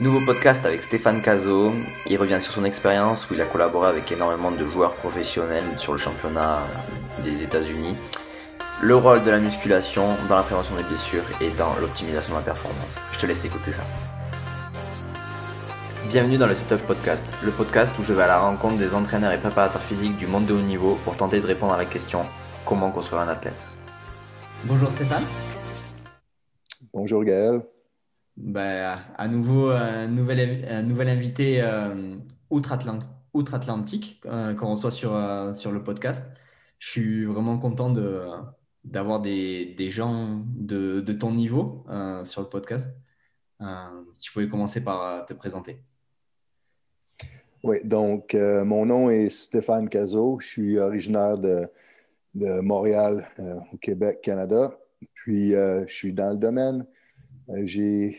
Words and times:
Nouveau 0.00 0.18
podcast 0.26 0.66
avec 0.66 0.82
Stéphane 0.82 1.22
Cazot. 1.22 1.72
Il 2.10 2.18
revient 2.18 2.40
sur 2.42 2.52
son 2.52 2.64
expérience 2.64 3.30
où 3.30 3.34
il 3.34 3.40
a 3.40 3.44
collaboré 3.44 3.88
avec 3.88 4.10
énormément 4.10 4.50
de 4.50 4.66
joueurs 4.66 4.92
professionnels 4.94 5.62
sur 5.78 5.92
le 5.92 5.98
championnat 5.98 6.62
des 7.22 7.44
États-Unis. 7.44 7.94
Le 8.82 8.96
rôle 8.96 9.22
de 9.22 9.30
la 9.30 9.38
musculation 9.38 10.16
dans 10.28 10.34
la 10.34 10.42
prévention 10.42 10.74
des 10.74 10.82
blessures 10.82 11.22
et 11.40 11.48
dans 11.50 11.76
l'optimisation 11.76 12.32
de 12.32 12.38
la 12.38 12.44
performance. 12.44 12.98
Je 13.12 13.20
te 13.20 13.26
laisse 13.26 13.44
écouter 13.44 13.70
ça. 13.70 13.82
Bienvenue 16.08 16.38
dans 16.38 16.48
le 16.48 16.56
Setup 16.56 16.84
Podcast, 16.88 17.24
le 17.44 17.52
podcast 17.52 17.92
où 18.00 18.02
je 18.02 18.12
vais 18.12 18.24
à 18.24 18.26
la 18.26 18.40
rencontre 18.40 18.78
des 18.78 18.94
entraîneurs 18.94 19.30
et 19.30 19.38
préparateurs 19.38 19.82
physiques 19.82 20.16
du 20.16 20.26
monde 20.26 20.46
de 20.46 20.54
haut 20.54 20.60
niveau 20.60 20.98
pour 21.04 21.16
tenter 21.16 21.38
de 21.38 21.46
répondre 21.46 21.72
à 21.72 21.78
la 21.78 21.84
question 21.84 22.22
comment 22.66 22.90
construire 22.90 23.22
un 23.22 23.28
athlète? 23.28 23.64
Bonjour 24.64 24.90
Stéphane. 24.90 25.24
Bonjour 26.92 27.22
Gaël. 27.22 27.62
Ben, 28.36 28.98
à 29.16 29.28
nouveau, 29.28 29.68
un 29.70 30.08
nouvel, 30.08 30.64
un 30.68 30.82
nouvel 30.82 31.08
invité 31.08 31.62
euh, 31.62 32.16
outre-Atlantique 32.50 34.20
euh, 34.26 34.54
qu'on 34.54 34.72
reçoit 34.72 34.90
sur, 34.90 35.14
euh, 35.14 35.52
sur 35.52 35.70
le 35.70 35.84
podcast. 35.84 36.26
Je 36.80 36.88
suis 36.90 37.24
vraiment 37.26 37.58
content 37.58 37.90
de, 37.90 38.26
d'avoir 38.82 39.20
des, 39.20 39.74
des, 39.78 39.88
gens 39.90 40.42
de, 40.56 41.00
de 41.00 41.12
ton 41.12 41.32
niveau 41.32 41.86
sur 42.24 42.42
le 42.42 42.48
podcast. 42.48 42.90
si 44.14 44.22
tu 44.22 44.32
pouvais 44.32 44.48
commencer 44.48 44.82
par 44.82 45.24
te 45.26 45.32
présenter. 45.32 45.80
Oui, 47.62 47.78
donc 47.84 48.34
mon 48.34 48.84
nom 48.84 49.08
est 49.08 49.30
Stéphane 49.30 49.88
Cazot. 49.88 50.40
Je 50.40 50.46
suis 50.46 50.78
originaire 50.78 51.38
de, 51.38 51.66
de 52.34 52.60
Montréal, 52.60 53.26
au 53.72 53.78
Québec, 53.78 54.20
Canada. 54.22 54.76
Puis 55.14 55.52
je 55.52 55.86
suis 55.88 56.12
dans 56.12 56.32
le 56.32 56.36
domaine 56.36 56.84
euh, 56.84 56.93
j'ai 57.64 58.18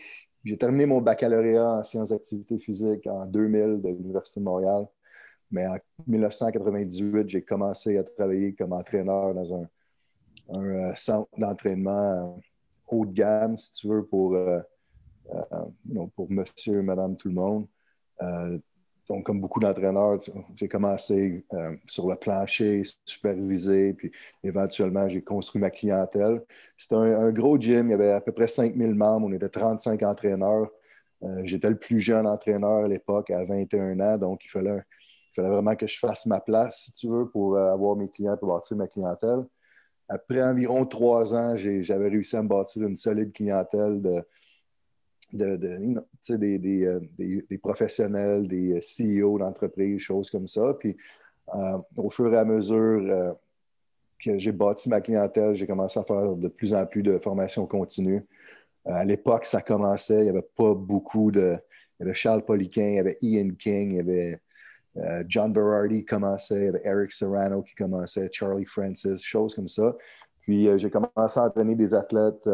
terminé 0.59 0.85
mon 0.85 1.01
baccalauréat 1.01 1.79
en 1.79 1.83
sciences 1.83 2.09
d'activité 2.09 2.59
physique 2.59 3.07
en 3.07 3.25
2000 3.25 3.81
de 3.81 3.89
l'Université 3.89 4.39
de 4.39 4.45
Montréal. 4.45 4.87
Mais 5.51 5.67
en 5.67 5.77
1998, 6.07 7.29
j'ai 7.29 7.41
commencé 7.41 7.97
à 7.97 8.03
travailler 8.03 8.53
comme 8.53 8.73
entraîneur 8.73 9.33
dans 9.33 9.53
un, 9.53 9.67
euh, 10.53 10.93
centre 10.95 11.29
d'entraînement 11.37 12.39
haut 12.87 13.05
de 13.05 13.13
gamme, 13.13 13.57
si 13.57 13.73
tu 13.73 13.87
veux, 13.87 14.05
pour, 14.05 14.35
euh, 14.35 14.59
pour 16.15 16.31
monsieur, 16.31 16.81
madame, 16.81 17.15
tout 17.17 17.29
le 17.29 17.35
monde 17.35 17.67
donc, 19.07 19.25
comme 19.25 19.39
beaucoup 19.39 19.59
d'entraîneurs, 19.59 20.17
j'ai 20.55 20.67
commencé 20.67 21.45
euh, 21.53 21.75
sur 21.85 22.09
le 22.09 22.15
plancher, 22.15 22.81
supervisé, 23.05 23.93
puis 23.93 24.11
éventuellement, 24.43 25.07
j'ai 25.07 25.21
construit 25.21 25.61
ma 25.61 25.69
clientèle. 25.69 26.41
C'était 26.75 26.95
un, 26.95 27.31
gros 27.31 27.59
gym, 27.59 27.87
il 27.87 27.91
y 27.91 27.93
avait 27.93 28.11
à 28.11 28.21
peu 28.21 28.31
près 28.31 28.47
5000 28.47 28.95
membres, 28.95 29.27
on 29.27 29.33
était 29.33 29.49
35 29.49 30.01
entraîneurs. 30.03 30.71
Euh, 31.23 31.41
j'étais 31.45 31.69
le 31.69 31.77
plus 31.77 31.99
jeune 31.99 32.25
entraîneur 32.25 32.85
à 32.85 32.87
l'époque, 32.87 33.29
à 33.29 33.45
21 33.45 33.99
ans, 33.99 34.17
donc 34.17 34.45
il 34.45 34.49
fallait, 34.49 34.81
il 35.31 35.35
fallait 35.35 35.49
vraiment 35.49 35.75
que 35.75 35.87
je 35.87 35.99
fasse 35.99 36.25
ma 36.25 36.39
place, 36.39 36.85
si 36.85 36.93
tu 36.93 37.07
veux, 37.07 37.29
pour 37.29 37.55
euh, 37.55 37.71
avoir 37.71 37.95
mes 37.95 38.09
clients, 38.09 38.37
pour 38.37 38.49
bâtir 38.55 38.75
ma 38.77 38.87
clientèle. 38.87 39.45
Après 40.09 40.41
environ 40.41 40.85
trois 40.85 41.33
ans, 41.35 41.55
j'avais 41.55 42.09
réussi 42.09 42.35
à 42.35 42.43
me 42.43 42.47
bâtir 42.47 42.83
une 42.83 42.95
solide 42.95 43.31
clientèle 43.33 44.01
de 44.01 44.23
de, 45.33 45.59
euh, 46.31 46.99
des, 47.17 47.57
professionnels, 47.57 48.47
des 48.47 48.73
euh, 48.73 49.21
CEO 49.21 49.37
d'entreprises, 49.39 50.01
choses 50.01 50.29
comme 50.29 50.47
ça. 50.47 50.75
Puis 50.79 50.95
euh, 51.53 51.77
au 51.97 52.09
fur 52.09 52.33
et 52.33 52.37
à 52.37 52.45
mesure 52.45 53.35
que 54.19 54.37
j'ai 54.37 54.51
bâti 54.51 54.89
ma 54.89 55.01
clientèle, 55.01 55.55
j'ai 55.55 55.67
commencé 55.67 55.99
à 55.99 56.03
faire 56.03 56.35
de 56.35 56.47
plus 56.47 56.73
en 56.73 56.85
plus 56.85 57.03
de 57.03 57.17
formations 57.17 57.65
continues. 57.65 58.25
à 58.85 59.03
l'époque, 59.03 59.45
ça 59.45 59.61
commençait, 59.61 60.19
il 60.19 60.23
n'y 60.23 60.29
avait 60.29 60.47
pas 60.55 60.73
beaucoup 60.73 61.31
de. 61.31 61.57
Il 61.99 62.03
y 62.03 62.05
avait 62.07 62.13
Charles 62.13 62.43
Poliquin, 62.43 62.87
il 62.87 62.95
y 62.95 62.99
avait 62.99 63.17
Ian 63.21 63.49
King, 63.57 63.91
il 63.91 63.97
y 63.97 63.99
avait 63.99 64.39
John 65.27 65.53
Berardi 65.53 65.99
qui 65.99 66.05
commençait, 66.05 66.55
il 66.55 66.65
y 66.65 66.67
avait 66.67 66.81
Eric 66.83 67.11
Serrano 67.11 67.61
qui 67.61 67.75
commençait, 67.75 68.29
Charlie 68.31 68.65
Francis, 68.65 69.23
choses 69.23 69.55
comme 69.55 69.67
ça. 69.67 69.95
Puis 70.41 70.67
j'ai 70.77 70.89
commencé 70.89 71.39
à 71.39 71.43
entraîner 71.43 71.75
des 71.75 71.93
athlètes 71.93 72.49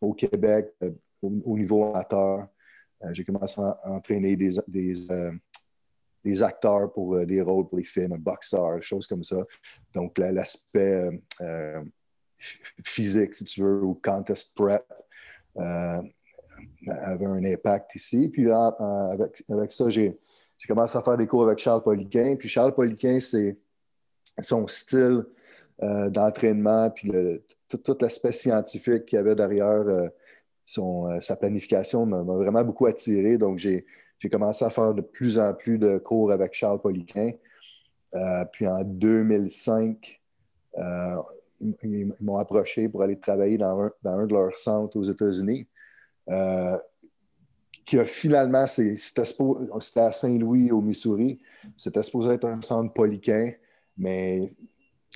au 0.00 0.12
Québec, 0.12 0.72
au, 1.44 1.58
niveau 1.58 1.84
amateur. 1.84 2.46
Euh, 3.04 3.08
j'ai 3.12 3.24
commencé 3.24 3.60
à 3.60 3.78
entraîner 3.84 4.36
des, 4.36 4.56
des, 4.66 5.10
euh, 5.10 5.32
des 6.24 6.42
acteurs 6.42 6.92
pour 6.92 7.14
euh, 7.14 7.26
des 7.26 7.40
rôles 7.40 7.68
pour 7.68 7.78
les 7.78 7.84
films, 7.84 8.16
boxeurs, 8.16 8.82
choses 8.82 9.06
comme 9.06 9.22
ça. 9.22 9.44
Donc, 9.94 10.18
l'aspect 10.18 11.10
physique, 12.84 13.34
si 13.34 13.44
tu 13.44 13.62
veux, 13.62 13.82
ou 13.82 14.00
contest 14.02 14.54
prep 14.54 14.84
avait 15.56 17.26
un 17.26 17.44
impact 17.44 17.94
ici. 17.94 18.28
Puis 18.28 18.50
avec, 18.50 19.72
ça, 19.72 19.88
j'ai 19.88 20.18
commencé 20.68 20.96
à 20.96 21.02
faire 21.02 21.16
des 21.16 21.26
cours 21.26 21.44
avec 21.44 21.58
Charles 21.58 21.82
Poliquin. 21.82 22.36
Puis 22.36 22.48
Charles 22.48 22.74
Poliquin, 22.74 23.20
c'est 23.20 23.56
son 24.40 24.66
style 24.66 25.24
d'entraînement, 25.78 26.90
puis 26.90 27.10
tout, 27.68 27.96
l'aspect 28.00 28.32
scientifique 28.32 29.06
qu'il 29.06 29.16
y 29.16 29.20
avait 29.20 29.34
derrière 29.34 29.66
euh, 29.66 30.08
sa 30.66 31.36
planification 31.36 32.04
m'a 32.06 32.22
vraiment 32.22 32.64
beaucoup 32.64 32.86
attiré. 32.86 33.38
Donc, 33.38 33.58
j'ai 33.58 33.84
commencé 34.30 34.64
à 34.64 34.70
faire 34.70 34.92
de 34.92 35.02
plus 35.02 35.38
en 35.38 35.54
plus 35.54 35.78
de 35.78 35.98
cours 35.98 36.32
avec 36.32 36.54
Charles 36.54 36.80
Poliquin. 36.80 37.30
Euh, 38.14 38.44
puis 38.52 38.66
en 38.66 38.82
2005, 38.82 40.20
euh, 40.78 41.16
ils, 41.82 42.12
m'ont 42.20 42.36
approché 42.36 42.88
pour 42.88 43.02
aller 43.02 43.18
travailler 43.18 43.58
dans 43.58 43.90
un, 44.04 44.26
de 44.26 44.32
leurs 44.32 44.58
centres 44.58 44.96
aux 44.96 45.02
États-Unis. 45.02 45.66
qui 47.84 47.98
a 47.98 48.04
finalement, 48.04 48.66
c'était 48.66 50.00
à 50.00 50.12
Saint-Louis, 50.12 50.72
au 50.72 50.80
Missouri. 50.80 51.40
C'était 51.76 52.02
supposé 52.02 52.30
être 52.30 52.46
un 52.46 52.60
centre 52.60 52.92
Poliquin, 52.92 53.52
mais 53.96 54.50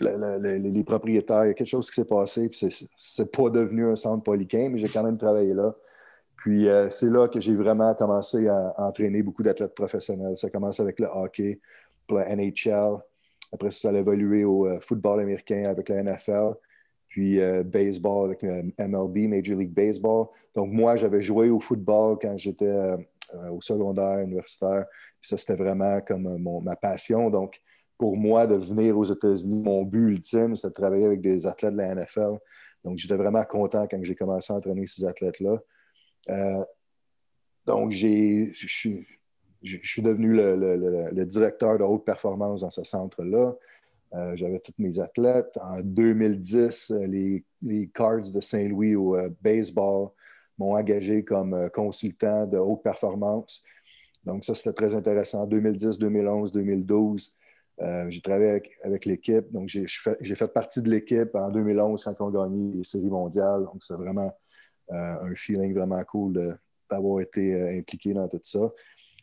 les 0.00 0.84
propriétaires, 0.84 1.44
il 1.44 1.48
y 1.48 1.50
a 1.50 1.54
quelque 1.54 1.68
chose 1.68 1.90
qui 1.90 1.96
s'est 1.96 2.06
passé, 2.06 2.48
puis 2.48 2.88
c'est 2.96 3.30
pas 3.32 3.50
devenu 3.50 3.86
un 3.86 3.96
centre 3.96 4.22
polyquin, 4.22 4.68
mais 4.70 4.78
j'ai 4.78 4.88
quand 4.88 5.02
même 5.02 5.18
travaillé 5.18 5.54
là. 5.54 5.74
Puis 6.40 6.68
euh, 6.68 6.88
c'est 6.88 7.10
là 7.10 7.28
que 7.28 7.38
j'ai 7.38 7.54
vraiment 7.54 7.94
commencé 7.94 8.48
à, 8.48 8.74
entraîner 8.78 9.22
beaucoup 9.22 9.42
d'athlètes 9.42 9.74
professionnels. 9.74 10.38
Ça 10.38 10.46
a 10.46 10.50
commencé 10.50 10.80
avec 10.80 10.98
le 10.98 11.06
hockey, 11.06 11.60
pour 12.06 12.16
la 12.16 12.34
NHL. 12.34 12.96
Après 13.52 13.70
ça, 13.70 13.90
a 13.90 13.92
évolué 13.92 14.44
au 14.44 14.66
euh, 14.66 14.80
football 14.80 15.20
américain 15.20 15.64
avec 15.66 15.90
la 15.90 16.02
NFL. 16.02 16.54
Puis 17.08 17.40
euh, 17.40 17.62
baseball 17.62 18.30
avec 18.30 18.42
MLB, 18.42 19.28
Major 19.28 19.58
League 19.58 19.74
Baseball. 19.74 20.28
Donc 20.54 20.72
moi, 20.72 20.96
j'avais 20.96 21.20
joué 21.20 21.50
au 21.50 21.60
football 21.60 22.16
quand 22.20 22.38
j'étais 22.38 22.88
au 23.50 23.60
secondaire, 23.60 24.20
universitaire. 24.20 24.86
Puis 25.20 25.28
ça, 25.28 25.36
c'était 25.36 25.56
vraiment 25.56 26.00
comme 26.00 26.38
ma 26.62 26.74
passion. 26.74 27.28
Donc, 27.28 27.60
pour 28.00 28.16
moi 28.16 28.46
de 28.46 28.54
venir 28.54 28.96
aux 28.96 29.04
États-Unis. 29.04 29.60
Mon 29.62 29.82
but 29.82 30.12
ultime, 30.12 30.56
c'était 30.56 30.68
de 30.68 30.72
travailler 30.72 31.04
avec 31.04 31.20
des 31.20 31.46
athlètes 31.46 31.74
de 31.74 31.76
la 31.76 31.94
NFL. 31.94 32.38
Donc, 32.82 32.96
j'étais 32.96 33.14
vraiment 33.14 33.44
content 33.44 33.86
quand 33.86 34.02
j'ai 34.02 34.14
commencé 34.14 34.50
à 34.50 34.56
entraîner 34.56 34.86
ces 34.86 35.04
athlètes-là. 35.04 35.58
Euh, 36.30 36.64
donc, 37.66 37.90
je 37.90 38.48
suis 38.54 39.06
devenu 39.98 40.32
le, 40.32 41.24
directeur 41.26 41.76
de 41.76 41.84
haute 41.84 42.06
performance 42.06 42.62
dans 42.62 42.70
ce 42.70 42.84
centre-là. 42.84 43.54
Euh, 44.14 44.32
j'avais 44.34 44.60
tous 44.60 44.72
mes 44.78 44.98
athlètes. 44.98 45.58
En 45.62 45.82
2010, 45.82 46.94
les, 47.06 47.90
Cards 47.92 48.32
de 48.32 48.40
Saint-Louis 48.40 48.96
au 48.96 49.14
euh, 49.14 49.28
baseball 49.42 50.08
m'ont 50.56 50.74
engagé 50.74 51.22
comme 51.22 51.68
consultant 51.68 52.46
de 52.46 52.56
haute 52.56 52.82
performance. 52.82 53.62
Donc, 54.24 54.42
ça, 54.42 54.54
c'était 54.54 54.72
très 54.72 54.94
intéressant. 54.94 55.46
2010, 55.46 55.98
2011, 55.98 56.50
2012, 56.50 57.28
euh, 57.28 57.40
j'ai 58.08 58.20
travaillé 58.20 58.62
avec, 58.84 59.04
l'équipe. 59.06 59.50
Donc, 59.52 59.68
j'ai 59.68 59.86
fait, 59.86 60.52
partie 60.52 60.82
de 60.82 60.90
l'équipe 60.90 61.34
en 61.34 61.50
2011 61.50 62.04
quand 62.04 62.14
on 62.20 62.28
a 62.28 62.44
gagné 62.44 62.76
les 62.76 62.84
séries 62.84 63.10
mondiales. 63.10 63.64
Donc, 63.64 63.82
c'est 63.82 63.94
vraiment 63.94 64.30
euh, 64.92 65.14
un 65.22 65.34
feeling 65.34 65.74
vraiment 65.74 66.02
cool 66.04 66.58
d'avoir 66.90 67.20
été 67.20 67.54
euh, 67.54 67.78
impliqué 67.78 68.12
dans 68.12 68.28
tout 68.28 68.40
ça. 68.42 68.70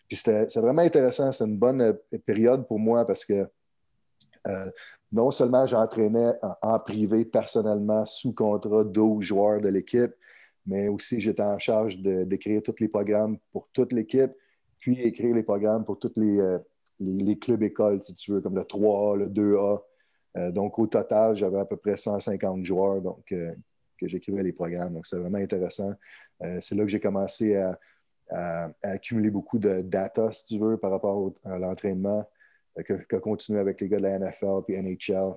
Puis, 0.07 0.17
c'était 0.17 0.47
vraiment 0.59 0.81
intéressant. 0.81 1.31
C'est 1.31 1.45
une 1.45 1.57
bonne 1.57 1.97
période 2.25 2.67
pour 2.67 2.79
moi 2.79 3.05
parce 3.05 3.25
que 3.25 3.47
non 5.11 5.29
seulement 5.29 5.67
j'entraînais 5.67 6.31
en, 6.61 6.79
privé 6.79 7.25
personnellement 7.25 8.05
sous 8.05 8.33
contrat 8.33 8.85
12 8.85 9.21
joueurs 9.25 9.59
de 9.59 9.67
l'équipe, 9.67 10.13
mais 10.65 10.87
aussi 10.87 11.19
j'étais 11.19 11.43
en 11.43 11.59
charge 11.59 11.97
d'écrire 11.97 12.63
tous 12.63 12.75
les 12.79 12.87
programmes 12.87 13.37
pour 13.51 13.67
toute 13.73 13.91
l'équipe, 13.91 14.31
puis 14.79 15.01
écrire 15.01 15.35
les 15.35 15.43
programmes 15.43 15.83
pour 15.83 15.99
toutes 15.99 16.15
les 16.15 16.39
les, 16.99 17.37
clubs 17.37 17.63
écoles, 17.63 18.01
si 18.03 18.13
tu 18.13 18.31
veux, 18.31 18.41
comme 18.41 18.55
le 18.55 18.63
3A, 18.63 19.17
le 19.17 19.29
2A. 19.29 19.81
Euh, 20.37 20.51
donc, 20.51 20.77
au 20.79 20.87
total, 20.87 21.35
j'avais 21.35 21.59
à 21.59 21.65
peu 21.65 21.77
près 21.77 21.97
150 21.97 22.63
joueurs 22.63 23.01
donc, 23.01 23.31
euh, 23.31 23.53
que 23.97 24.07
j'écrivais 24.07 24.43
les 24.43 24.53
programmes. 24.53 24.93
Donc, 24.93 25.05
c'est 25.05 25.17
vraiment 25.17 25.37
intéressant. 25.37 25.93
Euh, 26.43 26.59
c'est 26.61 26.75
là 26.75 26.83
que 26.83 26.89
j'ai 26.89 26.99
commencé 26.99 27.55
à, 27.55 27.79
accumuler 28.83 29.29
beaucoup 29.29 29.57
de 29.57 29.79
data, 29.79 30.33
si 30.33 30.43
tu 30.43 30.59
veux, 30.59 30.75
par 30.75 30.91
rapport 30.91 31.31
à 31.45 31.57
l'entraînement, 31.57 32.29
que, 32.83 32.93
que 32.93 33.15
continué 33.15 33.57
avec 33.57 33.79
les 33.79 33.87
gars 33.87 33.99
de 33.99 34.03
la 34.03 34.19
NFL 34.19 34.63
puis 34.67 34.75
NHL. 34.75 35.33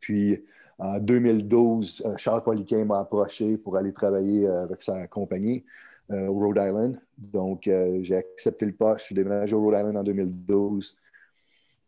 Puis, 0.00 0.44
en 0.78 0.98
2012, 0.98 2.16
Charles 2.16 2.42
Poliquin 2.42 2.84
m'a 2.84 2.98
approché 2.98 3.56
pour 3.56 3.76
aller 3.76 3.92
travailler 3.92 4.48
avec 4.48 4.82
sa 4.82 5.06
compagnie. 5.06 5.64
Au 6.12 6.34
Rhode 6.34 6.58
Island. 6.58 7.00
Donc, 7.16 7.62
j'ai 7.64 8.16
accepté 8.16 8.66
le 8.66 8.72
poste. 8.72 9.00
Je 9.00 9.04
suis 9.06 9.14
déménagé 9.14 9.54
au 9.54 9.62
Rhode 9.62 9.78
Island 9.78 9.96
en 9.96 10.02
2012. 10.02 10.96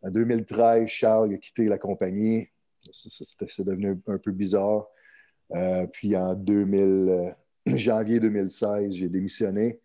En 0.03 0.11
2013, 0.11 0.87
Charles 0.89 1.35
a 1.35 1.37
quitté 1.39 1.67
la 1.67 1.79
compagnie. 1.79 2.49
C'est 2.93 3.65
devenu 3.65 3.99
un 4.07 4.19
peu 4.19 4.33
bizarre. 4.33 4.89
puis 5.93 6.17
en 6.17 6.35
2000, 6.35 7.35
janvier 7.67 8.21
2016, 8.21 8.93
j'ai 8.93 9.09
démissionné. 9.09 9.81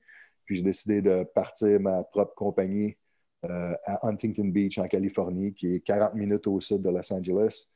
Puis 0.45 0.57
j'ai 0.57 0.63
décidé 0.63 1.01
de 1.01 1.23
partir 1.23 1.79
ma 1.79 2.03
propre 2.03 2.33
compagnie 2.33 2.97
euh, 3.45 3.73
à 3.85 4.07
Huntington 4.07 4.45
Beach, 4.45 4.77
en 4.79 4.87
Californie, 4.87 5.53
qui 5.53 5.75
est 5.75 5.79
40 5.79 6.15
minutes 6.15 6.47
au 6.47 6.59
sud 6.59 6.81
de 6.81 6.89
Los 6.89 7.13
Angeles. 7.13 7.67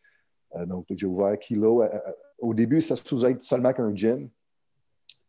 Euh, 0.55 0.65
donc, 0.65 0.85
j'ai 0.89 1.05
ouvert 1.05 1.37
Kilo. 1.39 1.83
Euh, 1.83 1.99
au 2.39 2.53
début, 2.53 2.81
ça 2.81 2.95
se 2.95 3.03
faisait 3.03 3.37
seulement 3.39 3.71
qu'un 3.71 3.95
gym. 3.95 4.29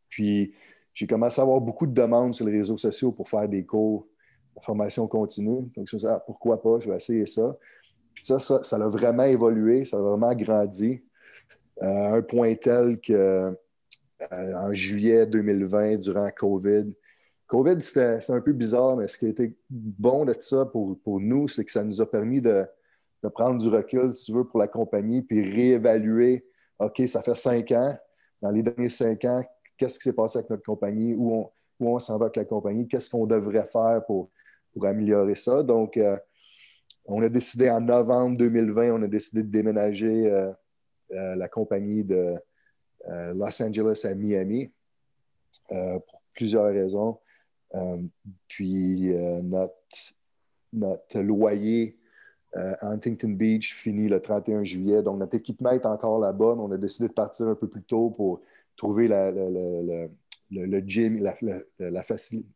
Puis, 0.08 0.54
j'ai 0.94 1.06
commencé 1.06 1.40
à 1.40 1.42
avoir 1.42 1.60
beaucoup 1.60 1.86
de 1.86 1.92
demandes 1.92 2.34
sur 2.34 2.46
les 2.46 2.58
réseaux 2.58 2.76
sociaux 2.76 3.12
pour 3.12 3.28
faire 3.28 3.48
des 3.48 3.64
cours 3.64 4.06
de 4.56 4.62
formation 4.62 5.06
continue. 5.06 5.62
Donc, 5.62 5.72
je 5.74 5.80
me 5.80 5.86
suis 5.86 5.96
dit, 5.98 6.06
ah, 6.06 6.22
pourquoi 6.24 6.62
pas, 6.62 6.78
je 6.78 6.88
vais 6.88 6.96
essayer 6.96 7.26
ça. 7.26 7.56
Puis 8.14 8.24
ça, 8.24 8.38
ça, 8.38 8.62
ça 8.62 8.76
a 8.76 8.88
vraiment 8.88 9.24
évolué, 9.24 9.84
ça 9.84 9.96
a 9.96 10.00
vraiment 10.00 10.32
grandi 10.34 11.02
à 11.80 12.14
un 12.14 12.22
point 12.22 12.54
tel 12.54 13.00
que 13.00 13.56
en 14.30 14.72
juillet 14.72 15.26
2020, 15.26 15.96
durant 15.96 16.30
COVID, 16.30 16.92
COVID, 17.46 17.80
c'était 17.80 18.18
un 18.30 18.40
peu 18.40 18.52
bizarre, 18.52 18.96
mais 18.96 19.08
ce 19.08 19.18
qui 19.18 19.26
a 19.26 19.28
été 19.28 19.54
bon 19.68 20.24
de 20.24 20.34
ça 20.38 20.64
pour, 20.64 20.98
nous, 21.20 21.46
c'est 21.48 21.64
que 21.64 21.70
ça 21.70 21.84
nous 21.84 22.00
a 22.00 22.10
permis 22.10 22.40
de, 22.40 22.66
prendre 23.34 23.60
du 23.60 23.68
recul, 23.68 24.12
si 24.12 24.26
tu 24.26 24.32
veux, 24.32 24.44
pour 24.44 24.58
la 24.58 24.68
compagnie, 24.68 25.22
puis 25.22 25.42
réévaluer. 25.42 26.46
OK, 26.78 27.02
ça 27.06 27.22
fait 27.22 27.36
cinq 27.36 27.72
ans. 27.72 27.94
Dans 28.42 28.50
les 28.50 28.62
derniers 28.62 28.90
cinq 28.90 29.24
ans, 29.24 29.42
qu'est-ce 29.76 29.98
qui 29.98 30.04
s'est 30.04 30.12
passé 30.12 30.38
avec 30.38 30.50
notre 30.50 30.62
compagnie? 30.62 31.14
Où 31.14 31.50
on, 31.80 31.98
s'en 31.98 32.18
va 32.18 32.26
avec 32.26 32.36
la 32.36 32.44
compagnie? 32.44 32.88
Qu'est-ce 32.88 33.10
qu'on 33.10 33.26
devrait 33.26 33.66
faire 33.66 34.04
pour, 34.06 34.30
améliorer 34.82 35.36
ça? 35.36 35.62
Donc, 35.62 35.96
euh, 35.96 36.16
on 37.06 37.22
a 37.22 37.28
décidé 37.28 37.70
en 37.70 37.80
novembre 37.80 38.36
2020, 38.38 38.92
on 38.92 39.02
a 39.02 39.06
décidé 39.06 39.42
de 39.42 39.50
déménager 39.50 40.30
euh, 40.30 40.52
euh, 41.12 41.34
la 41.36 41.48
compagnie 41.48 42.04
de 42.04 42.34
Los 43.06 43.62
Angeles 43.62 44.00
à 44.04 44.14
Miami 44.14 44.72
pour 45.68 46.22
plusieurs 46.32 46.64
raisons. 46.72 47.18
Puis 48.48 49.12
notre, 49.42 49.74
notre 50.72 51.20
loyer 51.20 51.98
à 52.54 52.88
Huntington 52.88 53.28
Beach 53.28 53.74
finit 53.74 54.08
le 54.08 54.20
31 54.20 54.64
juillet. 54.64 55.02
Donc, 55.02 55.18
notre 55.18 55.34
équipement 55.34 55.72
est 55.72 55.84
encore 55.84 56.18
là-bas, 56.18 56.54
mais 56.56 56.62
on 56.62 56.72
a 56.72 56.78
décidé 56.78 57.08
de 57.08 57.12
partir 57.12 57.46
un 57.46 57.54
peu 57.54 57.68
plus 57.68 57.82
tôt 57.82 58.08
pour 58.08 58.40
trouver 58.76 59.08
la, 59.08 59.30
le, 59.30 60.08
le, 60.50 60.78
gym, 60.80 61.20
la, 61.20 61.34
la, 61.78 62.02
facility. 62.02 62.46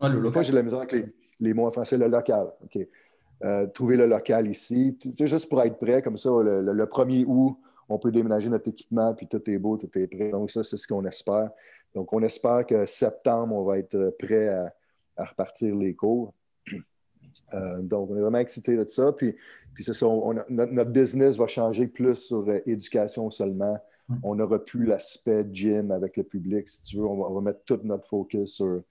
Ah, 0.00 0.08
le 0.08 0.30
fois, 0.30 0.42
j'ai 0.42 0.52
la 0.52 0.62
misère 0.62 0.78
avec 0.78 0.92
les, 0.92 1.06
les, 1.40 1.54
mots 1.54 1.66
en 1.66 1.70
français, 1.70 1.98
le 1.98 2.06
local. 2.06 2.48
OK. 2.62 3.72
trouver 3.74 3.96
le 3.96 4.06
local 4.06 4.48
ici. 4.48 4.96
C'est 5.00 5.26
juste 5.26 5.48
pour 5.48 5.62
être 5.62 5.78
prêt, 5.78 6.02
comme 6.02 6.16
ça, 6.16 6.30
le, 6.30 6.60
le, 6.62 6.86
1er 6.86 7.24
août, 7.26 7.58
on 7.88 7.98
peut 7.98 8.10
déménager 8.10 8.48
notre 8.48 8.68
équipement, 8.68 9.14
puis 9.14 9.26
tout 9.26 9.42
est 9.50 9.58
beau, 9.58 9.76
tout 9.76 9.90
est 9.98 10.06
prêt. 10.06 10.30
Donc, 10.30 10.50
ça, 10.50 10.62
c'est 10.62 10.76
ce 10.76 10.86
qu'on 10.86 11.04
espère. 11.04 11.50
Donc, 11.94 12.12
on 12.12 12.22
espère 12.22 12.66
que 12.66 12.86
septembre, 12.86 13.54
on 13.54 13.64
va 13.64 13.78
être 13.78 14.14
prêt 14.18 14.48
à, 14.48 14.72
repartir 15.24 15.74
les 15.74 15.94
cours. 15.94 16.32
Euh, 17.54 17.82
donc, 17.82 18.10
on 18.10 18.16
est 18.16 18.20
vraiment 18.20 18.38
excités 18.38 18.76
de 18.76 18.86
ça. 18.88 19.12
Puis, 19.12 19.34
puis 19.74 19.84
c'est 19.84 19.92
ça, 19.92 20.06
notre, 20.48 20.90
business 20.90 21.36
va 21.36 21.46
changer 21.46 21.86
plus 21.86 22.14
sur 22.14 22.48
euh, 22.48 22.60
éducation 22.66 23.30
seulement. 23.30 23.78
On 24.22 24.36
n'aura 24.36 24.58
plus 24.58 24.86
l'aspect 24.86 25.46
gym 25.52 25.90
avec 25.90 26.16
le 26.16 26.24
public, 26.24 26.66
si 26.66 26.82
tu 26.82 26.96
veux. 26.96 27.04
On 27.04 27.34
va, 27.34 27.40
mettre 27.42 27.62
tout 27.66 27.78
notre 27.84 28.08
focus 28.08 28.54
sur 28.54 28.82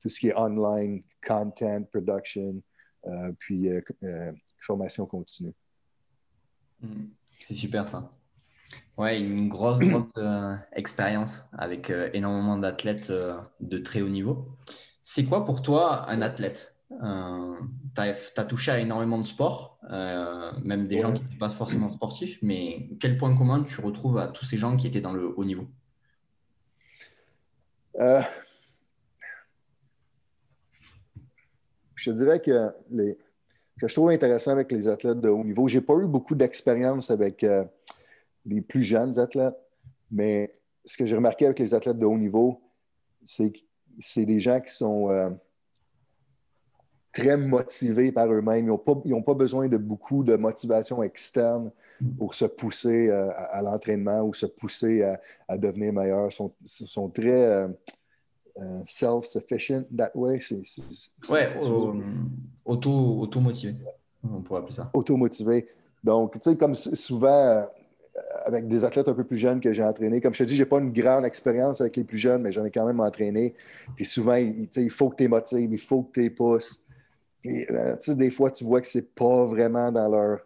tout 0.00 0.08
ce 0.08 0.18
qui 0.18 0.28
est 0.28 0.36
online, 0.36 1.00
content, 1.24 1.84
production, 1.84 2.60
euh, 3.06 3.32
puis 3.38 3.70
formation 4.58 5.06
continue. 5.06 5.52
Hmm. 6.80 7.04
C'est 7.40 7.54
super 7.54 7.88
ça. 7.88 8.10
Ouais, 8.96 9.20
une 9.20 9.48
grosse, 9.48 9.80
grosse 9.80 10.12
euh, 10.18 10.54
expérience 10.72 11.44
avec 11.52 11.90
euh, 11.90 12.10
énormément 12.12 12.56
d'athlètes 12.58 13.10
euh, 13.10 13.36
de 13.60 13.78
très 13.78 14.02
haut 14.02 14.08
niveau. 14.08 14.56
C'est 15.02 15.24
quoi 15.24 15.44
pour 15.44 15.62
toi 15.62 16.08
un 16.08 16.22
athlète? 16.22 16.73
Tu 16.90 18.00
as, 18.00 18.44
touché 18.44 18.70
à 18.70 18.78
énormément 18.78 19.18
de 19.18 19.24
sports, 19.24 19.78
même 19.90 20.86
des 20.86 20.98
gens 20.98 21.12
qui 21.12 21.22
ne 21.22 21.30
sont 21.30 21.38
pas 21.38 21.50
forcément 21.50 21.92
sportifs, 21.92 22.38
mais 22.42 22.88
quel 23.00 23.16
point 23.16 23.36
commun 23.36 23.64
tu 23.64 23.80
retrouves 23.80 24.18
à 24.18 24.28
tous 24.28 24.44
ces 24.44 24.56
gens 24.56 24.76
qui 24.76 24.86
étaient 24.86 25.00
dans 25.00 25.12
le 25.12 25.26
haut 25.36 25.44
niveau? 25.44 25.66
Je 31.94 32.10
dirais 32.10 32.40
que 32.40 32.70
les, 32.90 33.16
ce 33.76 33.80
que 33.80 33.88
je 33.88 33.94
trouve 33.94 34.10
intéressant 34.10 34.52
avec 34.52 34.70
les 34.70 34.86
athlètes 34.86 35.20
de 35.20 35.28
haut 35.28 35.42
niveau, 35.42 35.66
j'ai 35.66 35.80
pas 35.80 35.94
eu 35.94 36.06
beaucoup 36.06 36.34
d'expérience 36.34 37.10
avec 37.10 37.44
les 38.46 38.60
plus 38.60 38.82
jeunes 38.82 39.18
athlètes. 39.18 39.58
Mais 40.10 40.50
ce 40.84 40.96
que 40.96 41.06
j'ai 41.06 41.16
remarqué 41.16 41.46
avec 41.46 41.58
les 41.58 41.74
athlètes 41.74 41.98
de 41.98 42.06
haut 42.06 42.18
niveau, 42.18 42.60
c'est 43.24 43.50
que 43.50 43.58
c'est 43.98 44.24
des 44.24 44.40
gens 44.40 44.60
qui 44.60 44.72
sont 44.72 45.10
euh, 45.10 45.30
très 47.14 47.36
motivés 47.36 48.12
par 48.12 48.30
eux-mêmes. 48.30 48.66
Ils 48.66 49.10
n'ont 49.10 49.22
pas, 49.22 49.34
besoin 49.34 49.68
de 49.68 49.76
beaucoup 49.76 50.24
de 50.24 50.36
motivation 50.36 51.02
externe 51.02 51.70
pour 52.18 52.34
se 52.34 52.44
pousser 52.44 53.08
euh, 53.08 53.30
à, 53.36 53.62
l'entraînement 53.62 54.22
ou 54.22 54.34
se 54.34 54.46
pousser 54.46 55.04
à, 55.48 55.56
devenir 55.56 55.92
meilleurs. 55.92 56.28
Ils 56.28 56.88
sont, 56.88 57.08
très 57.08 57.44
euh, 57.44 57.68
self-sufficient 58.86 59.84
that 59.96 60.10
way. 60.14 60.40
Oui, 61.30 61.40
auto-motivé. 62.64 63.76
On 64.24 64.40
pourrait 64.40 64.60
appeler 64.60 64.74
ça. 64.74 64.90
Auto-motivé. 64.92 65.68
Donc, 66.02 66.34
tu 66.34 66.50
sais, 66.50 66.56
comme 66.56 66.74
souvent, 66.74 67.66
avec 68.44 68.68
des 68.68 68.84
athlètes 68.84 69.08
un 69.08 69.14
peu 69.14 69.24
plus 69.24 69.38
jeunes 69.38 69.60
que 69.60 69.72
j'ai 69.72 69.82
entraînés. 69.82 70.20
Comme 70.20 70.34
je 70.34 70.38
te 70.38 70.44
dis, 70.44 70.54
je 70.54 70.62
n'ai 70.62 70.68
pas 70.68 70.78
une 70.78 70.92
grande 70.92 71.24
expérience 71.24 71.80
avec 71.80 71.96
les 71.96 72.04
plus 72.04 72.18
jeunes, 72.18 72.42
mais 72.42 72.52
j'en 72.52 72.64
ai 72.64 72.70
quand 72.70 72.86
même 72.86 73.00
entraîné. 73.00 73.54
Puis 73.96 74.04
souvent, 74.04 74.34
il, 74.34 74.68
il 74.76 74.90
faut 74.90 75.10
que 75.10 75.16
tu 75.16 75.22
les 75.24 75.28
motives, 75.28 75.72
il 75.72 75.78
faut 75.78 76.02
que 76.02 76.12
tu 76.12 76.20
les 76.22 76.30
pousses. 76.30 76.83
Euh, 77.46 77.96
des 78.14 78.30
fois, 78.30 78.50
tu 78.50 78.64
vois 78.64 78.80
que 78.80 78.86
ce 78.86 78.98
n'est 78.98 79.04
pas 79.04 79.44
vraiment 79.44 79.92
dans 79.92 80.08
leur. 80.08 80.40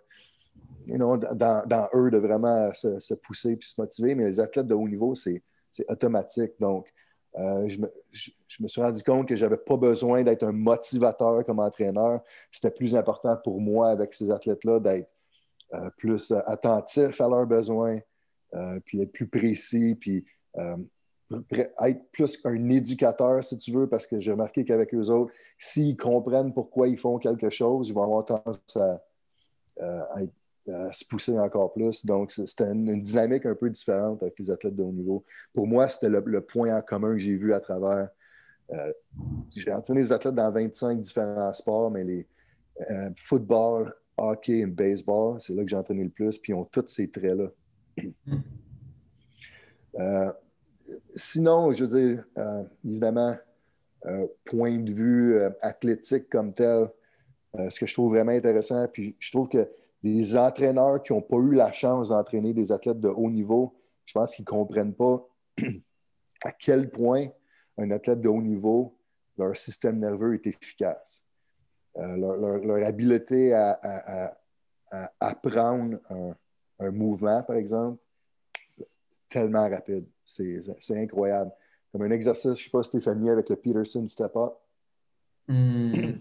dans, 0.86 1.88
eux 1.94 2.10
de 2.10 2.18
vraiment 2.18 2.72
se, 2.72 3.14
pousser 3.14 3.52
et 3.52 3.58
se 3.60 3.80
motiver, 3.80 4.14
mais 4.14 4.26
les 4.26 4.40
athlètes 4.40 4.66
de 4.66 4.74
haut 4.74 4.88
niveau, 4.88 5.14
c'est 5.14 5.42
automatique. 5.88 6.52
Donc, 6.60 6.92
euh, 7.36 7.68
je, 7.68 7.80
me, 8.60 8.68
suis 8.68 8.80
rendu 8.80 9.02
compte 9.02 9.28
que 9.28 9.36
je 9.36 9.44
n'avais 9.44 9.58
pas 9.58 9.76
besoin 9.76 10.24
d'être 10.24 10.42
un 10.42 10.52
motivateur 10.52 11.44
comme 11.44 11.60
entraîneur. 11.60 12.20
C'était 12.50 12.74
plus 12.74 12.96
important 12.96 13.36
pour 13.36 13.60
moi 13.60 13.90
avec 13.90 14.12
ces 14.12 14.30
athlètes-là 14.30 14.80
d'être 14.80 15.10
euh, 15.74 15.90
plus 15.98 16.32
attentif 16.46 17.20
à 17.20 17.28
leurs 17.28 17.46
besoins, 17.46 17.98
puis 18.86 19.02
être 19.02 19.12
plus 19.12 19.28
précis, 19.28 19.94
puis 19.94 20.24
être 21.30 22.10
plus 22.10 22.38
un 22.44 22.68
éducateur, 22.70 23.44
si 23.44 23.56
tu 23.56 23.72
veux, 23.72 23.86
parce 23.86 24.06
que 24.06 24.18
j'ai 24.20 24.32
remarqué 24.32 24.64
qu'avec 24.64 24.94
eux 24.94 25.08
autres, 25.10 25.32
s'ils 25.58 25.96
comprennent 25.96 26.52
pourquoi 26.52 26.88
ils 26.88 26.98
font 26.98 27.18
quelque 27.18 27.50
chose, 27.50 27.88
ils 27.88 27.94
vont 27.94 28.04
avoir 28.04 28.24
tendance 28.24 28.76
à, 28.76 29.02
se 30.92 31.04
pousser 31.06 31.38
encore 31.38 31.72
plus. 31.72 32.04
Donc, 32.04 32.30
c'était 32.30 32.70
une, 32.72 33.00
dynamique 33.00 33.46
un 33.46 33.54
peu 33.54 33.70
différente 33.70 34.22
avec 34.22 34.38
les 34.38 34.50
athlètes 34.50 34.76
de 34.76 34.82
haut 34.82 34.92
niveau. 34.92 35.24
Pour 35.54 35.66
moi, 35.66 35.88
c'était 35.88 36.10
le, 36.10 36.40
point 36.40 36.76
en 36.76 36.82
commun 36.82 37.12
que 37.12 37.18
j'ai 37.18 37.36
vu 37.36 37.52
à 37.52 37.60
travers. 37.60 38.08
j'ai 39.54 39.72
entraîné 39.72 40.00
les 40.00 40.12
athlètes 40.12 40.34
dans 40.34 40.50
25 40.50 41.00
différents 41.00 41.52
sports, 41.52 41.90
mais 41.90 42.04
les 42.04 42.26
football, 43.16 43.94
hockey 44.18 44.58
et 44.58 44.66
baseball, 44.66 45.40
c'est 45.40 45.54
là 45.54 45.62
que 45.62 45.70
j'ai 45.70 45.76
entraîné 45.76 46.04
le 46.04 46.10
plus, 46.10 46.38
puis 46.38 46.52
ils 46.52 46.56
ont 46.56 46.64
tous 46.64 46.86
ces 46.86 47.10
traits-là. 47.10 47.50
Euh, 49.98 50.30
sinon, 51.14 51.72
je 51.72 51.84
veux 51.84 52.00
dire, 52.00 52.24
euh, 52.38 52.64
évidemment, 52.84 53.36
euh, 54.06 54.26
point 54.44 54.78
de 54.78 54.92
vue 54.92 55.40
athlétique 55.60 56.28
comme 56.28 56.52
tel, 56.52 56.88
ce 57.70 57.80
que 57.80 57.86
je 57.86 57.92
trouve 57.92 58.14
vraiment 58.14 58.32
intéressant, 58.32 58.86
puis 58.92 59.16
je 59.18 59.32
trouve 59.32 59.48
que 59.48 59.68
les 60.02 60.36
entraîneurs 60.36 61.02
qui 61.02 61.12
n'ont 61.12 61.22
pas 61.22 61.38
eu 61.38 61.54
la 61.54 61.72
chance 61.72 62.10
d'entraîner 62.10 62.52
des 62.52 62.70
athlètes 62.70 63.00
de 63.00 63.08
haut 63.08 63.30
niveau, 63.30 63.74
je 64.04 64.12
pense 64.12 64.34
qu'ils 64.34 64.44
ne 64.44 64.50
comprennent 64.50 64.94
pas 64.94 65.26
à 66.42 66.52
quel 66.52 66.90
point 66.90 67.26
un 67.78 67.90
athlète 67.90 68.20
de 68.20 68.28
haut 68.28 68.42
niveau, 68.42 68.96
leur 69.36 69.56
système 69.56 69.98
nerveux 69.98 70.34
est 70.34 70.46
efficace. 70.46 71.22
Euh, 71.96 72.16
leur, 72.16 72.86
habileté 72.86 73.52
à, 73.52 74.36
apprendre 75.20 75.98
un, 76.78 76.90
mouvement, 76.90 77.42
par 77.42 77.56
exemple, 77.56 77.98
tellement 79.28 79.68
rapide. 79.68 80.06
C'est 80.24 80.62
incroyable. 80.90 81.50
Comme 81.92 82.02
un 82.02 82.10
exercice, 82.10 82.44
je 82.44 82.48
ne 82.50 82.54
sais 82.54 82.70
pas 82.70 82.82
si 82.82 82.92
tu 82.92 82.96
es 82.98 83.00
familier 83.00 83.30
avec 83.30 83.48
le 83.48 83.56
Peterson 83.56 84.06
Step 84.06 84.36
Up. 84.36 84.52
Hmm. 85.46 86.18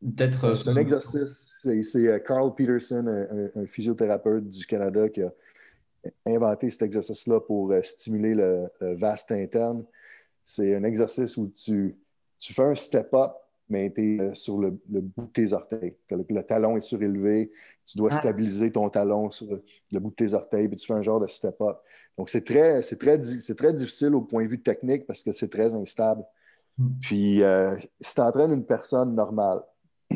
Peut-être. 0.00 0.60
C'est 0.62 0.70
un 0.70 0.76
euh, 0.76 0.80
exercice. 0.80 1.48
C'est 1.64 2.06
euh, 2.06 2.18
Carl 2.20 2.54
Peterson, 2.54 3.26
un, 3.56 3.66
physiothérapeute 3.66 4.48
du 4.48 4.64
Canada, 4.64 5.08
qui 5.08 5.22
a, 5.22 5.32
inventé 6.26 6.70
cet 6.70 6.82
exercice-là 6.82 7.40
pour 7.40 7.74
stimuler 7.82 8.34
le, 8.34 8.68
vaste 8.94 9.32
interne. 9.32 9.84
C'est 10.44 10.74
un 10.74 10.84
exercice 10.84 11.36
où 11.36 11.48
tu, 11.48 11.96
tu 12.38 12.54
fais 12.54 12.62
un 12.62 12.74
step-up 12.74 13.32
mais 13.68 13.92
tu 13.92 14.16
es 14.16 14.20
euh, 14.20 14.34
sur 14.34 14.58
le, 14.58 14.70
bout 14.70 15.26
de 15.26 15.32
tes 15.32 15.52
orteils. 15.52 15.96
Le, 16.10 16.42
talon 16.42 16.76
est 16.76 16.80
surélevé, 16.80 17.50
tu 17.84 17.98
dois 17.98 18.10
ah. 18.12 18.18
stabiliser 18.18 18.72
ton 18.72 18.88
talon 18.88 19.30
sur 19.30 19.46
le, 19.90 20.00
bout 20.00 20.10
de 20.10 20.14
tes 20.14 20.34
orteils, 20.34 20.68
puis 20.68 20.76
tu 20.76 20.86
fais 20.86 20.94
un 20.94 21.02
genre 21.02 21.20
de 21.20 21.26
step-up. 21.26 21.78
Donc, 22.16 22.30
c'est 22.30 22.44
très, 22.44 22.80
très, 22.80 23.18
très 23.18 23.72
difficile 23.72 24.14
au 24.14 24.22
point 24.22 24.44
de 24.44 24.48
vue 24.48 24.62
technique 24.62 25.06
parce 25.06 25.22
que 25.22 25.32
c'est 25.32 25.48
très 25.48 25.74
instable. 25.74 26.24
Hmm. 26.78 26.88
Puis, 27.00 27.42
euh, 27.42 27.76
si 28.00 28.14
tu 28.14 28.20
entraînes 28.20 28.52
une 28.52 28.64
personne 28.66 29.14
normale, 29.14 29.62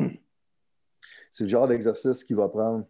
c'est 1.31 1.43
le 1.43 1.49
genre 1.49 1.67
d'exercice 1.67 2.23
qui 2.23 2.33
va 2.33 2.47
prendre 2.49 2.85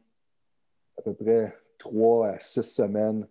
à 0.98 1.02
peu 1.02 1.14
près 1.14 1.58
trois 1.78 2.30
à 2.30 2.40
six 2.40 2.64
semaines 2.64 3.28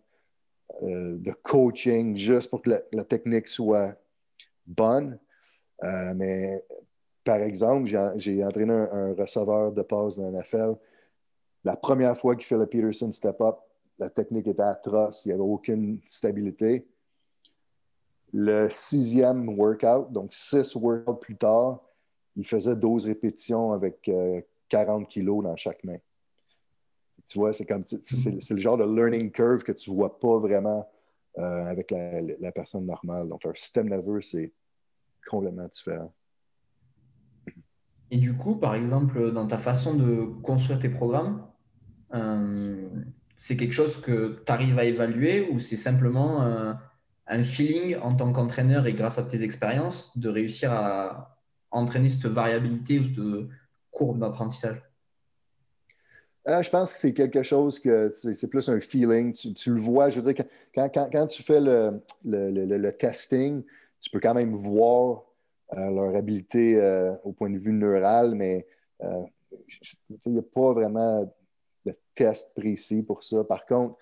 euh, 0.83 1.17
de 1.17 1.33
coaching 1.43 2.17
juste 2.17 2.51
pour 2.51 2.61
que 2.61 2.71
la, 2.93 3.05
technique 3.05 3.49
soit 3.49 3.97
bonne. 4.67 5.19
mais 6.15 6.63
par 7.25 7.37
exemple, 7.37 7.87
j'ai 8.17 8.45
entraîné 8.45 8.73
un, 8.73 9.15
receveur 9.15 9.73
de 9.73 9.83
passe 9.83 10.17
dans 10.17 10.31
NFL. 10.31 10.75
La 11.65 11.77
première 11.77 12.17
fois 12.17 12.35
qu'il 12.35 12.47
fait 12.47 12.57
le 12.57 12.67
Peterson 12.67 13.13
step-up, 13.13 13.59
la 13.99 14.11
technique 14.11 14.49
était 14.49 14.63
atroce, 14.63 15.25
il 15.25 15.29
n'y 15.29 15.35
avait 15.35 15.43
aucune 15.43 16.01
stabilité. 16.05 16.87
Le 18.33 18.69
sixième 18.71 19.59
workout, 19.59 20.11
donc 20.11 20.33
six 20.33 20.75
workouts 20.75 21.15
plus 21.15 21.37
tard, 21.37 21.81
il 22.35 22.47
faisait 22.47 22.75
12 22.75 23.07
répétitions 23.07 23.73
avec 23.73 24.11
40 24.69 25.03
euh, 25.03 25.07
kilos 25.07 25.45
dans 25.45 25.57
chaque 25.57 25.85
main. 25.85 25.99
Tu 27.27 27.39
vois, 27.39 27.53
c'est 27.53 27.67
comme 27.67 27.85
c'est 27.87 28.51
le 28.51 28.61
genre 28.61 28.79
de 28.79 28.85
learning 28.85 29.31
curve 29.31 29.63
que 29.63 29.73
tu 29.73 29.91
ne 29.91 29.97
vois 29.97 30.19
pas 30.19 30.39
vraiment 30.39 30.89
euh, 31.39 31.65
avec 31.67 31.91
la, 31.91 32.21
la, 32.21 32.53
personne 32.53 32.85
normale. 32.85 33.29
Donc, 33.29 33.45
leur 33.45 33.57
système 33.57 33.89
nerveux, 33.89 34.21
c'est 34.21 34.51
complètement 35.29 35.69
différent. 35.69 36.13
Et 38.13 38.19
du 38.19 38.35
coup, 38.35 38.57
par 38.57 38.75
exemple, 38.75 39.33
dans 39.33 39.47
ta 39.47 39.57
façon 39.57 39.95
de 39.95 40.27
construire 40.43 40.79
tes 40.79 40.91
programmes, 40.91 41.47
euh, 42.13 42.87
c'est 43.37 43.57
quelque 43.57 43.73
chose 43.73 44.03
que 44.03 44.43
tu 44.45 44.53
arrives 44.53 44.79
à 44.79 44.85
évaluer 44.85 45.49
ou 45.51 45.61
c'est 45.61 45.77
simplement 45.77 46.43
euh, 46.43 46.75
un 47.27 47.43
feeling 47.43 47.97
en 47.97 48.15
tant 48.15 48.31
qu'entraîneur 48.35 48.87
et 48.87 48.93
grâce 48.93 49.19
à 49.19 49.23
tes 49.23 49.43
expériences 49.43 50.17
de 50.19 50.29
réussir 50.29 50.71
à 50.73 51.39
entraîner 51.71 52.11
cette 52.11 52.27
variabilité 52.27 52.99
ou 52.99 53.05
cette 53.05 53.49
courbe 53.91 54.21
d'apprentissage? 54.21 54.83
Euh, 56.49 56.63
je 56.63 56.69
pense 56.69 56.93
que 56.93 56.99
c'est 56.99 57.15
quelque 57.15 57.43
chose 57.43 57.81
que 57.81 58.11
c'est 58.11 58.51
plus 58.51 58.69
un 58.69 58.79
feeling. 58.81 59.33
Tu, 59.33 59.71
le 59.71 59.81
vois, 59.81 60.11
je 60.11 60.21
veux 60.21 60.35
dire, 60.35 60.45
quand, 60.75 61.27
tu 61.29 61.43
fais 61.43 61.63
le, 61.63 62.03
le, 62.27 62.91
testing, 62.91 63.63
tu 64.03 64.11
peux 64.11 64.21
quand 64.21 64.35
même 64.35 64.53
voir 64.53 65.23
leur 65.75 66.15
habileté 66.15 66.77
euh, 66.81 67.15
au 67.25 67.33
point 67.33 67.51
de 67.51 67.59
vue 67.59 67.73
neural, 67.73 68.35
mais 68.35 68.67
euh, 69.03 69.23
il 70.27 70.33
n'y 70.33 70.39
a 70.39 70.43
pas 70.43 70.73
vraiment 70.73 71.31
de 71.85 71.95
test 72.15 72.53
précis 72.55 73.03
pour 73.03 73.25
ça. 73.25 73.43
Par 73.45 73.67
contre, 73.67 73.97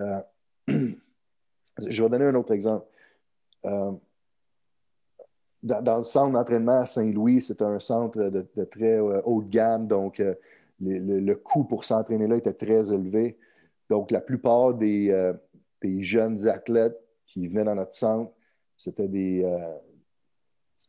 euh, 0.00 0.20
je 0.68 2.02
vais 2.02 2.08
donner 2.08 2.26
un 2.26 2.34
autre 2.34 2.52
exemple. 2.52 2.86
Dans, 5.62 5.98
le 5.98 6.02
centre 6.02 6.32
d'entraînement 6.32 6.80
à 6.80 6.86
Saint-Louis, 6.86 7.40
c'est 7.40 7.62
un 7.62 7.78
centre 7.78 8.18
de, 8.18 8.64
très 8.64 8.98
haut 8.98 9.42
de 9.42 9.48
gamme, 9.48 9.86
donc 9.86 10.20
le, 10.80 11.34
coût 11.34 11.62
pour 11.62 11.84
s'entraîner 11.84 12.26
là 12.26 12.36
était 12.36 12.52
très 12.52 12.92
élevé. 12.92 13.38
Donc, 13.88 14.10
la 14.10 14.20
plupart 14.20 14.74
des, 14.74 15.32
des, 15.80 16.02
jeunes 16.02 16.48
athlètes 16.48 16.98
qui 17.26 17.46
venaient 17.46 17.64
dans 17.64 17.76
notre 17.76 17.92
centre, 17.92 18.32
c'était 18.76 19.06
des, 19.06 19.44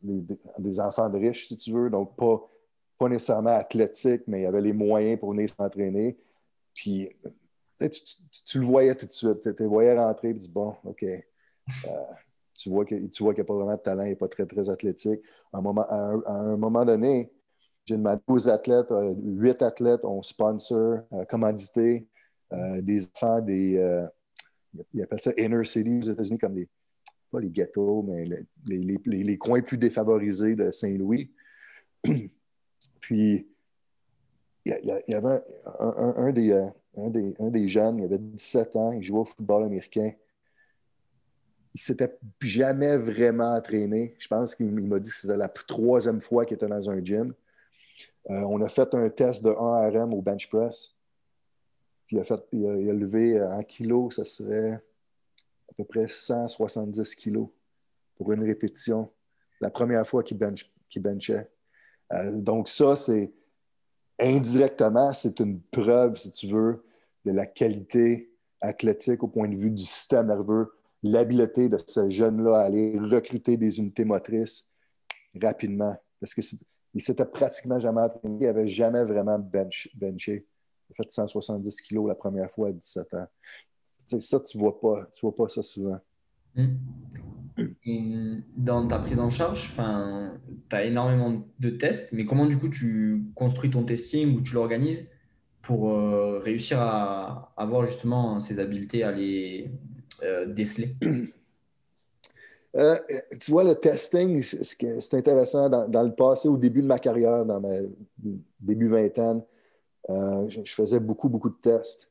des, 0.02 0.80
enfants 0.80 1.08
de 1.08 1.18
riches, 1.18 1.48
si 1.48 1.56
tu 1.56 1.72
veux, 1.72 1.90
donc 1.90 2.16
pas, 2.16 2.40
pas 2.98 3.08
nécessairement 3.08 3.56
athlétiques, 3.56 4.22
mais 4.26 4.40
il 4.40 4.42
y 4.42 4.46
avait 4.46 4.60
les 4.60 4.72
moyens 4.72 5.18
pour 5.18 5.32
venir 5.32 5.50
s'entraîner. 5.50 6.16
Puis, 6.74 7.08
tu, 8.46 8.58
le 8.58 8.64
voyais 8.64 8.94
tout 8.94 9.06
de 9.06 9.12
suite. 9.12 9.40
Tu 9.42 9.62
le 9.62 9.68
voyais 9.68 9.98
rentrer 9.98 10.30
et 10.30 10.32
tu 10.32 10.40
dis, 10.40 10.48
bon, 10.48 10.74
OK. 10.84 11.02
Euh, 11.02 11.22
tu 12.54 12.68
vois 12.68 12.84
qu'il 12.84 13.00
n'y 13.02 13.40
a 13.40 13.44
pas 13.44 13.54
vraiment 13.54 13.74
de 13.74 13.80
talent, 13.80 14.04
il 14.04 14.10
n'est 14.10 14.16
pas 14.16 14.28
très, 14.28 14.46
très 14.46 14.68
athlétique. 14.68 15.20
À 15.52 15.58
un 15.58 15.60
moment, 15.60 15.86
un, 15.90 16.56
moment 16.56 16.84
donné, 16.84 17.32
j'ai 17.84 17.96
demandé 17.96 18.22
aux 18.28 18.48
athlètes, 18.48 18.90
euh, 18.92 19.14
huit 19.22 19.60
athlètes 19.60 20.04
ont 20.04 20.22
sponsor, 20.22 21.00
euh, 21.12 21.24
commandité, 21.24 22.08
des 22.82 23.04
enfants 23.06 23.40
des, 23.40 24.06
ils 24.92 25.02
appellent 25.02 25.18
ça 25.18 25.32
inner 25.36 25.64
city 25.64 25.98
aux 25.98 26.12
États-Unis 26.12 26.38
comme 26.38 26.54
des, 26.54 26.68
les 27.38 27.50
ghettos, 27.50 28.02
mais 28.02 28.24
les, 28.66 29.38
coins 29.38 29.62
plus 29.62 29.78
défavorisés 29.78 30.54
de 30.54 30.70
Saint-Louis. 30.70 31.30
Puis, 33.00 33.46
il 34.66 35.00
y, 35.08 35.14
avait 35.14 35.42
un, 35.78 36.32
des, 36.32 36.52
un, 36.96 37.50
des, 37.50 37.68
jeunes, 37.68 37.98
il 37.98 38.04
avait 38.04 38.18
17 38.18 38.76
ans, 38.76 38.92
il 38.92 39.02
jouait 39.02 39.20
au 39.20 39.24
football 39.24 39.64
américain. 39.64 40.12
Il 41.74 41.78
ne 41.78 41.80
s'était 41.80 42.16
jamais 42.40 42.96
vraiment 42.96 43.54
entraîné. 43.54 44.14
Je 44.18 44.28
pense 44.28 44.54
qu'il 44.54 44.70
m'a 44.70 44.98
dit 44.98 45.10
que 45.10 45.16
c'était 45.16 45.36
la 45.36 45.48
troisième 45.48 46.20
fois 46.20 46.46
qu'il 46.46 46.54
était 46.54 46.68
dans 46.68 46.88
un 46.88 47.04
gym. 47.04 47.34
Euh, 48.30 48.40
on 48.42 48.60
a 48.62 48.68
fait 48.68 48.94
un 48.94 49.10
test 49.10 49.44
de 49.44 49.50
1 49.50 49.90
RM 49.90 50.14
au 50.14 50.22
bench 50.22 50.48
press. 50.48 50.94
Il 52.10 52.20
a, 52.20 52.22
il 52.52 52.90
a, 52.90 52.92
levé 52.92 53.42
en 53.42 53.62
kilos, 53.62 54.16
ça 54.16 54.24
serait 54.24 54.80
à 55.74 55.82
peu 55.82 55.84
près 55.84 56.08
170 56.08 57.14
kilos 57.14 57.48
pour 58.16 58.32
une 58.32 58.44
répétition, 58.44 59.10
la 59.60 59.70
première 59.70 60.06
fois 60.06 60.22
qu'il 60.22 60.38
benchait. 60.38 61.50
Euh, 62.12 62.30
donc 62.32 62.68
ça, 62.68 62.94
c'est 62.96 63.32
indirectement, 64.20 65.12
c'est 65.12 65.40
une 65.40 65.60
preuve, 65.60 66.16
si 66.16 66.30
tu 66.30 66.48
veux, 66.48 66.84
de 67.24 67.32
la 67.32 67.46
qualité 67.46 68.30
athlétique 68.60 69.22
au 69.22 69.28
point 69.28 69.48
de 69.48 69.56
vue 69.56 69.70
du 69.70 69.82
système 69.82 70.28
nerveux, 70.28 70.72
l'habileté 71.02 71.68
de 71.68 71.78
ce 71.84 72.08
jeune-là 72.08 72.58
à 72.58 72.64
aller 72.64 72.96
recruter 72.98 73.56
des 73.56 73.78
unités 73.78 74.04
motrices 74.04 74.70
rapidement. 75.42 75.96
Parce 76.20 76.34
qu'il 76.34 76.44
ne 76.94 77.00
s'était 77.00 77.24
pratiquement 77.24 77.80
jamais 77.80 78.02
entraîné, 78.02 78.36
il 78.40 78.46
n'avait 78.46 78.68
jamais 78.68 79.02
vraiment 79.02 79.38
benché. 79.38 79.90
Il 80.00 80.06
a 80.06 81.02
fait 81.02 81.10
170 81.10 81.80
kilos 81.80 82.08
la 82.08 82.14
première 82.14 82.50
fois 82.50 82.68
à 82.68 82.72
17 82.72 83.14
ans 83.14 83.26
ça, 84.04 84.40
tu 84.40 84.58
vois 84.58 84.80
pas. 84.80 85.08
Tu 85.12 85.20
vois 85.22 85.34
pas 85.34 85.48
ça 85.48 85.62
souvent. 85.62 85.98
Hmm. 86.56 88.40
dans 88.56 88.86
ta 88.86 88.98
prise 89.00 89.18
en 89.18 89.30
charge, 89.30 89.72
tu 89.74 90.76
as 90.76 90.84
énormément 90.84 91.44
de 91.58 91.70
tests, 91.70 92.12
mais 92.12 92.26
comment 92.26 92.46
du 92.46 92.58
coup 92.58 92.68
tu 92.68 93.24
construis 93.34 93.70
ton 93.70 93.84
testing 93.84 94.36
ou 94.36 94.40
tu 94.40 94.54
l'organises 94.54 95.04
pour 95.62 95.90
euh, 95.90 96.38
réussir 96.38 96.80
à 96.80 97.52
avoir 97.56 97.84
justement 97.84 98.40
ces 98.40 98.58
habiletés 98.60 99.02
à 99.02 99.12
les 99.12 99.70
euh, 100.22 100.46
déceler? 100.46 100.96
Euh, 102.76 102.98
tu 103.40 103.52
vois, 103.52 103.62
le 103.62 103.76
testing, 103.76 104.42
c'est 104.42 105.14
intéressant. 105.14 105.68
Dans, 105.68 106.02
le 106.02 106.12
passé, 106.12 106.48
au 106.48 106.56
début 106.56 106.82
de 106.82 106.88
ma 106.88 106.98
carrière, 106.98 107.46
dans 107.46 107.60
ma 107.60 107.68
début 108.58 108.88
vingtaine, 108.88 109.44
je, 110.08 110.60
faisais 110.66 110.98
beaucoup, 110.98 111.28
beaucoup 111.28 111.50
de 111.50 111.54
tests. 111.54 112.10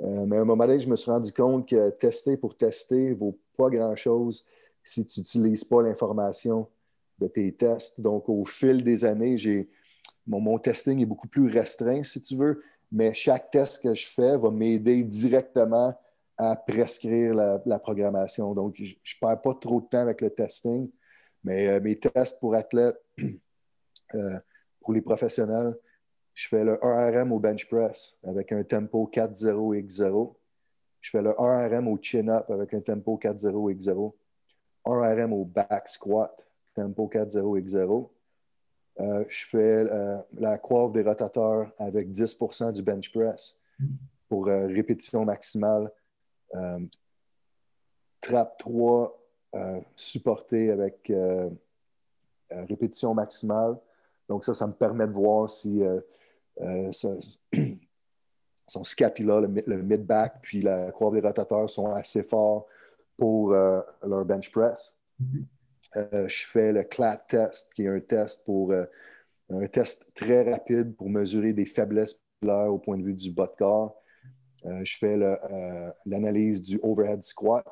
Euh, 0.00 0.26
mais 0.26 0.36
à 0.36 0.40
un 0.40 0.44
moment 0.44 0.66
donné, 0.66 0.80
je 0.80 0.88
me 0.88 0.96
suis 0.96 1.10
rendu 1.10 1.32
compte 1.32 1.68
que 1.68 1.90
tester 1.90 2.36
pour 2.36 2.56
tester 2.56 3.10
ne 3.10 3.14
vaut 3.14 3.38
pas 3.56 3.68
grand-chose 3.70 4.44
si 4.82 5.06
tu 5.06 5.20
n'utilises 5.20 5.64
pas 5.64 5.82
l'information 5.82 6.68
de 7.18 7.28
tes 7.28 7.52
tests. 7.52 8.00
Donc, 8.00 8.28
au 8.28 8.44
fil 8.44 8.82
des 8.82 9.04
années, 9.04 9.36
mon, 10.26 10.58
testing 10.58 11.00
est 11.00 11.06
beaucoup 11.06 11.28
plus 11.28 11.48
restreint, 11.50 12.02
si 12.02 12.20
tu 12.20 12.36
veux, 12.36 12.62
mais 12.90 13.14
chaque 13.14 13.50
test 13.50 13.82
que 13.82 13.94
je 13.94 14.06
fais 14.06 14.36
va 14.36 14.50
m'aider 14.50 15.04
directement 15.04 15.94
à 16.36 16.56
prescrire 16.56 17.34
la, 17.34 17.78
programmation. 17.78 18.54
Donc, 18.54 18.74
je 18.76 18.94
ne 18.94 19.20
perds 19.20 19.40
pas 19.40 19.54
trop 19.54 19.80
de 19.80 19.86
temps 19.86 20.00
avec 20.00 20.20
le 20.20 20.30
testing, 20.30 20.90
mais 21.44 21.68
euh, 21.68 21.80
mes 21.80 21.98
tests 21.98 22.40
pour 22.40 22.54
athlètes, 22.54 23.00
euh, 24.14 24.38
pour 24.80 24.92
les 24.92 25.00
professionnels, 25.00 25.76
je 26.34 26.48
fais 26.48 26.64
le 26.64 26.74
1RM 26.76 27.30
au 27.30 27.38
bench 27.38 27.68
press 27.68 28.16
avec 28.24 28.52
un 28.52 28.62
tempo 28.62 29.10
4-0 29.12 29.86
X0. 29.86 30.34
Je 31.00 31.10
fais 31.10 31.22
le 31.22 31.30
1RM 31.30 31.86
au 31.88 31.98
chin-up 32.00 32.50
avec 32.50 32.72
un 32.74 32.80
tempo 32.80 33.18
4-0 33.22 33.74
X0. 33.76 34.12
1RM 34.84 35.32
au 35.32 35.44
back 35.44 35.88
squat, 35.88 36.48
tempo 36.74 37.08
4-0 37.12 37.60
X0. 37.62 38.08
Euh, 39.00 39.24
je 39.28 39.46
fais 39.46 39.58
euh, 39.58 40.18
la 40.34 40.58
coiffe 40.58 40.92
des 40.92 41.02
rotateurs 41.02 41.72
avec 41.78 42.10
10% 42.10 42.72
du 42.72 42.82
bench 42.82 43.10
press 43.10 43.58
pour 44.28 44.48
euh, 44.48 44.66
répétition 44.66 45.24
maximale. 45.24 45.90
trap 48.20 48.58
3 48.58 49.18
supporté 49.96 50.70
avec 50.70 51.12
répétition 52.50 53.14
maximale. 53.14 53.78
Donc 54.28 54.44
ça, 54.44 54.54
ça 54.54 54.66
me 54.66 54.72
permet 54.72 55.06
de 55.06 55.12
voir 55.12 55.50
si 55.50 55.82
euh, 56.60 56.90
son 58.66 58.84
scapula, 58.84 59.40
le, 59.40 59.82
mid-back, 59.82 60.36
puis 60.42 60.62
la 60.62 60.90
croix 60.92 61.10
des 61.12 61.20
rotateurs 61.20 61.68
sont 61.68 61.90
assez 61.90 62.22
forts 62.22 62.66
pour 63.16 63.52
euh, 63.52 63.80
leur 64.06 64.24
bench 64.24 64.50
press. 64.50 64.96
Mm-hmm. 65.20 65.44
Euh, 65.96 66.28
je 66.28 66.46
fais 66.46 66.72
le 66.72 66.84
CLAT 66.84 67.16
test, 67.28 67.72
qui 67.74 67.84
est 67.84 67.88
un 67.88 68.00
test 68.00 68.44
pour 68.44 68.72
un 68.72 69.66
test 69.66 70.06
très 70.14 70.50
rapide 70.50 70.96
pour 70.96 71.10
mesurer 71.10 71.52
des 71.52 71.66
faiblesses 71.66 72.18
au 72.44 72.78
point 72.78 72.96
de 72.96 73.04
vue 73.04 73.14
du 73.14 73.30
bas 73.30 73.46
de 73.46 73.56
corps. 73.56 74.02
je 74.64 74.96
fais 74.98 75.16
l'analyse 76.06 76.62
du 76.62 76.80
overhead 76.82 77.22
squat. 77.22 77.66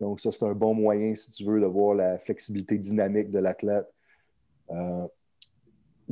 Donc, 0.00 0.18
ça, 0.18 0.32
c'est 0.32 0.44
un 0.44 0.54
bon 0.54 0.74
moyen, 0.74 1.14
si 1.14 1.30
tu 1.30 1.44
veux, 1.44 1.60
de 1.60 1.66
voir 1.66 1.94
la 1.94 2.18
flexibilité 2.18 2.76
dynamique 2.76 3.30
de 3.30 3.38
l'athlète. 3.38 3.86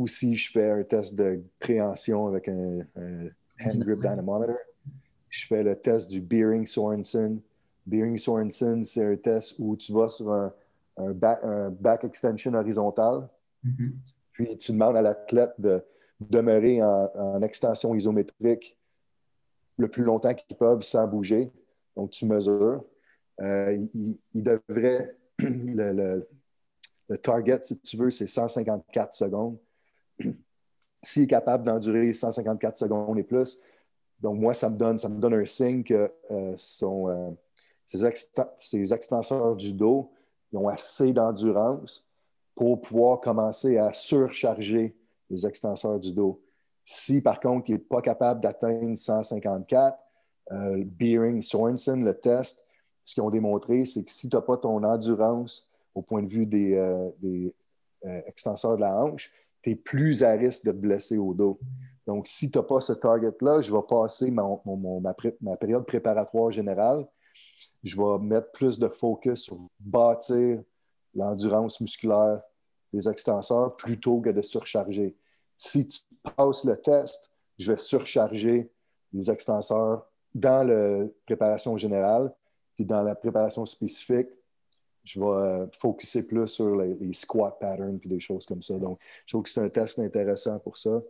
Aussi, 0.01 0.35
je 0.35 0.51
fais 0.51 0.71
un 0.71 0.83
test 0.83 1.15
de 1.15 1.43
préhension 1.59 2.27
avec 2.27 2.49
un 2.49 2.79
hand 3.65 3.79
grip 3.79 4.01
dynamometer. 4.01 4.55
Je 5.29 5.47
fais 5.47 5.63
le 5.63 5.77
test 5.77 6.11
du 6.11 6.21
Beering 6.21 6.67
Sorensen. 6.67 7.41
Beering 7.87 8.19
Sorensen, 8.19 8.85
c'est 8.85 9.05
un 9.05 9.17
test 9.17 9.57
où 9.59 9.77
tu 9.77 9.93
vas 9.93 10.09
sur 10.09 10.33
un, 10.33 10.53
back, 11.71 12.05
extension 12.05 12.53
horizontal. 12.55 13.29
Mm-hmm. 13.65 13.93
Puis 14.33 14.57
tu 14.59 14.73
demandes 14.73 14.97
à 14.97 15.03
l'athlète 15.03 15.53
de 15.59 15.83
demeurer 16.21 16.83
en, 16.83 17.41
extension 17.43 17.95
isométrique 17.95 18.77
le 19.79 19.89
plus 19.89 20.05
longtemps 20.05 20.35
qu'ils 20.35 20.57
peuvent 20.57 20.83
sans 20.83 21.07
bouger. 21.07 21.51
Donc, 21.97 22.11
tu 22.11 22.27
mesures. 22.27 22.85
Euh, 23.41 23.87
il, 23.95 24.43
devrait, 24.43 25.17
le, 25.39 26.27
le, 27.09 27.19
target, 27.19 27.61
si 27.63 27.81
tu 27.81 27.97
veux, 27.97 28.11
c'est 28.11 28.27
154 28.27 29.15
secondes 29.15 29.57
s'il 31.03 31.25
est 31.25 31.27
capable 31.27 31.65
d'endurer 31.65 32.13
154 32.13 32.77
secondes 32.77 33.19
et 33.19 33.23
plus, 33.23 33.61
donc 34.21 34.39
moi, 34.39 34.53
ça 34.55 34.69
me 34.69 34.77
donne, 34.77 34.99
ça 34.99 35.09
me 35.09 35.19
donne 35.19 35.35
un 35.35 35.47
signe 35.47 35.83
que 35.83 36.13
euh, 36.31 36.55
son, 36.59 37.37
ses, 37.87 38.05
euh, 38.05 38.95
extenseurs 38.95 39.57
du 39.57 39.73
dos 39.73 40.13
ont 40.53 40.69
assez 40.69 41.13
d'endurance 41.13 42.09
pour 42.55 42.81
pouvoir 42.81 43.21
commencer 43.21 43.79
à 43.79 43.93
surcharger 43.93 44.95
les 45.29 45.47
extenseurs 45.47 45.99
du 45.99 46.13
dos. 46.13 46.41
Si 46.85 47.21
par 47.21 47.41
contre, 47.41 47.71
il 47.71 47.75
n'est 47.75 47.79
pas 47.79 48.03
capable 48.03 48.41
d'atteindre 48.41 48.97
154, 48.97 49.99
euh, 50.53 50.83
Beering, 50.85 51.41
Sorensen, 51.41 52.05
le 52.05 52.15
test, 52.15 52.65
ce 53.05 53.15
qu'ils 53.15 53.23
ont 53.23 53.31
démontré, 53.31 53.87
c'est 53.87 54.05
que 54.05 54.11
si 54.11 54.29
tu 54.29 54.37
n'as 54.37 54.43
pas 54.43 54.57
ton 54.57 54.83
endurance 54.83 55.69
au 55.95 56.03
point 56.03 56.23
de 56.23 56.29
vue 56.29 56.47
des, 56.47 56.75
euh, 56.75 57.11
des 57.19 57.55
extenseurs 58.27 58.77
de 58.77 58.81
la 58.81 58.97
hanche, 58.97 59.31
tu 59.63 59.71
es 59.71 59.77
plus 59.77 60.23
à 60.23 60.33
risque 60.33 60.65
de 60.65 60.73
te 60.73 60.77
blesser 60.77 61.19
au 61.19 61.35
dos. 61.35 61.59
Donc, 62.07 62.27
si 62.27 62.51
tu 62.51 62.59
n'as 62.59 62.65
pas 62.65 62.81
ce 62.81 62.93
target-là, 62.93 63.61
je 63.61 63.73
vais 63.73 63.83
passer 63.89 64.31
ma, 64.31 65.57
période 65.57 65.87
préparatoire 65.87 66.51
générale. 66.51 67.07
Je 67.83 67.97
vais 67.97 68.19
mettre 68.19 68.51
plus 68.53 68.79
de 68.79 68.89
focus 68.89 69.43
sur 69.43 69.59
bâtir 69.79 70.63
l'endurance 71.15 71.81
musculaire 71.81 72.41
des 72.93 73.09
extenseurs 73.09 73.77
plutôt 73.77 74.21
que 74.21 74.31
de 74.31 74.43
surcharger. 74.43 75.17
Si 75.57 75.87
tu 75.87 76.01
passes 76.37 76.65
le 76.65 76.77
test, 76.77 77.31
je 77.59 77.73
vais 77.73 77.79
surcharger 77.79 78.73
les 79.13 79.31
extenseurs 79.31 80.07
dans 80.35 80.67
la 80.67 81.07
préparation 81.27 81.77
générale, 81.77 82.33
puis 82.75 82.85
dans 82.85 83.03
la 83.03 83.15
préparation 83.15 83.67
spécifique, 83.67 84.29
je 85.05 85.21
vais 85.21 85.27
euh, 85.27 85.67
focuser 85.79 86.23
plus 86.23 86.47
sur 86.47 86.77
les, 86.77 87.13
squat 87.13 87.59
patterns 87.59 87.99
puis 87.99 88.09
des 88.09 88.21
choses 88.21 88.47
comme 88.47 88.63
ça. 88.63 88.79
Donc, 88.79 89.01
je 89.27 89.33
trouve 89.33 89.43
que 89.43 89.51
c'est 89.51 89.61
un 89.61 89.69
test 89.69 89.99
intéressant 89.99 90.59
pour 90.59 90.79
ça. 90.79 91.03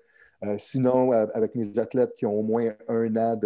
Euh, 0.43 0.57
sinon, 0.59 1.13
avec 1.13 1.55
mes 1.55 1.79
athlètes 1.79 2.17
qui 2.17 2.25
ont 2.25 2.39
au 2.39 2.43
moins 2.43 2.75
un 2.89 3.15
an 3.17 3.39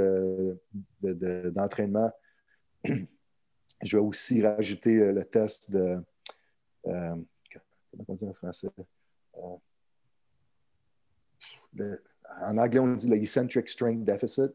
d'entraînement, 1.02 2.12
je 2.84 3.96
vais 3.96 4.02
aussi 4.02 4.46
rajouter 4.46 4.96
euh, 4.98 5.12
le 5.12 5.24
test 5.24 5.72
de. 5.72 5.98
comment 6.84 7.24
on 8.08 8.14
dit 8.14 8.26
en 8.26 8.34
français? 8.34 8.68
en 12.40 12.58
anglais, 12.58 12.78
on 12.78 12.94
dit 12.94 13.08
le 13.08 13.16
eccentric 13.16 13.68
strength 13.68 14.04
deficit. 14.04 14.52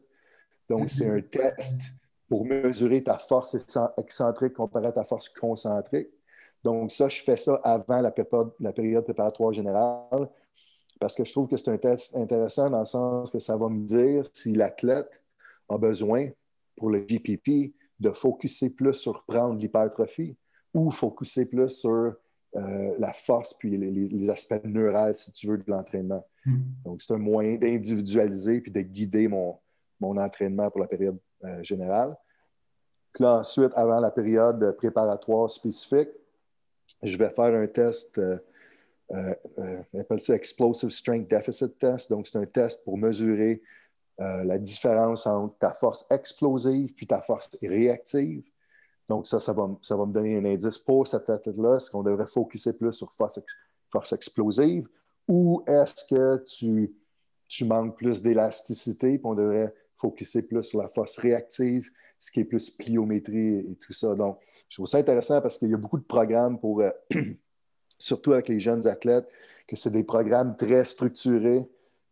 Donc, 0.68 0.88
c'est 0.88 1.08
un 1.08 1.20
test 1.20 1.80
pour 2.30 2.46
mesurer 2.46 3.02
ta 3.02 3.18
force 3.18 3.56
excentrique 3.98 4.52
comparée 4.52 4.86
à 4.86 4.92
ta 4.92 5.04
force 5.04 5.28
concentrique. 5.28 6.10
Donc, 6.62 6.92
ça, 6.92 7.08
je 7.08 7.20
fais 7.24 7.36
ça 7.36 7.60
avant 7.64 8.00
la, 8.00 8.12
période, 8.12 9.02
préparatoire 9.02 9.52
générale 9.52 10.28
parce 11.00 11.16
que 11.16 11.24
je 11.24 11.32
trouve 11.32 11.48
que 11.48 11.56
c'est 11.56 11.72
un 11.72 11.76
test 11.76 12.14
intéressant 12.14 12.70
dans 12.70 12.78
le 12.78 12.84
sens 12.84 13.32
que 13.32 13.40
ça 13.40 13.56
va 13.56 13.68
me 13.68 13.84
dire 13.84 14.28
si 14.32 14.52
l'athlète 14.52 15.10
a 15.68 15.76
besoin 15.76 16.28
pour 16.76 16.90
le 16.90 17.00
GPP 17.00 17.74
de 17.98 18.10
focuser 18.10 18.70
plus 18.70 18.94
sur 18.94 19.24
prendre 19.24 19.56
l'hypertrophie 19.56 20.36
ou 20.72 20.92
focuser 20.92 21.46
plus 21.46 21.70
sur 21.70 22.14
euh, 22.54 22.94
la 22.96 23.12
force 23.12 23.54
puis 23.54 23.76
les, 23.76 24.30
aspects 24.30 24.64
neurales, 24.64 25.16
si 25.16 25.32
tu 25.32 25.48
veux, 25.48 25.58
de 25.58 25.64
l'entraînement. 25.66 26.24
Hmm. 26.46 26.60
Donc, 26.84 27.02
c'est 27.02 27.12
un 27.12 27.18
moyen 27.18 27.56
d'individualiser 27.56 28.60
puis 28.60 28.70
de 28.70 28.82
guider 28.82 29.26
mon, 29.26 29.58
mon 29.98 30.16
entraînement 30.16 30.70
pour 30.70 30.80
la 30.80 30.86
période 30.86 31.18
euh. 31.44 31.62
Puis 33.12 33.24
là, 33.24 33.34
ensuite, 33.38 33.72
avant 33.74 34.00
la 34.00 34.10
période 34.10 34.76
préparatoire 34.76 35.50
spécifique, 35.50 36.10
je 37.02 37.16
vais 37.16 37.30
faire 37.30 37.54
un 37.54 37.66
test, 37.66 38.18
euh, 38.18 38.38
euh, 39.12 39.82
on 39.92 40.00
appelle 40.00 40.20
ça 40.20 40.34
Explosive 40.34 40.90
Strength 40.90 41.30
Deficit 41.30 41.78
Test. 41.78 42.10
Donc, 42.10 42.26
c'est 42.26 42.38
un 42.38 42.46
test 42.46 42.84
pour 42.84 42.96
mesurer 42.96 43.62
la 44.18 44.58
différence 44.58 45.26
entre 45.26 45.56
ta 45.56 45.72
force 45.72 46.06
explosive 46.10 46.92
puis 46.92 47.06
ta 47.06 47.22
force 47.22 47.56
réactive. 47.62 48.44
Donc, 49.08 49.26
ça, 49.26 49.40
ça 49.40 49.54
va, 49.54 49.70
ça 49.80 49.96
va 49.96 50.04
me 50.04 50.12
donner 50.12 50.36
un 50.36 50.44
indice 50.44 50.76
pour 50.76 51.08
cette 51.08 51.30
athlète-là. 51.30 51.76
Est-ce 51.76 51.90
qu'on 51.90 52.02
devrait 52.02 52.26
focuser 52.26 52.74
plus 52.74 52.92
sur 52.92 53.10
force, 53.14 53.40
force 53.90 54.12
explosive 54.12 54.86
ou 55.26 55.62
est-ce 55.66 56.04
que 56.04 56.44
tu, 56.44 56.92
tu 57.48 57.64
manques 57.64 57.96
plus 57.96 58.20
d'élasticité 58.20 59.14
et 59.14 59.20
on 59.24 59.34
devrait 59.34 59.72
focuser 60.00 60.42
plus 60.42 60.62
sur 60.62 60.80
la 60.80 60.88
force 60.88 61.18
réactive, 61.18 61.90
ce 62.18 62.30
qui 62.30 62.40
est 62.40 62.44
plus 62.44 62.70
pliométrie 62.70 63.58
et, 63.58 63.76
tout 63.76 63.92
ça. 63.92 64.14
Donc, 64.14 64.40
je 64.68 64.76
trouve 64.76 64.86
ça 64.86 64.98
intéressant 64.98 65.40
parce 65.40 65.58
qu'il 65.58 65.68
y 65.68 65.74
a 65.74 65.76
beaucoup 65.76 65.98
de 65.98 66.04
programmes 66.04 66.58
pour, 66.58 66.80
euh, 66.80 66.90
surtout 67.98 68.32
avec 68.32 68.48
les 68.48 68.60
jeunes 68.60 68.86
athlètes, 68.86 69.28
que 69.66 69.76
c'est 69.76 69.90
des 69.90 70.04
programmes 70.04 70.56
très 70.56 70.84
structurés. 70.84 71.68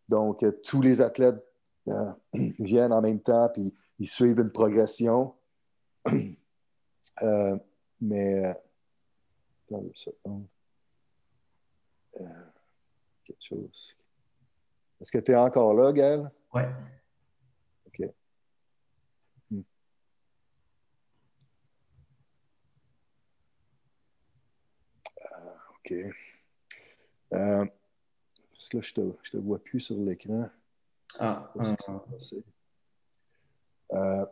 Donc, 0.08 0.42
euh, 0.42 0.52
tous 0.62 0.82
les 0.82 1.00
athlètes 1.00 1.42
euh, 1.88 2.12
viennent 2.58 2.92
en 2.92 3.00
même 3.00 3.20
temps 3.20 3.48
puis 3.48 3.72
ils 3.98 4.08
suivent 4.08 4.38
une 4.38 4.50
progression. 4.50 5.34
mais, 8.00 8.44
attends 8.44 9.82
une 9.82 9.94
seconde. 9.94 10.46
quelque 13.24 13.42
chose. 13.42 13.96
Est-ce 15.00 15.12
que 15.12 15.18
tu 15.18 15.32
es 15.32 15.36
encore 15.36 15.74
là, 15.74 15.92
Gaël? 15.92 16.30
Oui. 16.54 16.62
OK. 25.90 25.96
Euh, 27.34 27.64
parce 28.52 28.68
que 28.68 28.76
là, 28.78 28.82
je 28.82 29.00
ne 29.00 29.10
te, 29.30 29.36
vois 29.36 29.58
plus 29.58 29.80
sur 29.80 29.96
l'écran. 29.96 30.48
Ah. 31.18 31.50
Euh, 33.92 34.26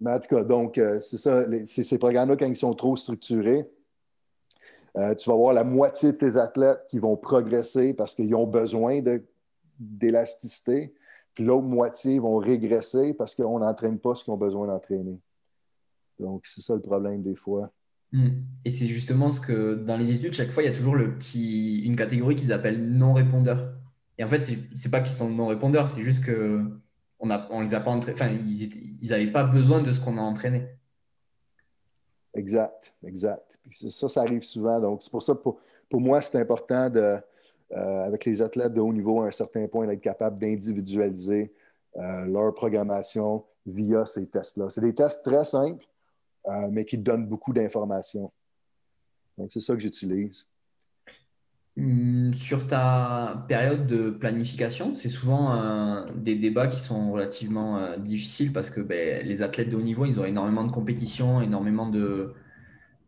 mais 0.00 0.12
en 0.12 0.20
tout 0.20 0.28
cas, 0.28 0.44
donc, 0.44 0.78
euh, 0.78 1.00
c'est 1.00 1.18
ça, 1.18 1.44
ces 1.66 1.98
programmes-là, 1.98 2.36
quand 2.36 2.46
ils 2.46 2.56
sont 2.56 2.74
trop 2.74 2.96
structurés, 2.96 3.68
tu 4.94 5.30
vas 5.30 5.36
voir 5.36 5.54
la 5.54 5.64
moitié 5.64 6.12
de 6.12 6.18
tes 6.18 6.36
athlètes 6.36 6.84
qui 6.88 6.98
vont 6.98 7.16
progresser 7.16 7.94
parce 7.94 8.14
qu'ils 8.14 8.34
ont 8.34 8.46
besoin 8.46 9.00
d'élasticité, 9.78 10.94
puis 11.32 11.44
l'autre 11.44 11.66
moitié 11.66 12.18
vont 12.18 12.36
régresser 12.36 13.14
parce 13.14 13.34
qu'on 13.34 13.60
n'entraîne 13.60 13.98
pas 13.98 14.14
ce 14.14 14.24
qu'ils 14.24 14.34
ont 14.34 14.38
besoin 14.38 14.66
d'entraîner. 14.66 15.18
Donc, 16.18 16.44
c'est 16.46 16.60
ça 16.60 16.74
le 16.74 16.82
problème 16.82 17.22
des 17.22 17.34
fois. 17.34 17.72
Hmm. 18.12 18.28
Et 18.64 18.70
c'est 18.70 18.86
justement 18.86 19.30
ce 19.30 19.40
que 19.40 19.74
dans 19.74 19.96
les 19.96 20.12
études, 20.12 20.34
chaque 20.34 20.50
fois, 20.50 20.62
il 20.62 20.66
y 20.66 20.68
a 20.68 20.74
toujours 20.74 20.94
le 20.94 21.14
petit, 21.16 21.80
une 21.84 21.96
catégorie 21.96 22.36
qu'ils 22.36 22.52
appellent 22.52 22.82
non-répondeurs. 22.82 23.72
Et 24.18 24.24
en 24.24 24.28
fait, 24.28 24.40
c'est 24.74 24.90
pas 24.90 25.00
qu'ils 25.00 25.14
sont 25.14 25.30
non-répondeurs, 25.30 25.88
c'est 25.88 26.02
juste 26.02 26.24
que 26.24 26.62
on, 27.18 27.30
a, 27.30 27.48
on 27.50 27.60
les 27.60 27.74
a 27.74 27.80
pas 27.80 27.90
entraînés, 27.90 28.14
enfin, 28.14 28.30
ils 28.30 29.08
n'avaient 29.08 29.30
pas 29.30 29.44
besoin 29.44 29.80
de 29.80 29.90
ce 29.92 30.00
qu'on 30.00 30.18
a 30.18 30.20
entraîné. 30.20 30.68
Exact, 32.34 32.94
exact. 33.04 33.58
Ça, 33.70 34.08
ça 34.08 34.22
arrive 34.22 34.42
souvent. 34.42 34.80
Donc, 34.80 35.02
c'est 35.02 35.10
pour 35.10 35.22
ça, 35.22 35.34
pour, 35.34 35.58
pour 35.88 36.00
moi, 36.00 36.20
c'est 36.20 36.38
important 36.38 36.90
de, 36.90 37.00
euh, 37.00 37.20
avec 37.70 38.24
les 38.24 38.42
athlètes 38.42 38.74
de 38.74 38.80
haut 38.80 38.92
niveau, 38.92 39.22
à 39.22 39.28
un 39.28 39.30
certain 39.30 39.66
point, 39.66 39.86
d'être 39.86 40.00
capable 40.00 40.38
d'individualiser 40.38 41.52
euh, 41.96 42.24
leur 42.26 42.54
programmation 42.54 43.44
via 43.66 44.04
ces 44.04 44.26
tests-là. 44.26 44.70
C'est 44.70 44.80
des 44.80 44.94
tests 44.94 45.24
très 45.24 45.44
simples 45.44 45.86
euh, 46.46 46.68
mais 46.70 46.84
qui 46.84 46.98
donne 46.98 47.26
beaucoup 47.26 47.52
d'informations. 47.52 48.32
Donc, 49.38 49.50
c'est 49.52 49.60
ça 49.60 49.74
que 49.74 49.80
j'utilise. 49.80 50.46
Hum, 51.78 52.34
Sur 52.34 52.66
ta 52.66 53.44
période 53.48 53.86
de 53.86 54.10
planification, 54.10 54.94
c'est 54.94 55.08
souvent 55.08 55.54
euh, 55.54 56.04
des 56.16 56.34
débats 56.34 56.66
qui 56.66 56.80
sont 56.80 57.12
relativement 57.12 57.78
euh, 57.78 57.96
difficiles 57.96 58.52
parce 58.52 58.68
que 58.70 58.80
ben, 58.80 59.26
les 59.26 59.40
athlètes 59.40 59.70
de 59.70 59.76
haut 59.76 59.82
niveau, 59.82 60.04
ils 60.04 60.20
ont 60.20 60.24
énormément 60.24 60.64
de 60.64 60.72
compétitions, 60.72 61.40
énormément 61.40 61.88
de 61.88 62.34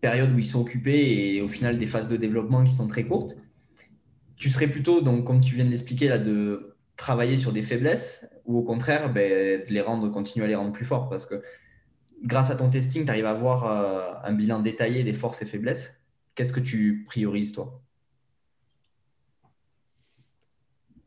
périodes 0.00 0.32
où 0.32 0.38
ils 0.38 0.46
sont 0.46 0.60
occupés 0.60 1.34
et 1.34 1.42
au 1.42 1.48
final 1.48 1.78
des 1.78 1.86
phases 1.86 2.08
de 2.08 2.16
développement 2.16 2.64
qui 2.64 2.72
sont 2.72 2.86
très 2.86 3.04
courtes. 3.04 3.36
Tu 4.36 4.50
serais 4.50 4.68
plutôt, 4.68 5.00
donc, 5.00 5.24
comme 5.26 5.40
tu 5.40 5.54
viens 5.54 5.64
de 5.64 5.70
l'expliquer, 5.70 6.08
là, 6.08 6.18
de 6.18 6.74
travailler 6.96 7.36
sur 7.36 7.52
des 7.52 7.62
faiblesses 7.62 8.26
ou 8.46 8.58
au 8.58 8.62
contraire, 8.62 9.12
ben, 9.12 9.62
de 9.66 9.72
les 9.72 9.80
rendre, 9.80 10.08
continuer 10.10 10.46
à 10.46 10.48
les 10.48 10.54
rendre 10.54 10.72
plus 10.72 10.84
forts 10.84 11.08
parce 11.08 11.26
que 11.26 11.42
grâce 12.24 12.50
à 12.50 12.56
ton 12.56 12.70
testing, 12.70 13.04
tu 13.04 13.10
arrives 13.10 13.26
à 13.26 13.30
avoir 13.30 13.64
euh, 13.66 14.14
un 14.24 14.32
bilan 14.32 14.60
détaillé 14.60 15.04
des 15.04 15.12
forces 15.12 15.42
et 15.42 15.46
faiblesses. 15.46 16.00
Qu'est-ce 16.34 16.52
que 16.52 16.60
tu 16.60 17.04
priorises, 17.06 17.52
toi? 17.52 17.80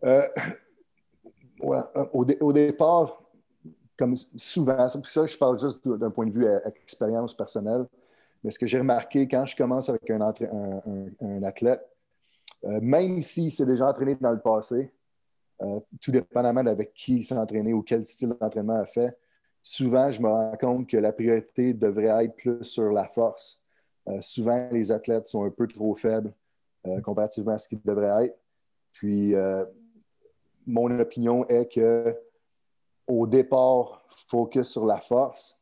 Euh, 0.04 0.22
euh, 1.64 2.06
au, 2.14 2.24
dé- 2.24 2.38
au 2.40 2.54
départ, 2.54 3.24
comme 3.98 4.16
souvent, 4.36 4.88
ça 4.88 5.26
je 5.26 5.38
parle 5.38 5.60
juste 5.60 5.88
d'un 5.88 6.12
point 6.12 6.28
de 6.28 6.32
vue 6.32 6.46
expérience 6.84 7.36
personnelle, 7.36 7.88
mais 8.44 8.52
ce 8.52 8.60
que 8.60 8.68
j'ai 8.68 8.78
remarqué 8.78 9.28
quand 9.28 9.46
je 9.48 9.56
commence 9.56 9.90
avec 9.90 10.08
un, 10.12 10.22
athlète, 11.44 11.84
même 12.64 13.24
s'il 13.24 13.52
s'est 13.52 13.66
déjà 13.66 13.90
entraîné 13.90 14.16
dans 14.22 14.32
le 14.32 14.40
passé, 14.40 14.94
tout 16.00 16.12
dépendamment 16.12 16.64
d'avec 16.64 16.94
qui 16.94 17.18
il 17.18 17.24
s'est 17.24 17.36
entraîné 17.36 17.74
ou 17.74 17.82
quel 17.82 18.06
style 18.06 18.36
d'entraînement 18.40 18.76
a 18.76 18.86
fait, 18.86 19.18
souvent, 19.68 20.12
je 20.12 20.22
me 20.22 20.30
rends 20.30 20.58
compte 20.58 20.88
que 20.88 20.98
la 20.98 21.12
priorité 21.12 21.74
devrait 21.74 22.26
être 22.26 22.36
plus 22.36 22.64
sur 22.64 22.92
la 22.92 23.08
force. 23.08 23.60
Euh, 24.08 24.22
souvent, 24.22 24.70
les 24.72 24.92
athlètes 24.92 25.28
sont 25.28 25.44
un 25.44 25.50
peu 25.50 25.68
trop 25.68 25.94
faibles 25.96 26.34
euh, 26.86 27.02
comparativement 27.02 27.54
à 27.54 27.58
ce 27.58 27.68
qu'ils 27.68 27.82
devraient 27.84 28.26
être. 28.26 28.40
Puis, 28.94 29.36
euh, 29.36 29.66
mon 30.66 31.00
opinion 31.00 31.46
est 31.48 31.72
que 31.72 32.16
au 33.08 33.28
départ, 33.28 34.06
focus 34.10 34.68
sur 34.68 34.86
la 34.86 35.00
force. 35.00 35.60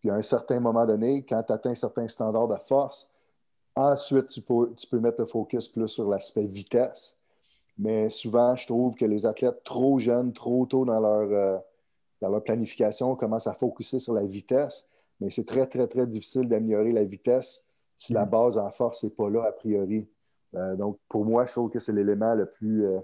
Puis 0.00 0.10
à 0.10 0.14
un 0.14 0.22
certain 0.22 0.60
moment 0.60 0.84
donné, 0.84 1.24
quand 1.24 1.42
tu 1.42 1.52
atteins 1.52 1.74
certains 1.74 2.08
standards 2.08 2.48
de 2.48 2.56
force, 2.56 3.08
ensuite, 3.74 4.26
tu 4.26 4.42
peux, 4.42 4.74
tu 4.76 4.86
peux 4.86 4.98
mettre 4.98 5.20
le 5.20 5.26
focus 5.26 5.68
plus 5.68 5.88
sur 5.88 6.08
l'aspect 6.08 6.46
vitesse. 6.46 7.16
Mais 7.78 8.10
souvent, 8.10 8.56
je 8.56 8.66
trouve 8.66 8.94
que 8.94 9.06
les 9.06 9.24
athlètes 9.24 9.64
trop 9.64 9.98
jeunes, 9.98 10.32
trop 10.34 10.66
tôt 10.66 10.84
dans 10.84 11.00
leur, 11.00 11.62
dans 12.22 12.28
leur 12.28 12.42
planification, 12.42 13.16
commencent 13.16 13.48
à 13.48 13.52
focuser 13.52 13.98
sur 13.98 14.14
la 14.14 14.24
vitesse. 14.24 14.88
Mais 15.20 15.28
c'est 15.28 15.44
très, 15.44 15.66
très, 15.66 15.88
très 15.88 16.06
difficile 16.06 16.48
d'améliorer 16.48 16.92
la 16.92 17.04
vitesse 17.04 17.66
si 17.96 18.12
la 18.12 18.24
base 18.24 18.56
en 18.56 18.70
force 18.70 19.02
n'est 19.02 19.10
pas 19.10 19.28
là 19.28 19.44
a 19.44 19.52
priori. 19.52 20.08
Euh, 20.54 20.76
donc, 20.76 20.98
pour 21.08 21.24
moi, 21.24 21.46
je 21.46 21.52
trouve 21.52 21.68
que 21.68 21.80
c'est 21.80 21.92
l'élément 21.92 22.34
le 22.34 22.46
plus, 22.46 22.86
euh, 22.86 23.00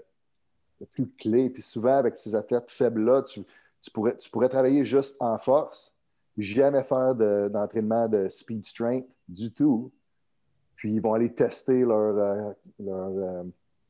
le 0.79 0.85
plus 0.85 1.09
clé. 1.11 1.49
Puis 1.49 1.61
souvent, 1.61 1.97
avec 1.97 2.15
ces 2.15 2.33
athlètes 2.33 2.71
faibles-là, 2.71 3.23
tu, 3.23 3.43
tu 3.81 3.91
pourrais, 3.91 4.15
tu 4.15 4.29
pourrais 4.29 4.49
travailler 4.49 4.85
juste 4.85 5.17
en 5.19 5.37
force, 5.37 5.93
jamais 6.37 6.83
faire 6.83 7.13
de- 7.13 7.49
d'entraînement 7.51 8.07
de, 8.07 8.29
speed 8.29 8.65
strength 8.65 9.07
du 9.27 9.51
tout. 9.51 9.91
Puis 10.77 10.93
ils 10.93 11.01
vont 11.01 11.13
aller 11.13 11.33
tester 11.33 11.81
leur, 11.81 12.17
euh, 12.17 12.53
leur, 12.79 13.09
euh, 13.09 13.43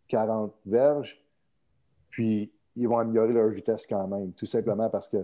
40 0.07 0.55
verges, 0.65 1.23
puis 2.09 2.51
ils 2.79 2.87
vont 2.87 2.97
améliorer 2.97 3.33
leur 3.33 3.49
vitesse 3.49 3.85
quand 3.87 4.07
même, 4.07 4.33
tout 4.33 4.45
simplement 4.45 4.89
parce 4.89 5.09
que 5.09 5.17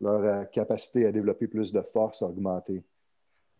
leur 0.00 0.22
euh, 0.22 0.44
capacité 0.44 1.06
à 1.06 1.12
développer 1.12 1.46
plus 1.46 1.72
de 1.72 1.80
force 1.82 2.22
a 2.22 2.26
augmenté. 2.26 2.82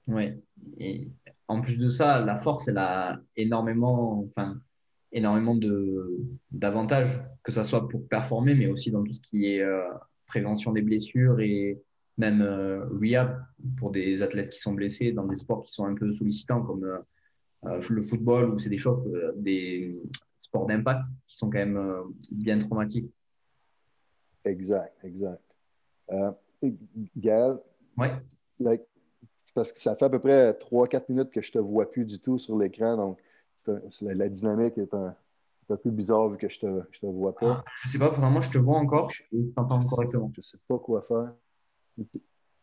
Oui. 0.09 0.43
Et 0.79 1.09
en 1.47 1.61
plus 1.61 1.77
de 1.77 1.89
ça, 1.89 2.21
la 2.21 2.37
force, 2.37 2.69
elle 2.69 2.79
a 2.79 3.21
énormément, 3.37 4.27
enfin, 4.29 4.61
énormément 5.13 5.57
d'avantages, 6.51 7.23
que 7.45 7.53
ça 7.53 7.63
soit 7.63 7.89
pour 7.89 8.09
performer, 8.09 8.55
mais 8.55 8.67
aussi 8.67 8.91
dans 8.91 9.05
tout 9.05 9.13
ce 9.13 9.21
qui 9.21 9.47
est 9.47 9.63
euh, 9.63 9.85
prévention 10.27 10.73
des 10.73 10.83
blessures 10.83 11.41
et 11.41 11.81
même 12.19 12.43
euh, 12.43 12.85
rehab 13.01 13.45
pour 13.79 13.91
des 13.91 14.23
athlètes 14.23 14.51
qui 14.51 14.59
sont 14.59 14.73
blessés 14.73 15.13
dans 15.13 15.27
des 15.27 15.37
sports 15.37 15.65
qui 15.65 15.73
sont 15.73 15.85
un 15.85 15.95
peu 15.95 16.13
sollicitants 16.13 16.63
comme 16.63 16.85
euh, 16.85 17.81
le 17.89 18.03
football 18.03 18.51
ou 18.51 18.59
c'est 18.59 18.71
des 18.71 18.87
euh, 18.87 19.33
des 19.37 19.97
sports 20.41 20.67
d'impact 20.67 21.07
qui 21.27 21.37
sont 21.37 21.49
quand 21.51 21.59
même 21.59 22.03
bien 22.31 22.59
traumatiques. 22.59 23.11
Exact, 24.45 24.93
exact. 25.05 25.41
Euh, 26.11 26.33
Gaël, 27.17 27.59
like, 28.61 28.83
parce 29.55 29.73
que 29.73 29.79
ça 29.79 29.95
fait 29.97 30.05
à 30.07 30.11
peu 30.11 30.19
près 30.19 30.53
3-4 30.55 31.09
minutes 31.09 31.31
que 31.31 31.43
je 31.43 31.49
ne 31.49 31.53
te 31.53 31.59
vois 31.59 31.89
plus 31.89 32.05
du 32.05 32.19
tout 32.21 32.39
sur 32.39 32.57
l'écran, 32.59 32.97
donc 32.97 33.19
un- 33.69 33.81
la, 34.03 34.15
la 34.15 34.29
dynamique 34.29 34.79
est 34.79 34.93
un, 34.95 35.15
est 35.69 35.73
un 35.73 35.77
peu 35.77 35.91
bizarre 35.91 36.29
vu 36.29 36.39
que 36.39 36.49
je 36.49 36.67
ne 36.67 36.81
te, 36.81 36.87
je 36.91 37.01
te 37.01 37.07
vois 37.07 37.35
pas. 37.35 37.63
Je 37.83 37.89
sais 37.89 37.99
pas, 37.99 38.11
pourtant 38.11 38.31
moi 38.31 38.41
je 38.41 38.51
te 38.51 38.59
vois 38.59 38.79
encore 38.79 39.11
je 39.11 39.23
t'entends 39.55 39.81
Je 39.81 39.87
sais- 39.87 39.95
correctement. 39.95 40.31
Je 40.35 40.39
ne 40.41 40.43
sais 40.43 40.59
pas 40.67 40.79
quoi 40.79 41.03
faire. 41.03 41.35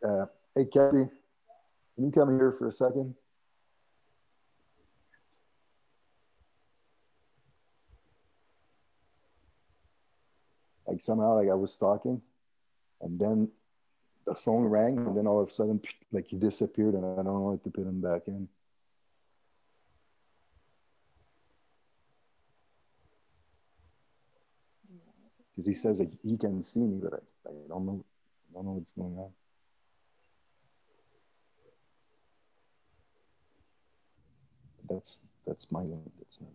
Uh, 0.04 0.26
hey, 0.56 0.68
Kathy, 0.70 1.06
can 1.96 2.04
you 2.06 2.12
come 2.12 2.30
here 2.38 2.52
for 2.58 2.68
a 2.68 2.72
second? 2.72 3.14
Like 11.00 11.06
somehow, 11.06 11.36
like 11.36 11.50
I 11.50 11.54
was 11.54 11.78
talking, 11.78 12.22
and 13.00 13.18
then 13.18 13.50
the 14.26 14.36
phone 14.36 14.66
rang, 14.66 14.98
and 14.98 15.16
then 15.16 15.28
all 15.28 15.40
of 15.40 15.48
a 15.48 15.52
sudden, 15.52 15.80
like 16.12 16.28
he 16.28 16.36
disappeared, 16.36 16.94
and 16.94 17.06
I 17.06 17.16
don't 17.16 17.26
know 17.26 17.52
how 17.52 17.60
to 17.64 17.70
put 17.70 17.88
him 17.88 18.02
back 18.02 18.24
in. 18.28 18.50
Because 25.56 25.68
he 25.68 25.74
says 25.74 26.02
like 26.02 26.12
he 26.22 26.36
can 26.36 26.62
see 26.64 26.82
me, 26.82 27.00
but 27.02 27.14
I, 27.14 27.50
I 27.50 27.54
don't 27.70 27.86
know, 27.86 28.04
I 28.52 28.56
don't 28.56 28.66
know 28.66 28.72
what's 28.72 28.92
going 28.92 29.18
on. 29.18 29.32
That's 34.90 35.22
that's 35.48 35.72
my 35.72 35.80
link. 35.80 36.12
That's 36.20 36.42
not. 36.42 36.50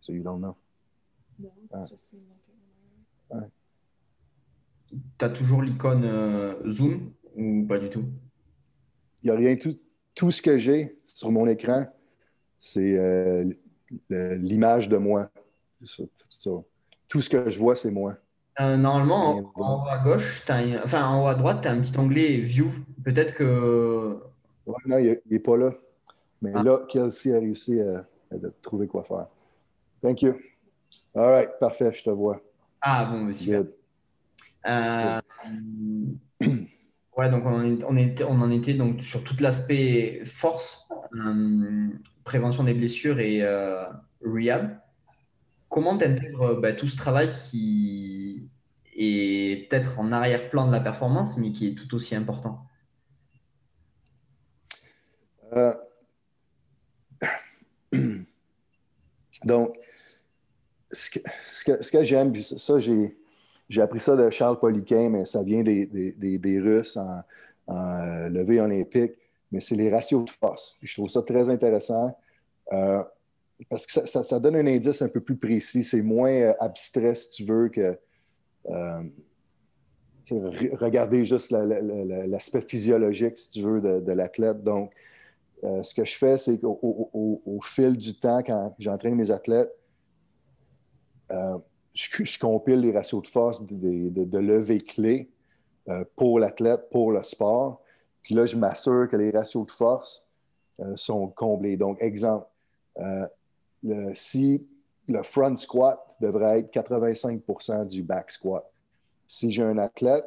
So 0.00 0.12
you 0.12 0.22
don't 0.22 0.40
know. 0.40 0.56
No, 1.38 1.50
Ah. 1.72 1.84
just 1.88 2.04
seemed 2.10 2.22
like 2.28 2.38
it 2.48 2.54
when 3.30 3.42
I 3.44 3.46
Tu 5.18 5.24
as 5.24 5.28
toujours 5.30 5.62
l'icône 5.62 6.04
euh, 6.04 6.54
Zoom 6.70 7.12
ou 7.36 7.64
pas 7.66 7.78
du 7.78 7.90
tout? 7.90 8.04
Il 9.22 9.30
n'y 9.30 9.36
a 9.36 9.38
rien. 9.38 9.56
Tout, 9.56 9.78
tout 10.14 10.30
ce 10.30 10.42
que 10.42 10.58
j'ai 10.58 10.98
sur 11.04 11.30
mon 11.30 11.46
écran, 11.46 11.80
c'est 12.58 12.98
euh, 12.98 13.44
l'image 14.10 14.88
de 14.88 14.96
moi. 14.96 15.30
Tout 15.78 15.86
ça. 15.86 16.02
Tout 17.08 17.20
ce 17.20 17.28
que 17.30 17.48
je 17.48 17.58
vois, 17.58 17.76
c'est 17.76 17.90
moi. 17.90 18.16
Euh, 18.60 18.76
normalement, 18.76 19.36
en, 19.36 19.52
en 19.62 19.84
haut 19.84 19.88
à 19.88 19.98
gauche, 19.98 20.42
t'as 20.44 20.56
un- 20.58 20.82
enfin 20.82 21.06
en 21.06 21.22
haut 21.22 21.26
à 21.28 21.34
droite, 21.34 21.60
tu 21.62 21.68
as 21.68 21.72
un 21.72 21.80
petit 21.80 21.96
onglet 21.98 22.38
View. 22.38 22.70
Peut-être 23.04 23.34
que. 23.34 24.18
Ouais, 24.66 24.74
non, 24.86 24.98
il 24.98 25.20
n'est 25.30 25.38
pas 25.38 25.56
là. 25.56 25.72
Mais 26.42 26.52
Ah. 26.54 26.62
là, 26.62 26.80
Kelsey 26.88 27.34
a 27.34 27.38
réussi 27.38 27.80
à, 27.80 28.06
à 28.32 28.36
trouver 28.62 28.86
quoi 28.86 29.04
faire. 29.04 29.26
Thank 30.02 30.22
you. 30.22 30.34
All 31.14 31.30
right, 31.30 31.50
parfait, 31.58 31.92
je 31.92 32.02
te 32.04 32.10
vois. 32.10 32.40
Ah 32.80 33.04
bon, 33.06 33.30
super. 33.32 33.64
Good. 33.64 33.74
Euh, 34.66 35.20
ouais, 37.16 37.28
donc 37.28 37.44
on 37.46 37.54
en, 37.54 37.64
est- 37.64 37.84
on 37.84 37.96
était, 37.96 38.24
on 38.24 38.40
en 38.40 38.50
était 38.50 38.74
donc 38.74 39.02
sur 39.02 39.24
tout 39.24 39.36
l'aspect 39.40 40.22
force, 40.24 40.88
euh, 41.14 41.88
prévention 42.24 42.64
des 42.64 42.74
blessures 42.74 43.18
et 43.20 43.42
euh, 43.42 43.84
rehab. 44.24 44.78
Comment 45.68 45.96
tu 45.98 46.04
intègres 46.04 46.60
tout 46.76 46.86
ce 46.88 46.96
travail 46.96 47.30
qui 47.30 48.48
est 48.96 49.68
peut-être 49.68 49.98
en 50.00 50.12
arrière-plan 50.12 50.66
de 50.66 50.72
la 50.72 50.80
performance, 50.80 51.36
mais 51.36 51.52
qui 51.52 51.68
est 51.68 51.74
tout 51.74 51.94
aussi 51.94 52.14
important? 52.16 52.66
Euh, 55.52 55.74
Donc, 59.44 59.74
ce 60.92 61.90
que, 61.90 62.04
j'aime, 62.04 62.34
ça, 62.34 62.80
j'ai, 62.80 63.82
appris 63.82 64.00
ça 64.00 64.16
de 64.16 64.28
Charles 64.30 64.58
Poliquin, 64.58 65.10
mais 65.10 65.24
ça 65.24 65.42
vient 65.42 65.62
des, 65.62 66.60
Russes 66.62 66.96
en, 66.96 67.22
euh, 67.68 68.28
levée 68.28 68.60
olympique, 68.60 69.12
mais 69.52 69.60
c'est 69.60 69.76
les 69.76 69.90
ratios 69.90 70.24
de 70.24 70.30
force. 70.30 70.76
Je 70.82 70.92
trouve 70.94 71.08
ça 71.08 71.22
très 71.22 71.48
intéressant 71.48 72.16
euh, 72.72 73.02
parce 73.68 73.86
que 73.86 74.06
ça, 74.06 74.40
donne 74.40 74.56
un 74.56 74.66
indice 74.66 75.02
un 75.02 75.08
peu 75.08 75.20
plus 75.20 75.36
précis. 75.36 75.84
C'est 75.84 76.02
moins 76.02 76.30
euh, 76.30 76.52
abstrait, 76.58 77.14
si 77.14 77.30
tu 77.30 77.44
veux, 77.44 77.68
que 77.68 77.96
regarder 80.76 81.24
juste 81.24 81.50
la- 81.50 81.64
la- 81.64 81.80
la- 81.80 82.26
l'aspect 82.26 82.60
physiologique, 82.60 83.36
si 83.36 83.50
tu 83.50 83.62
veux, 83.62 83.80
de, 83.80 84.12
l'athlète. 84.12 84.62
Donc, 84.62 84.92
ce 85.62 85.94
que 85.94 86.04
je 86.04 86.16
fais, 86.16 86.36
c'est 86.36 86.58
qu'au 86.58 86.78
au, 86.82 87.10
au- 87.12 87.42
au 87.44 87.60
fil 87.60 87.96
du 87.96 88.14
temps, 88.18 88.42
quand 88.42 88.74
j'entraîne 88.78 89.14
mes 89.14 89.30
athlètes, 89.30 89.72
euh, 91.30 91.58
je, 91.94 92.38
compile 92.38 92.80
les 92.80 92.92
ratios 92.92 93.22
de 93.22 93.26
force 93.26 93.64
de, 93.66 94.38
levée 94.38 94.80
clé 94.80 95.30
euh, 95.88 96.04
pour 96.16 96.38
l'athlète, 96.38 96.88
pour 96.90 97.12
le 97.12 97.22
sport. 97.22 97.82
Puis 98.22 98.34
là, 98.34 98.46
je 98.46 98.56
m'assure 98.56 99.08
que 99.08 99.16
les 99.16 99.30
ratios 99.30 99.66
de 99.66 99.70
force 99.72 100.28
euh, 100.80 100.96
sont 100.96 101.28
comblés. 101.28 101.76
Donc, 101.76 102.00
exemple, 102.00 102.46
le, 103.82 104.12
si 104.14 104.66
le 105.08 105.22
front 105.22 105.56
squat 105.56 105.98
devrait 106.20 106.60
être 106.60 106.72
85% 106.72 107.86
du 107.86 108.02
back 108.02 108.30
squat. 108.30 108.70
Si 109.26 109.50
j'ai 109.50 109.62
un 109.62 109.78
athlète 109.78 110.26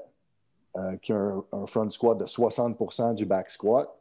qui 1.04 1.14
a 1.14 1.36
un, 1.52 1.66
front 1.68 1.90
squat 1.90 2.18
de 2.18 2.26
60% 2.26 3.14
du 3.14 3.28
back 3.28 3.50
squat, 3.52 3.96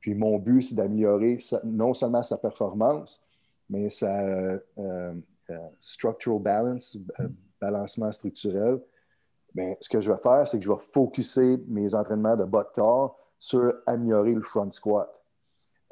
puis 0.00 0.14
mon 0.14 0.38
but, 0.38 0.62
c'est 0.62 0.74
d'améliorer 0.74 1.38
non 1.64 1.92
seulement 1.92 2.22
sa 2.22 2.38
performance, 2.38 3.26
mais 3.68 3.90
sa 3.90 4.58
euh, 5.50 5.58
structural 5.80 6.40
balance, 6.40 6.96
balancement 7.60 8.12
structurel. 8.12 8.80
Bien, 9.54 9.74
ce 9.80 9.88
que 9.88 10.00
je 10.00 10.10
vais 10.10 10.18
faire, 10.18 10.46
c'est 10.48 10.58
que 10.58 10.64
je 10.64 10.70
vais 10.70 10.80
focuser 10.92 11.58
mes 11.68 11.94
entraînements 11.94 12.36
de 12.36 12.44
bas 12.44 12.64
de 12.64 12.74
corps 12.74 13.18
sur 13.38 13.74
améliorer 13.86 14.34
le 14.34 14.42
front 14.42 14.70
squat. 14.70 15.08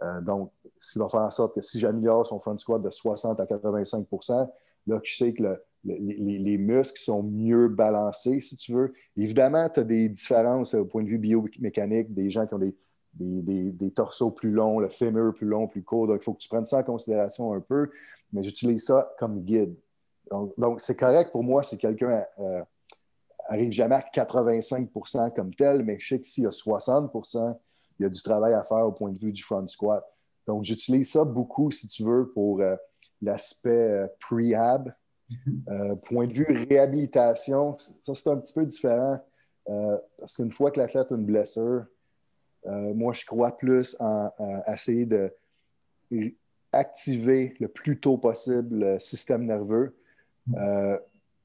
Euh, 0.03 0.21
donc, 0.21 0.53
ce 0.79 0.95
qui 0.95 0.99
va 0.99 1.09
faire 1.09 1.21
en 1.21 1.31
sorte 1.31 1.55
que 1.55 1.61
si 1.61 1.79
j'améliore 1.79 2.27
son 2.27 2.41
front 2.41 2.59
squat 2.59 2.83
de 2.83 2.91
60 2.91 3.39
à 3.39 3.45
85% 3.45 4.51
là, 4.89 5.01
je 5.05 5.17
sais 5.17 5.33
que 5.33 5.43
le, 5.43 5.63
le, 5.85 5.95
les, 5.99 6.39
les, 6.39 6.59
muscles 6.59 7.01
sont 7.01 7.23
mieux 7.23 7.69
balancés, 7.69 8.41
si 8.41 8.57
tu 8.57 8.73
veux. 8.73 8.93
Évidemment, 9.17 9.69
tu 9.69 9.81
as 9.81 9.85
des 9.85 10.09
différences 10.09 10.75
au 10.75 10.85
point 10.85 11.05
de 11.05 11.09
vue 11.09 11.19
biomécanique, 11.19 12.13
des 12.13 12.31
gens 12.31 12.47
qui 12.47 12.55
ont 12.55 12.59
des, 12.59 12.75
des, 13.15 13.43
des, 13.43 13.73
des 13.73 13.91
torseaux 13.91 14.31
plus 14.31 14.51
longs, 14.51 14.79
le 14.79 14.89
fémur 14.89 15.33
plus 15.35 15.47
long, 15.47 15.67
plus 15.69 15.83
court. 15.83 16.07
Donc, 16.07 16.19
il 16.21 16.25
faut 16.25 16.35
que 16.35 16.41
tu 16.41 16.49
prennes 16.49 16.65
ça 16.65 16.79
en 16.79 16.83
considération 16.83 17.53
un 17.53 17.61
peu, 17.61 17.91
mais 18.33 18.43
j'utilise 18.43 18.85
ça 18.85 19.13
comme 19.19 19.41
guide. 19.41 19.75
Donc, 20.57 20.81
c'est 20.81 20.97
correct 20.97 21.31
pour 21.31 21.45
moi 21.45 21.63
si 21.63 21.77
quelqu'un 21.77 22.25
euh, 22.39 22.63
arrive 23.47 23.73
jamais 23.73 23.97
à 23.97 24.01
85% 24.01 25.35
comme 25.35 25.55
tel, 25.55 25.85
mais 25.85 25.99
je 25.99 26.09
sais 26.09 26.21
que 26.21 26.27
s'il 26.27 26.45
y 26.45 26.47
a 26.47 26.51
60% 26.51 27.57
il 27.99 28.05
y 28.05 28.07
a 28.07 28.09
du 28.09 28.23
travail 28.23 28.55
à 28.55 28.65
faire 28.65 28.87
au 28.87 28.93
point 28.93 29.13
de 29.13 29.19
vue 29.19 29.33
du 29.33 29.43
front 29.43 29.67
squat. 29.67 30.05
Donc, 30.47 30.65
j'utilise 30.65 31.11
ça 31.13 31.25
beaucoup, 31.25 31.71
si 31.71 31.87
tu 31.87 32.03
veux, 32.03 32.31
pour 32.33 32.61
euh, 32.61 32.75
l'aspect 33.21 33.71
euh, 33.71 34.07
prehab. 34.19 34.93
Euh, 35.69 35.97
point 35.97 36.27
de 36.27 36.33
vue 36.35 36.67
réhabilitation, 36.69 37.77
ça, 37.79 38.15
c'est 38.15 38.29
un 38.29 38.37
petit 38.37 38.53
peu 38.53 38.67
différent. 38.67 39.19
Euh, 39.71 39.97
parce 40.19 40.37
qu'une 40.37 40.53
fois 40.53 40.71
que 40.71 40.81
l'athlète 40.81 41.11
a 41.11 41.15
une 41.15 41.25
blessure, 41.25 41.87
euh, 42.67 42.95
moi, 42.95 43.13
je 43.13 43.25
crois 43.25 43.57
plus 43.57 43.97
en, 43.99 44.31
en 44.39 44.63
essayer 44.73 45.07
de 45.07 45.33
activer 46.73 47.55
le 47.61 47.69
plus 47.69 47.99
tôt 47.99 48.17
possible 48.17 48.79
le 48.79 49.01
système 49.01 49.45
nerveux, 49.45 49.95
euh, 50.55 50.99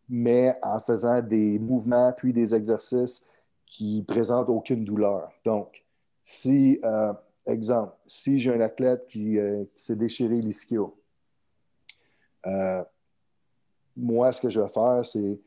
mais 0.08 0.58
en 0.62 0.80
faisant 0.80 1.22
des 1.22 1.60
mouvements 1.60 2.14
puis 2.14 2.34
des 2.34 2.56
exercices 2.56 3.26
qui 3.66 4.04
présentent 4.08 4.50
aucune 4.50 4.86
douleur. 4.86 5.32
Donc, 5.44 5.84
si, 6.22 6.80
euh, 6.84 7.14
exemple, 7.46 7.94
si 8.06 8.40
j'ai 8.40 8.54
un 8.54 8.62
athlète 8.62 9.06
qui, 9.08 9.38
qui 9.76 9.84
s'est 9.84 9.96
déchiré 9.96 10.42
l'ischio, 10.42 10.98
moi, 13.98 14.32
ce 14.32 14.40
que 14.40 14.50
je 14.50 14.62
vais 14.62 14.70
faire, 14.70 15.04
c'est 15.04 15.40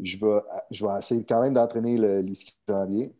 je 0.00 0.18
vais, 0.18 0.40
je 0.70 0.86
vais 0.86 0.98
essayer 0.98 1.24
quand 1.24 1.40
même 1.42 1.52
d'entraîner 1.52 2.22
l'ischio 2.22 2.52
janvier, 2.68 3.14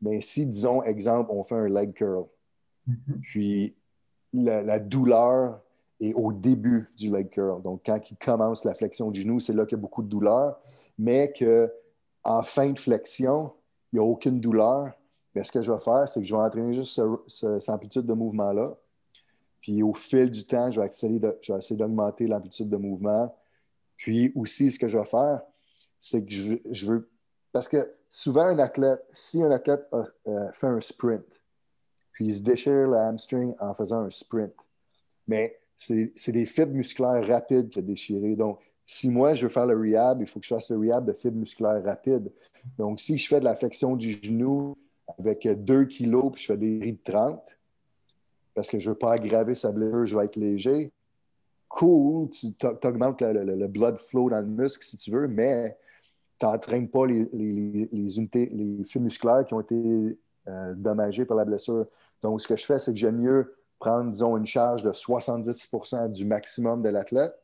mais 0.00 0.20
si, 0.20 0.46
disons, 0.46 0.82
exemple, 0.82 1.30
on 1.32 1.44
fait 1.44 1.54
un 1.54 1.68
leg 1.68 1.92
curl, 1.92 2.26
mm 2.86 2.94
-hmm. 2.94 3.20
puis 3.20 3.74
la, 4.32 4.62
la, 4.62 4.78
douleur 4.78 5.60
est 6.00 6.14
au 6.14 6.32
début 6.32 6.90
du 6.96 7.10
leg 7.10 7.28
curl. 7.30 7.62
Donc, 7.62 7.82
quand 7.86 8.00
il 8.10 8.16
commence 8.16 8.64
la 8.64 8.74
flexion 8.74 9.10
du 9.10 9.22
genou, 9.22 9.40
c'est 9.40 9.54
là 9.54 9.64
qu'il 9.64 9.78
y 9.78 9.80
a 9.80 9.82
beaucoup 9.82 10.02
de 10.02 10.08
douleur, 10.08 10.60
mais 10.98 11.32
qu'en 11.32 12.42
fin 12.42 12.70
de 12.72 12.78
flexion, 12.78 13.52
il 13.92 13.98
n'y 13.98 14.00
a 14.00 14.08
aucune 14.08 14.40
douleur 14.40 14.92
mais 15.36 15.44
ce 15.44 15.52
que 15.52 15.60
je 15.60 15.70
vais 15.70 15.80
faire, 15.80 16.08
c'est 16.08 16.20
que 16.20 16.26
je 16.26 16.34
vais 16.34 16.40
entraîner 16.40 16.72
juste 16.72 16.92
ce, 16.92 17.02
ce, 17.26 17.60
cette 17.60 17.68
amplitude 17.68 18.06
de 18.06 18.14
mouvement-là. 18.14 18.74
Puis 19.60 19.82
au 19.82 19.92
fil 19.92 20.30
du 20.30 20.46
temps, 20.46 20.70
je 20.70 20.80
vais, 20.80 20.88
de, 20.88 21.38
je 21.42 21.52
vais 21.52 21.58
essayer 21.58 21.76
d'augmenter 21.76 22.26
l'amplitude 22.26 22.70
de 22.70 22.76
mouvement. 22.78 23.36
Puis 23.98 24.32
aussi, 24.34 24.72
ce 24.72 24.78
que 24.78 24.88
je 24.88 24.96
vais 24.96 25.04
faire, 25.04 25.42
c'est 25.98 26.24
que 26.24 26.32
je, 26.32 26.54
je, 26.70 26.86
veux. 26.86 27.10
Parce 27.56 27.68
que 27.68 27.90
souvent, 28.10 28.42
un 28.42 28.58
athlète, 28.58 29.02
si 29.14 29.42
un 29.42 29.50
athlète 29.50 29.86
a, 29.90 30.04
euh, 30.28 30.52
fait 30.52 30.66
un 30.66 30.78
sprint, 30.78 31.24
puis 32.12 32.26
il 32.26 32.34
se 32.34 32.42
déchire 32.42 32.86
le 32.86 32.98
hamstring 32.98 33.54
en 33.58 33.72
faisant 33.72 34.00
un 34.00 34.10
sprint, 34.10 34.52
mais 35.26 35.58
c'est 35.74 36.32
des 36.32 36.44
fibres 36.44 36.74
musculaires 36.74 37.26
rapides 37.26 37.70
qu'il 37.70 37.78
a 37.78 37.86
déchirées. 37.86 38.36
Donc, 38.36 38.58
si 38.84 39.08
moi, 39.08 39.32
je 39.32 39.46
veux 39.46 39.48
faire 39.48 39.64
le 39.64 39.74
rehab, 39.74 40.20
il 40.20 40.26
faut 40.26 40.38
que 40.38 40.44
je 40.44 40.54
fasse 40.54 40.70
le 40.70 40.76
rehab 40.76 41.06
de 41.06 41.14
fibres 41.14 41.38
musculaires 41.38 41.82
rapides. 41.82 42.30
Donc, 42.76 43.00
si 43.00 43.16
je 43.16 43.26
fais 43.26 43.40
de 43.40 43.46
la 43.46 43.54
flexion 43.54 43.96
du 43.96 44.22
genou, 44.22 44.76
avec 45.18 45.48
2 45.48 45.86
kilos, 45.86 46.32
puis 46.32 46.42
je 46.42 46.46
fais 46.48 46.58
des 46.58 46.78
rides 46.78 46.98
de 47.06 47.10
30, 47.10 47.40
parce 48.52 48.68
que 48.68 48.78
je 48.78 48.86
ne 48.86 48.92
veux 48.92 48.98
pas 48.98 49.12
aggraver 49.12 49.54
sa 49.54 49.72
blessure, 49.72 50.04
je 50.04 50.18
vais 50.18 50.26
être 50.26 50.36
léger. 50.36 50.92
Cool, 51.68 52.28
tu 52.28 52.48
augmentes 52.84 53.22
le, 53.22 53.44
le, 53.44 53.66
blood 53.66 53.96
flow 53.96 54.28
dans 54.28 54.40
le 54.40 54.46
muscle 54.46 54.84
si 54.84 54.98
tu 54.98 55.10
veux, 55.10 55.26
mais 55.26 55.74
n'entraînes 56.42 56.88
pas 56.88 57.06
les, 57.06 57.28
les, 57.32 57.88
les, 57.90 58.18
unités, 58.18 58.46
les 58.52 58.84
fibres 58.84 59.04
musculaires 59.04 59.44
qui 59.46 59.54
ont 59.54 59.60
été 59.60 60.18
euh, 60.48 60.74
dommagés 60.74 61.24
par 61.24 61.36
la 61.36 61.44
blessure. 61.44 61.86
Donc, 62.22 62.40
ce 62.40 62.48
que 62.48 62.56
je 62.56 62.64
fais, 62.64 62.78
c'est 62.78 62.92
que 62.92 62.98
j'aime 62.98 63.18
mieux 63.18 63.56
prendre, 63.78 64.10
disons, 64.10 64.36
une 64.36 64.46
charge 64.46 64.82
de 64.82 64.90
70% 64.90 66.10
du 66.12 66.24
maximum 66.24 66.82
de 66.82 66.88
l'athlète, 66.88 67.34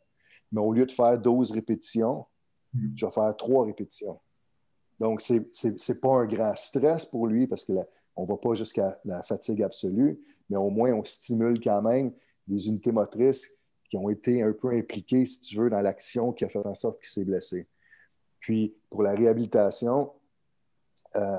mais 0.50 0.60
au 0.60 0.72
lieu 0.72 0.86
de 0.86 0.90
faire 0.90 1.18
12 1.18 1.52
répétitions, 1.52 2.26
mm. 2.74 2.88
je 2.96 3.06
vais 3.06 3.12
faire 3.12 3.36
3 3.36 3.66
répétitions. 3.66 4.20
Donc, 5.00 5.20
ce 5.20 5.34
n'est 5.34 5.98
pas 5.98 6.16
un 6.16 6.26
grand 6.26 6.56
stress 6.56 7.04
pour 7.04 7.26
lui 7.26 7.46
parce 7.46 7.64
qu'on 7.64 8.22
ne 8.22 8.26
va 8.26 8.36
pas 8.36 8.54
jusqu'à 8.54 9.00
la 9.04 9.22
fatigue 9.22 9.62
absolue, 9.62 10.20
mais 10.48 10.56
au 10.56 10.70
moins, 10.70 10.92
on 10.92 11.04
stimule 11.04 11.60
quand 11.60 11.82
même 11.82 12.12
des 12.46 12.68
unités 12.68 12.92
motrices 12.92 13.48
qui 13.90 13.96
ont 13.96 14.08
été 14.08 14.42
un 14.42 14.52
peu 14.52 14.70
impliquées, 14.70 15.26
si 15.26 15.40
tu 15.40 15.56
veux, 15.56 15.70
dans 15.70 15.80
l'action 15.80 16.32
qui 16.32 16.44
a 16.44 16.48
fait 16.48 16.64
en 16.64 16.74
sorte 16.74 17.00
qu'il 17.00 17.10
s'est 17.10 17.24
blessé. 17.24 17.66
Puis, 18.42 18.74
pour 18.90 19.04
la 19.04 19.14
réhabilitation, 19.14 20.10
euh, 21.14 21.38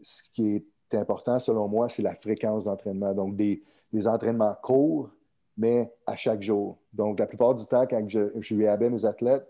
ce 0.00 0.24
qui 0.32 0.56
est 0.56 0.94
important, 0.94 1.38
selon 1.38 1.68
moi, 1.68 1.88
c'est 1.88 2.02
la 2.02 2.14
fréquence 2.14 2.64
d'entraînement. 2.64 3.14
Donc, 3.14 3.36
des, 3.36 3.62
entraînements 4.06 4.54
courts, 4.62 5.10
mais 5.56 5.92
à 6.06 6.16
chaque 6.16 6.42
jour. 6.42 6.78
Donc, 6.92 7.20
la 7.20 7.26
plupart 7.26 7.54
du 7.54 7.64
temps, 7.66 7.86
quand 7.86 8.04
je, 8.08 8.32
je 8.40 8.56
réhabais 8.56 8.90
mes 8.90 9.04
athlètes, 9.04 9.46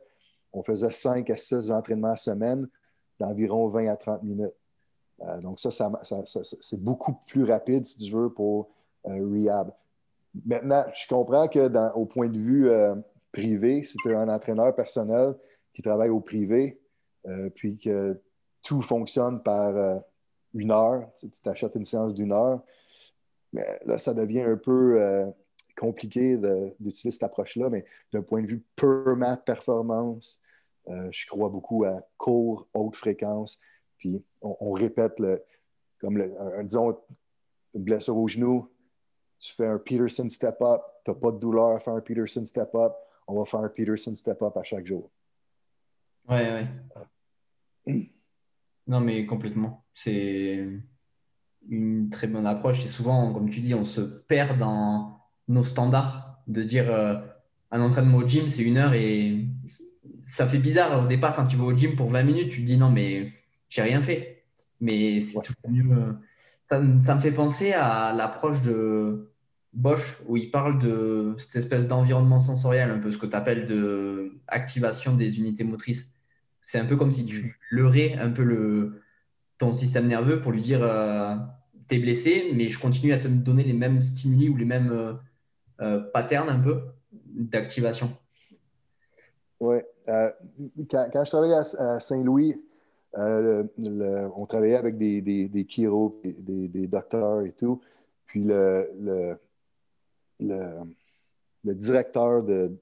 on 0.52 0.62
faisait 0.62 0.92
5 0.92 1.30
à 1.30 1.36
6 1.36 1.70
entraînements 1.70 2.16
semaine 2.16 2.68
d'environ 3.18 3.68
20 3.68 3.88
à 3.88 3.96
30 3.96 4.22
minutes. 4.22 4.54
Euh, 5.22 5.40
donc, 5.40 5.60
ça, 5.60 5.70
ça, 5.70 5.90
c'est 6.42 6.82
beaucoup 6.82 7.14
plus 7.26 7.44
rapide, 7.44 7.86
si 7.86 7.98
tu 7.98 8.12
veux, 8.12 8.30
pour 8.30 8.68
euh, 9.06 9.26
rehab. 9.32 9.72
Maintenant, 10.44 10.84
je 10.94 11.06
comprends 11.08 11.48
que 11.48 11.94
au 11.94 12.04
point 12.04 12.28
de 12.28 12.38
vue 12.38 12.68
euh, 12.68 12.94
privé, 13.30 13.82
si 13.82 13.96
tu 13.98 14.10
es 14.10 14.14
un 14.14 14.28
entraîneur 14.28 14.74
personnel 14.74 15.34
qui 15.72 15.80
travaille 15.80 16.10
au 16.10 16.20
privé, 16.20 16.81
euh, 17.26 17.50
puis 17.50 17.78
que 17.78 18.20
tout 18.62 18.80
fonctionne 18.80 19.42
par 19.42 19.76
euh, 19.76 19.98
une 20.54 20.70
heure, 20.70 21.08
tu 21.18 21.28
t'achètes 21.42 21.74
une 21.74 21.84
séance 21.84 22.14
d'une 22.14 22.32
heure, 22.32 22.62
mais 23.52 23.66
là, 23.84 23.98
ça 23.98 24.14
devient 24.14 24.42
un 24.42 24.56
peu 24.56 25.32
compliqué 25.76 26.36
d'utiliser 26.78 27.10
cette 27.10 27.22
approche-là, 27.22 27.68
mais 27.68 27.84
d'un 28.12 28.22
point 28.22 28.42
de 28.42 28.46
vue 28.46 28.62
purement 28.76 29.36
performance, 29.36 30.40
euh, 30.88 31.08
je 31.10 31.26
crois 31.26 31.48
beaucoup 31.48 31.84
à 31.84 32.00
court, 32.16 32.66
haute 32.74 32.96
fréquence. 32.96 33.60
Puis 33.98 34.22
on, 34.40 34.72
répète, 34.72 35.18
le, 35.20 35.42
comme 36.00 36.20
un, 36.20 36.64
disons, 36.64 36.98
une 37.74 37.84
blessure 37.84 38.16
au 38.16 38.26
genou, 38.26 38.68
tu 39.38 39.52
fais 39.52 39.66
un 39.66 39.78
Peterson 39.78 40.28
step-up, 40.28 40.82
tu 41.04 41.10
n'as 41.10 41.16
pas 41.16 41.30
de 41.30 41.38
douleur 41.38 41.70
à 41.70 41.78
faire 41.78 41.94
un 41.94 42.00
Peterson 42.00 42.44
step-up, 42.44 42.92
on 43.26 43.38
va 43.38 43.44
faire 43.44 43.60
un 43.60 43.68
Peterson 43.68 44.14
step-up 44.14 44.56
à 44.56 44.62
chaque 44.62 44.86
jour. 44.86 45.10
Ouais, 46.28 46.52
ouais. 46.52 46.68
Non, 48.86 49.00
mais 49.00 49.26
complètement. 49.26 49.84
C'est 49.94 50.66
une 51.68 52.10
très 52.10 52.26
bonne 52.26 52.46
approche. 52.46 52.84
Et 52.84 52.88
souvent, 52.88 53.32
comme 53.32 53.50
tu 53.50 53.60
dis, 53.60 53.74
on 53.74 53.84
se 53.84 54.00
perd 54.00 54.58
dans 54.58 55.20
nos 55.48 55.64
standards 55.64 56.42
de 56.46 56.62
dire 56.62 56.90
euh, 56.90 57.16
un 57.70 57.80
entraînement 57.80 58.18
au 58.18 58.26
gym, 58.26 58.48
c'est 58.48 58.62
une 58.62 58.78
heure 58.78 58.94
et 58.94 59.46
ça 60.22 60.46
fait 60.46 60.58
bizarre 60.58 61.04
au 61.04 61.06
départ 61.06 61.34
quand 61.34 61.46
tu 61.46 61.56
vas 61.56 61.64
au 61.64 61.76
gym 61.76 61.96
pour 61.96 62.08
20 62.08 62.22
minutes, 62.22 62.50
tu 62.50 62.60
te 62.60 62.66
dis 62.66 62.76
non, 62.76 62.90
mais 62.90 63.32
j'ai 63.68 63.82
rien 63.82 64.00
fait. 64.00 64.44
Mais 64.80 65.20
c'est 65.20 65.36
ouais. 65.36 65.44
toujours 65.44 65.70
mieux. 65.70 66.16
Ça, 66.68 66.82
ça, 66.98 67.14
me 67.14 67.20
fait 67.20 67.32
penser 67.32 67.72
à 67.72 68.12
l'approche 68.12 68.62
de 68.62 69.32
Bosch 69.72 70.18
où 70.26 70.36
il 70.36 70.50
parle 70.50 70.78
de 70.78 71.34
cette 71.38 71.56
espèce 71.56 71.86
d'environnement 71.86 72.38
sensoriel, 72.38 72.90
un 72.90 72.98
peu 72.98 73.12
ce 73.12 73.18
que 73.18 73.26
tu 73.26 73.36
appelles 73.36 73.66
de 73.66 74.40
activation 74.48 75.14
des 75.14 75.38
unités 75.38 75.64
motrices. 75.64 76.11
C'est 76.62 76.78
un 76.78 76.84
peu 76.86 76.96
comme 76.96 77.10
si 77.10 77.26
tu 77.26 77.58
leurrais 77.70 78.14
un 78.14 78.30
peu 78.30 78.44
le, 78.44 79.02
ton 79.62 79.72
système 79.72 80.08
nerveux 80.08 80.40
pour 80.40 80.50
lui 80.50 80.60
dire 80.60 80.82
euh, 80.82 81.36
t'es 81.86 81.98
blessé, 81.98 82.50
mais 82.54 82.68
je 82.68 82.80
continue 82.80 83.12
à 83.12 83.18
te 83.18 83.28
donner 83.28 83.62
les 83.62 83.72
mêmes 83.72 84.00
stimuli 84.00 84.48
ou 84.48 84.56
les 84.56 84.64
mêmes 84.64 84.90
euh, 84.90 85.12
euh 85.80 86.00
patterns 86.00 86.48
un 86.48 86.58
peu 86.58 86.82
d'activation. 87.12 88.16
Oui. 89.60 89.76
Euh, 90.08 90.30
quand, 90.90 91.08
quand, 91.12 91.24
je 91.24 91.30
travaillais 91.30 91.54
à, 91.78 92.00
Saint-Louis, 92.00 92.60
on 93.14 94.46
travaillait 94.48 94.76
avec 94.76 94.98
des, 94.98 95.20
des, 95.20 95.48
des 95.48 95.64
chiro, 95.68 96.20
des, 96.24 96.66
des, 96.68 96.86
docteurs 96.88 97.42
et 97.42 97.52
tout. 97.52 97.80
Puis 98.26 98.42
le, 98.42 98.90
le, 98.98 99.36
le, 100.40 101.74
directeur 101.74 102.42
de, 102.42 102.72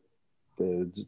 du, 0.60 1.02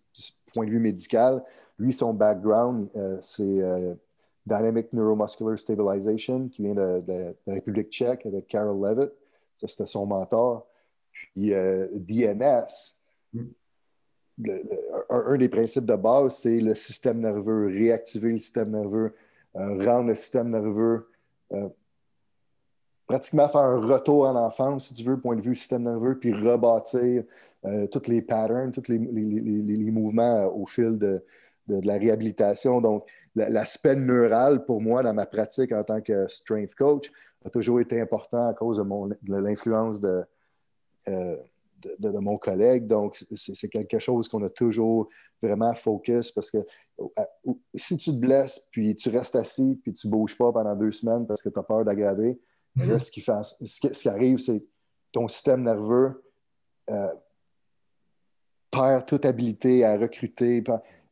point 0.53 0.67
de 0.67 0.71
vue 0.71 0.81
médical, 0.81 1.43
lui, 1.79 1.93
son 1.93 2.13
background, 2.13 2.89
euh, 2.97 3.19
c'est 3.23 3.97
Dynamic 4.45 4.93
Neuromuscular 4.93 5.59
Stabilization, 5.59 6.49
qui 6.49 6.63
vient 6.63 6.75
de, 6.75 7.35
la 7.47 7.55
République 7.55 7.91
tchèque 7.91 8.27
avec 8.27 8.49
Carol 8.49 8.81
Levitt. 8.85 9.13
Ça, 9.57 9.69
c'était 9.69 9.87
son 9.87 10.07
mentor. 10.07 10.67
Puis 11.13 11.51
DNS, 11.51 12.67
mm 13.33 13.43
un, 15.11 15.37
des 15.37 15.49
principes 15.49 15.87
de 15.87 15.97
base, 15.97 16.37
c'est 16.37 16.61
le 16.61 16.75
système 16.75 17.21
nerveux, 17.21 17.67
réactiver 17.67 18.33
le 18.33 18.39
système 18.39 18.71
nerveux, 18.71 19.15
euh, 19.57 19.85
rendre 19.85 20.09
le 20.09 20.15
système 20.15 20.51
nerveux, 20.51 21.09
euh, 21.53 21.69
pratiquement 23.07 23.49
faire 23.49 23.63
un 23.63 23.81
retour 23.81 24.27
en 24.27 24.37
enfance, 24.37 24.89
si 24.89 24.95
tu 24.95 25.05
veux, 25.05 25.21
point 25.21 25.37
de 25.37 25.43
vue 25.43 25.55
système 25.55 25.83
nerveux, 25.83 26.19
puis 26.19 26.33
rebâtir 26.33 27.25
euh, 27.65 27.87
tous 27.87 28.09
les 28.09 28.23
patterns, 28.23 28.73
tous 28.73 28.89
les, 28.89 28.99
mouvements 28.99 30.47
au 30.55 30.67
fil 30.67 30.99
de, 30.99 31.25
la 31.69 31.95
réhabilitation. 31.95 32.81
Donc, 32.81 33.09
l'aspect 33.35 33.95
neural, 33.95 34.65
pour 34.65 34.81
moi, 34.81 35.03
dans 35.03 35.15
ma 35.15 35.27
pratique 35.27 35.73
en 35.73 35.85
tant 35.85 36.01
que 36.01 36.27
strength 36.29 36.75
coach, 36.75 37.11
a 37.45 37.51
toujours 37.51 37.81
été 37.81 38.01
important 38.01 38.49
à 38.49 38.53
cause 38.53 38.79
de, 38.79 39.37
l'influence 39.37 40.01
de 40.01 40.25
de, 41.99 42.19
mon 42.19 42.39
collègue. 42.39 42.87
Donc, 42.87 43.25
c'est 43.35 43.69
quelque 43.69 43.99
chose 43.99 44.29
qu'on 44.29 44.43
a 44.45 44.51
toujours 44.51 45.09
vraiment 45.41 45.75
focus 45.75 46.31
parce 46.31 46.51
que 46.51 46.59
euh, 47.01 47.53
si 47.75 47.97
tu 47.97 48.11
te 48.11 48.17
blesses, 48.17 48.67
puis 48.71 48.95
tu 48.95 49.09
restes 49.09 49.37
assis, 49.37 49.79
puis 49.83 49.93
tu 49.93 50.07
ne 50.07 50.13
bouges 50.13 50.37
pas 50.37 50.53
pendant 50.53 50.77
deux 50.77 50.93
semaines 50.93 51.27
parce 51.27 51.43
que 51.43 51.49
tu 51.49 51.59
as 51.59 51.63
peur 51.63 51.85
d'aggraver, 51.85 52.39
mm-hmm. 52.77 52.99
ce, 52.99 53.11
qui 53.11 53.21
ce, 53.21 54.03
qui, 54.03 54.09
arrive, 54.09 54.39
c'est 54.39 54.65
ton 55.13 55.29
système 55.29 55.63
nerveux 55.63 56.23
euh, 56.91 57.13
perd 58.73 59.07
toute 59.07 59.25
habilité 59.25 59.85
à 59.85 59.97
recruter. 59.97 60.65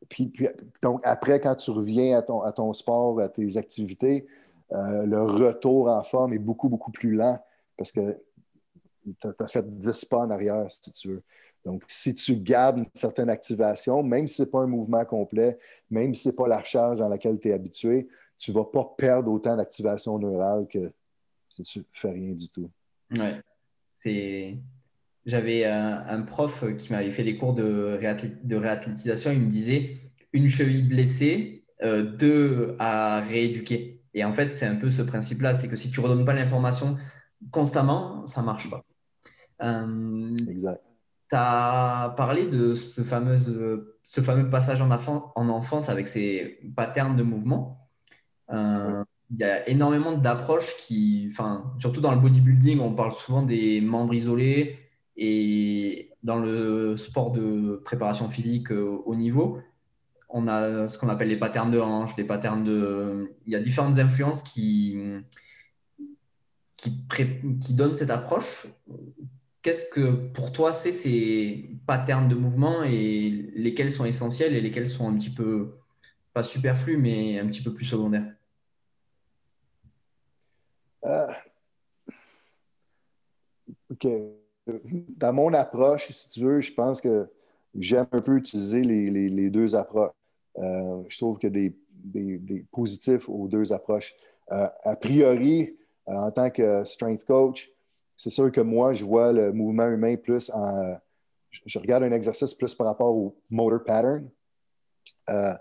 Puis, 0.09 0.33
donc, 0.81 0.99
après, 1.03 1.39
quand 1.39 1.55
tu 1.55 1.71
reviens 1.71 2.17
à 2.17 2.21
ton, 2.21 2.41
à 2.41 2.51
ton 2.51 2.73
sport, 2.73 3.21
à 3.21 3.29
tes 3.29 3.55
activités, 3.55 4.27
euh, 4.73 5.05
le 5.05 5.21
retour 5.21 5.87
en 5.87 6.03
forme 6.03 6.33
est 6.33 6.39
beaucoup, 6.39 6.67
beaucoup 6.67 6.91
plus 6.91 7.13
lent 7.13 7.39
parce 7.77 7.91
que 7.91 8.21
tu 9.19 9.27
as, 9.39 9.47
fait 9.47 9.79
10 9.79 10.05
pas 10.05 10.19
en 10.19 10.29
arrière, 10.29 10.65
si 10.69 10.91
tu 10.91 11.09
veux. 11.09 11.23
Donc, 11.63 11.83
si 11.87 12.13
tu 12.13 12.35
gardes 12.35 12.79
une 12.79 12.89
certaine 12.93 13.29
activation, 13.29 14.01
même 14.01 14.27
si 14.27 14.35
ce 14.35 14.43
n'est 14.43 14.49
pas 14.49 14.59
un 14.59 14.67
mouvement 14.67 15.05
complet, 15.05 15.57
même 15.89 16.13
si 16.15 16.23
ce 16.23 16.29
n'est 16.29 16.35
pas 16.35 16.47
la 16.47 16.63
charge 16.63 16.99
dans 16.99 17.09
laquelle 17.09 17.39
tu 17.39 17.49
es 17.49 17.53
habitué, 17.53 18.07
tu 18.37 18.51
ne 18.51 18.55
vas 18.55 18.65
pas 18.65 18.93
perdre 18.97 19.31
autant 19.31 19.55
d'activation 19.55 20.17
neurale 20.17 20.67
que 20.67 20.91
si 21.49 21.61
tu 21.63 21.79
ne 21.79 21.83
fais 21.93 22.11
rien 22.11 22.33
du 22.33 22.49
tout. 22.49 22.69
Ouais. 23.11 23.41
C'est... 23.93 24.57
J'avais 25.25 25.65
un, 25.65 26.21
prof 26.23 26.63
qui 26.77 26.91
m'avait 26.91 27.11
fait 27.11 27.23
des 27.23 27.37
cours 27.37 27.53
de, 27.53 27.99
de 28.43 28.55
réathlétisation. 28.55 29.31
Il 29.31 29.41
me 29.41 29.49
disait 29.49 30.01
une 30.33 30.49
cheville 30.49 30.83
blessée, 30.83 31.63
euh, 31.83 32.03
deux 32.03 32.75
à 32.79 33.21
rééduquer. 33.21 34.01
Et 34.13 34.23
en 34.23 34.33
fait, 34.33 34.51
c'est 34.51 34.65
un 34.65 34.75
peu 34.75 34.89
ce 34.89 35.01
principe-là 35.01 35.53
c'est 35.53 35.67
que 35.67 35.75
si 35.75 35.91
tu 35.91 35.99
ne 35.99 36.05
redonnes 36.05 36.25
pas 36.25 36.33
l'information 36.33 36.97
constamment, 37.51 38.25
ça 38.27 38.41
ne 38.41 38.45
marche 38.45 38.69
pas. 38.69 38.83
Euh, 39.61 40.35
exact. 40.49 40.81
Tu 41.29 41.37
as 41.37 42.13
parlé 42.17 42.45
de 42.45 42.75
ce 42.75 43.03
fameux, 43.03 43.97
ce 44.03 44.21
fameux 44.21 44.49
passage 44.49 44.81
en, 44.81 44.89
en 44.91 45.49
enfance 45.49 45.89
avec 45.89 46.07
ces 46.07 46.59
patterns 46.75 47.15
de 47.15 47.23
mouvement. 47.23 47.89
Euh, 48.51 49.03
il 49.31 49.39
y 49.39 49.43
a 49.43 49.67
énormément 49.69 50.11
d'approches 50.11 50.75
qui, 50.77 51.29
enfin, 51.31 51.73
surtout 51.79 52.01
dans 52.01 52.11
le 52.13 52.19
bodybuilding, 52.19 52.79
on 52.79 52.93
parle 52.93 53.13
souvent 53.13 53.43
des 53.43 53.79
membres 53.79 54.13
isolés 54.13 54.80
et 55.17 56.11
dans 56.23 56.39
le 56.39 56.97
sport 56.97 57.31
de 57.31 57.81
préparation 57.83 58.27
physique 58.27 58.71
euh, 58.71 59.01
haut 59.05 59.15
niveau, 59.15 59.59
on 60.29 60.47
a 60.47 60.87
ce 60.87 60.97
qu'on 60.97 61.09
appelle 61.09 61.27
les 61.27 61.37
patterns 61.37 61.71
de 61.71 61.79
hanche, 61.79 62.15
les 62.17 62.23
patterns 62.23 62.63
de. 62.63 63.33
Il 63.45 63.53
y 63.53 63.55
a 63.55 63.59
différentes 63.59 63.99
influences 63.99 64.41
qui, 64.41 64.97
qui, 66.75 67.05
qui 67.59 67.73
donnent 67.73 67.95
cette 67.95 68.11
approche 68.11 68.67
qu'est-ce 69.61 69.89
que 69.89 70.11
pour 70.29 70.51
toi 70.51 70.73
c'est 70.73 70.91
ces 70.91 71.77
patterns 71.85 72.27
de 72.27 72.35
mouvement 72.35 72.83
et 72.83 73.29
lesquels 73.55 73.91
sont 73.91 74.05
essentiels 74.05 74.55
et 74.55 74.61
lesquels 74.61 74.89
sont 74.89 75.07
un 75.07 75.15
petit 75.15 75.29
peu, 75.29 75.77
pas 76.33 76.43
superflus, 76.43 76.97
mais 76.97 77.39
un 77.39 77.47
petit 77.47 77.61
peu 77.61 77.73
plus 77.73 77.85
secondaires? 77.85 78.33
Euh, 81.05 81.33
OK. 83.89 84.07
Dans 84.67 85.33
mon 85.33 85.53
approche, 85.53 86.11
si 86.11 86.29
tu 86.29 86.41
veux, 86.41 86.61
je 86.61 86.73
pense 86.73 87.01
que 87.01 87.27
j'aime 87.75 88.07
un 88.11 88.21
peu 88.21 88.37
utiliser 88.37 88.81
les, 88.81 89.49
deux 89.49 89.75
approches. 89.75 90.13
Euh, 90.57 91.03
je 91.07 91.17
trouve 91.17 91.39
y 91.41 91.47
a 91.47 91.49
des, 91.49 92.65
positifs 92.71 93.27
aux 93.27 93.47
deux 93.47 93.73
approches. 93.73 94.13
Euh, 94.51 94.67
a 94.83 94.95
priori, 94.95 95.75
en 96.05 96.31
tant 96.31 96.49
que 96.49 96.83
strength 96.83 97.25
coach, 97.25 97.71
c'est 98.17 98.29
sûr 98.29 98.51
que 98.51 98.61
moi, 98.61 98.93
je 98.93 99.03
vois 99.03 99.33
le 99.33 99.51
mouvement 99.51 99.87
humain 99.87 100.15
plus 100.15 100.51
en. 100.53 100.97
Je 101.65 101.79
regarde 101.79 102.03
un 102.03 102.11
exercice 102.11 102.53
plus 102.53 102.73
par 102.75 102.87
rapport 102.87 103.13
au 103.13 103.35
motor 103.49 103.83
pattern. 103.83 104.29
Euh, 105.29 105.53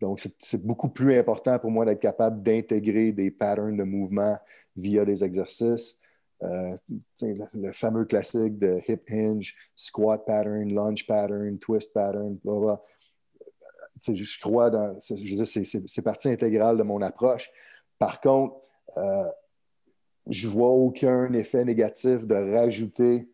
donc, 0.00 0.22
c'est 0.38 0.64
beaucoup 0.64 0.90
plus 0.90 1.14
important 1.18 1.58
pour 1.58 1.70
moi 1.70 1.84
d'être 1.84 2.00
capable 2.00 2.42
d'intégrer 2.42 3.10
des 3.10 3.30
patterns 3.30 3.76
de 3.76 3.84
mouvement 3.84 4.38
via 4.76 5.04
des 5.04 5.24
exercices. 5.24 5.98
Euh, 6.42 6.76
le, 7.54 7.72
fameux 7.72 8.04
classique 8.04 8.58
de 8.58 8.80
hip 8.88 9.04
hinge, 9.10 9.54
squat 9.76 10.24
pattern, 10.26 10.72
lunge 10.72 11.06
pattern, 11.06 11.58
twist 11.58 11.92
pattern, 11.94 12.38
blah, 12.44 12.60
blah. 12.60 12.82
Je 14.06 14.40
crois 14.40 14.68
dans. 14.68 14.98
Je 14.98 15.44
c'est 15.44 16.02
partie 16.02 16.28
intégrale 16.28 16.76
de 16.76 16.82
mon 16.82 17.00
approche. 17.00 17.50
Par 17.98 18.20
contre, 18.20 18.56
euh, 18.96 19.30
je 20.28 20.46
ne 20.46 20.52
vois 20.52 20.70
aucun 20.70 21.32
effet 21.32 21.64
négatif 21.64 22.26
de 22.26 22.34
rajouter 22.34 23.28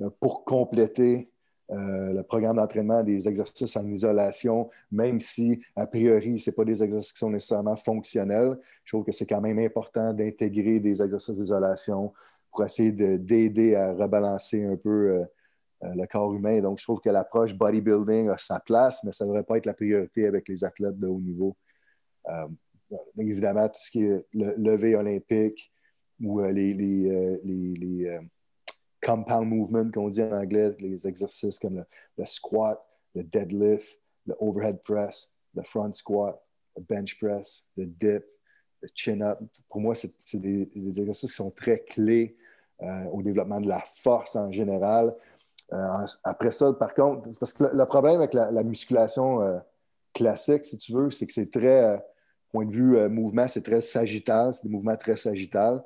euh, 0.00 0.08
pour 0.20 0.44
compléter 0.44 1.30
le 1.70 2.20
programme 2.20 2.56
d'entraînement 2.56 3.02
des 3.02 3.26
exercices 3.26 3.74
en 3.76 3.86
isolation, 3.90 4.68
même 4.92 5.18
si, 5.18 5.64
a 5.74 5.86
priori, 5.86 6.38
ce 6.38 6.50
pas 6.50 6.64
des 6.64 6.82
exercices 6.82 7.14
qui 7.14 7.18
sont 7.18 7.30
nécessairement 7.30 7.74
fonctionnels. 7.74 8.58
Je 8.84 8.92
trouve 8.92 9.04
que 9.04 9.12
c'est 9.12 9.26
quand 9.26 9.40
même 9.40 9.58
important 9.58 10.12
d'intégrer 10.12 10.78
des 10.78 11.02
exercices 11.02 11.34
d'isolation 11.34 12.12
pour 12.54 12.64
essayer 12.64 12.92
d'aider 12.92 13.74
à 13.74 13.92
rebalancer 13.92 14.64
un 14.64 14.76
peu 14.76 15.10
euh, 15.10 15.24
le 15.82 16.06
corps 16.06 16.32
humain. 16.32 16.60
Donc, 16.60 16.78
je 16.78 16.84
trouve 16.84 17.00
que 17.00 17.10
l'approche 17.10 17.54
bodybuilding 17.54 18.28
a 18.28 18.38
sa 18.38 18.60
place, 18.60 19.02
mais 19.04 19.12
ça 19.12 19.24
ne 19.24 19.30
devrait 19.30 19.44
pas 19.44 19.58
être 19.58 19.66
la 19.66 19.74
priorité 19.74 20.26
avec 20.26 20.48
les 20.48 20.64
athlètes 20.64 20.98
de 20.98 21.06
haut 21.06 21.20
niveau. 21.20 21.56
évidemment, 23.18 23.68
tout 23.68 23.80
ce 23.80 23.90
qui 23.90 24.04
est 24.04 24.24
le 24.32 24.54
levé 24.56 24.94
olympique, 24.94 25.72
ou 26.20 26.40
euh, 26.40 26.52
les, 26.52 26.74
les, 26.74 27.08
euh, 27.08 27.38
les, 27.44 28.06
euh, 28.06 28.20
compound 29.02 29.46
movements 29.48 29.90
qu'on 29.90 30.08
dit 30.08 30.22
en 30.22 30.32
anglais, 30.32 30.74
les 30.78 31.06
exercices 31.06 31.58
comme 31.58 31.84
le, 32.16 32.26
squat, 32.26 32.80
le 33.14 33.22
deadlift, 33.22 34.00
le 34.26 34.34
overhead 34.38 34.80
press, 34.82 35.34
le 35.54 35.62
front 35.62 35.92
squat, 35.92 36.40
le 36.76 36.82
bench 36.82 37.18
press, 37.18 37.66
le 37.76 37.86
dip, 37.86 38.24
le 38.80 38.88
chin-up. 38.94 39.38
Pour 39.68 39.80
moi, 39.80 39.94
c'est 39.94 40.40
des, 40.40 40.70
exercices 40.74 41.30
qui 41.30 41.36
sont 41.36 41.50
très 41.50 41.80
clés 41.80 42.36
au 43.12 43.22
développement 43.22 43.60
de 43.60 43.68
la 43.68 43.82
force 44.02 44.36
en 44.36 44.50
général. 44.52 45.14
après 46.24 46.50
ça, 46.50 46.72
par 46.72 46.94
contre, 46.94 47.30
parce 47.38 47.52
que 47.52 47.64
le, 47.64 47.86
problème 47.86 48.16
avec 48.16 48.34
la, 48.34 48.62
musculation 48.62 49.40
classique, 50.12 50.64
si 50.64 50.76
tu 50.76 50.92
veux, 50.92 51.10
c'est 51.10 51.26
que 51.26 51.32
c'est 51.32 51.50
très, 51.50 52.02
point 52.50 52.64
de 52.64 52.72
vue 52.72 53.08
mouvement, 53.08 53.48
c'est 53.48 53.62
très 53.62 53.80
sagittal, 53.80 54.52
c'est 54.52 54.64
des 54.64 54.72
mouvements 54.72 54.96
très 54.96 55.16
sagittales. 55.16 55.82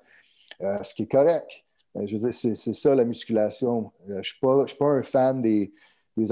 Euh, 0.63 0.83
ce 0.83 0.95
qui 0.95 1.03
est 1.03 1.11
correct. 1.11 1.65
Euh, 1.97 2.07
je 2.07 2.17
veux 2.17 2.31
dire, 2.31 2.33
c'est 2.33 2.73
ça 2.73 2.95
la 2.95 3.05
musculation. 3.05 3.93
Euh, 4.09 4.15
je 4.15 4.17
ne 4.17 4.67
suis, 4.67 4.77
pas 4.77 4.87
un 4.87 5.03
fan 5.03 5.41
des, 5.41 5.73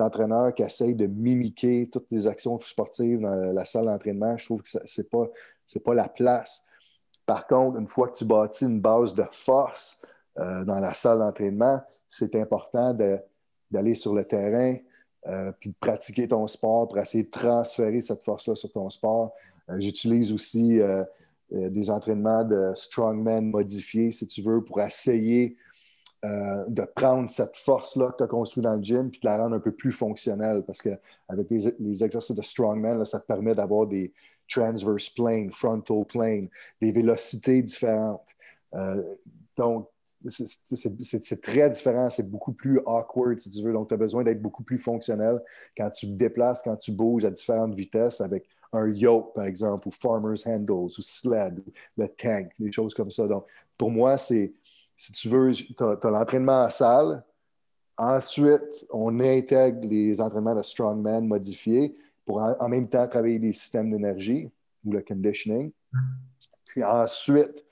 entraîneurs 0.00 0.52
qui 0.52 0.64
essayent 0.64 0.96
de 0.96 1.07
mimiquer 1.07 1.88
toutes 1.92 2.11
les 2.11 2.26
actions 2.26 2.59
sportives 2.61 3.20
dans 3.20 3.52
la 3.52 3.64
salle 3.64 3.86
d'entraînement. 3.86 4.36
Je 4.36 4.44
trouve 4.44 4.62
que 4.62 4.68
ce 4.68 4.78
n'est 4.78 5.07
pas, 5.07 5.28
pas 5.84 5.94
la 5.94 6.09
place. 6.09 6.64
Par 7.24 7.46
contre, 7.46 7.78
une 7.78 7.86
fois 7.86 8.09
que 8.09 8.16
tu 8.16 8.24
bâtis 8.24 8.64
une 8.64 8.80
base 8.80 9.14
de 9.14 9.24
force 9.30 10.02
dans 10.37 10.80
la 10.80 10.93
salle 10.95 11.18
d'entraînement, 11.18 11.80
c'est 12.09 12.34
important 12.37 12.95
d'aller 13.70 13.95
sur 13.95 14.14
le 14.14 14.24
terrain, 14.24 14.76
puis 15.61 15.70
de 15.70 15.74
pratiquer 15.80 16.28
ton 16.28 16.47
sport 16.47 16.89
pour 16.89 16.99
essayer 16.99 17.24
de 17.24 17.30
transférer 17.30 18.01
cette 18.01 18.22
force-là 18.22 18.55
sur 18.55 18.70
ton 18.70 18.89
sport. 18.91 19.32
J'utilise 19.78 20.32
aussi 20.32 20.80
euh, 21.53 21.70
des 21.70 21.91
entraînements 21.91 22.43
de 22.43 22.72
strongman 22.74 23.41
modifiés, 23.41 24.11
si 24.11 24.26
tu 24.26 24.43
veux, 24.43 24.64
pour 24.64 24.80
essayer 24.80 25.57
euh, 26.24 26.64
de 26.66 26.82
prendre 26.82 27.30
cette 27.30 27.57
force-là 27.57 28.11
que 28.11 28.16
tu 28.16 28.24
as 28.24 28.26
construite 28.26 28.64
dans 28.64 28.74
le 28.74 28.82
gym 28.82 29.11
puis 29.11 29.20
de 29.20 29.28
la 29.28 29.39
rendre 29.39 29.55
un 29.55 29.61
peu 29.61 29.70
plus 29.70 29.93
fonctionnelle 29.93 30.64
parce 30.66 30.82
qu'avec 30.82 31.49
les, 31.49 31.72
les, 31.78 32.03
exercices 32.03 32.34
de 32.34 32.43
strongman, 32.43 33.05
ça 33.05 33.20
te 33.20 33.26
permet 33.26 33.55
d'avoir 33.55 33.87
des 33.87 34.12
transverse 34.49 35.09
planes, 35.11 35.53
frontal 35.53 36.05
planes, 36.05 36.49
des 36.80 36.91
vélocités 36.91 37.62
différentes. 37.62 38.26
Euh, 38.74 39.05
donc, 39.57 39.89
c'est 40.28 41.40
très 41.40 41.70
différent, 41.70 42.10
c'est 42.10 42.28
beaucoup 42.28 42.52
plus 42.52 42.80
awkward 42.84 43.38
si 43.38 43.50
tu 43.50 43.62
veux. 43.62 43.72
Donc, 43.72 43.88
tu 43.88 43.94
as 43.94 43.98
besoin 43.98 44.24
d'être 44.24 44.40
beaucoup 44.40 44.62
plus 44.62 44.78
fonctionnel 44.78 45.40
quand 45.76 45.90
tu 45.90 46.06
te 46.06 46.12
déplaces, 46.12 46.62
quand 46.62 46.76
tu 46.76 46.92
bouges 46.92 47.24
à 47.24 47.30
différentes 47.30 47.74
vitesses 47.74 48.20
avec 48.20 48.48
un 48.72 48.88
yoke, 48.88 49.34
par 49.34 49.44
exemple, 49.44 49.88
ou 49.88 49.90
farmer's 49.90 50.46
handles, 50.46 50.72
ou 50.72 50.88
sled, 50.88 51.60
ou 51.60 51.72
le 51.96 52.08
tank, 52.08 52.52
des 52.58 52.72
choses 52.72 52.94
comme 52.94 53.10
ça. 53.10 53.26
Donc, 53.26 53.46
pour 53.76 53.90
moi, 53.90 54.16
c'est 54.18 54.52
si 54.96 55.12
tu 55.12 55.28
veux, 55.28 55.52
tu 55.52 55.74
as, 55.80 56.10
l'entraînement 56.10 56.62
à 56.62 56.70
salle. 56.70 57.22
Ensuite, 57.98 58.86
on 58.90 59.20
intègre 59.20 59.86
les 59.86 60.20
entraînements 60.20 60.54
de 60.54 60.62
strongman 60.62 61.22
modifiés 61.22 61.96
pour 62.24 62.38
en, 62.38 62.68
même 62.68 62.88
temps 62.88 63.06
travailler 63.06 63.38
les 63.38 63.52
systèmes 63.52 63.90
d'énergie 63.90 64.50
ou 64.84 64.92
le 64.92 65.00
conditioning. 65.02 65.70
Puis 66.66 66.82
ensuite, 66.84 67.64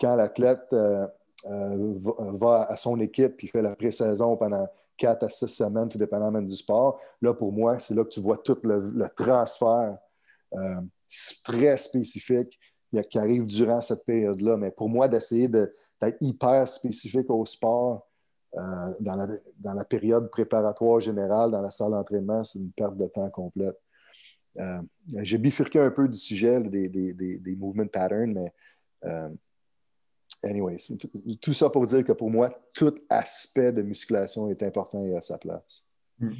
quand 0.00 0.16
l'athlète 0.16 0.72
euh, 0.72 1.06
euh, 1.44 1.94
va, 2.34 2.62
à 2.68 2.76
son 2.76 3.00
équipe 3.00 3.42
et 3.42 3.46
fait 3.48 3.62
la 3.62 3.74
pré-saison 3.74 4.36
pendant 4.36 4.68
4 4.96 5.24
à 5.24 5.28
6 5.28 5.48
semaines, 5.48 5.88
tout 5.88 5.98
dépendamment 5.98 6.40
du 6.40 6.54
sport, 6.54 7.00
là, 7.20 7.34
pour 7.34 7.52
moi, 7.52 7.78
c'est 7.78 7.94
là 7.94 8.04
que 8.04 8.10
tu 8.10 8.20
vois 8.20 8.38
tout 8.38 8.58
le, 8.62 9.08
transfert 9.16 9.98
euh, 10.54 10.80
très 11.44 11.76
spécifique 11.78 12.58
qui 13.10 13.18
arrive 13.18 13.46
durant 13.46 13.80
cette 13.80 14.04
période-là. 14.04 14.56
Mais 14.56 14.70
pour 14.70 14.88
moi, 14.88 15.08
d'essayer 15.08 15.48
d'être 15.48 16.16
hyper 16.20 16.68
spécifique 16.68 17.30
au 17.30 17.44
sport 17.46 18.06
euh, 18.56 18.92
dans, 19.00 19.16
la, 19.74 19.84
période 19.84 20.30
préparatoire 20.30 21.00
générale, 21.00 21.50
dans 21.50 21.62
la 21.62 21.70
salle 21.70 21.92
d'entraînement, 21.92 22.44
c'est 22.44 22.58
une 22.58 22.70
perte 22.70 22.96
de 22.96 23.06
temps 23.06 23.30
complète. 23.30 23.78
Euh, 24.58 24.82
j'ai 25.22 25.38
bifurqué 25.38 25.80
un 25.80 25.90
peu 25.90 26.06
du 26.06 26.18
sujet 26.18 26.60
des, 26.60 26.86
des, 26.88 27.14
des, 27.14 27.56
movement 27.56 27.86
patterns, 27.86 28.34
mais 28.34 28.52
euh, 30.44 30.48
anyway, 30.48 30.76
tout 31.40 31.52
ça 31.52 31.70
pour 31.70 31.86
dire 31.86 32.04
que 32.04 32.12
pour 32.12 32.30
moi, 32.30 32.50
tout 32.74 32.94
aspect 33.08 33.72
de 33.72 33.82
musculation 33.82 34.48
est 34.50 34.62
important 34.62 35.04
et 35.04 35.16
à 35.16 35.20
sa 35.20 35.38
place. 35.38 35.84
Hmm. 36.18 36.32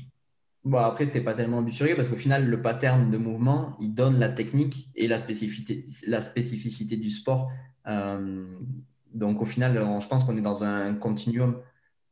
Bon, 0.64 0.78
après, 0.78 1.07
c'était 1.07 1.20
pas 1.20 1.34
tellement 1.34 1.61
bifurqué 1.61 1.96
parce 1.96 2.09
qu'au 2.09 2.16
final, 2.16 2.46
le 2.48 2.62
pattern 2.62 3.11
de 3.11 3.18
mouvement, 3.18 3.76
il 3.80 3.94
donne 3.94 4.18
la 4.18 4.28
technique 4.28 4.88
et 4.94 5.09
la 5.09 5.18
spécificité, 5.18 5.84
la 6.07 6.20
spécificité 6.20 6.96
du 6.96 7.11
sport. 7.11 7.50
Euh, 7.88 8.46
donc, 9.12 9.42
au 9.42 9.44
final, 9.44 9.74
je 10.00 10.07
pense 10.07 10.22
qu'on 10.24 10.36
est 10.36 10.42
dans 10.42 10.62
un 10.62 10.94
continuum 10.94 11.61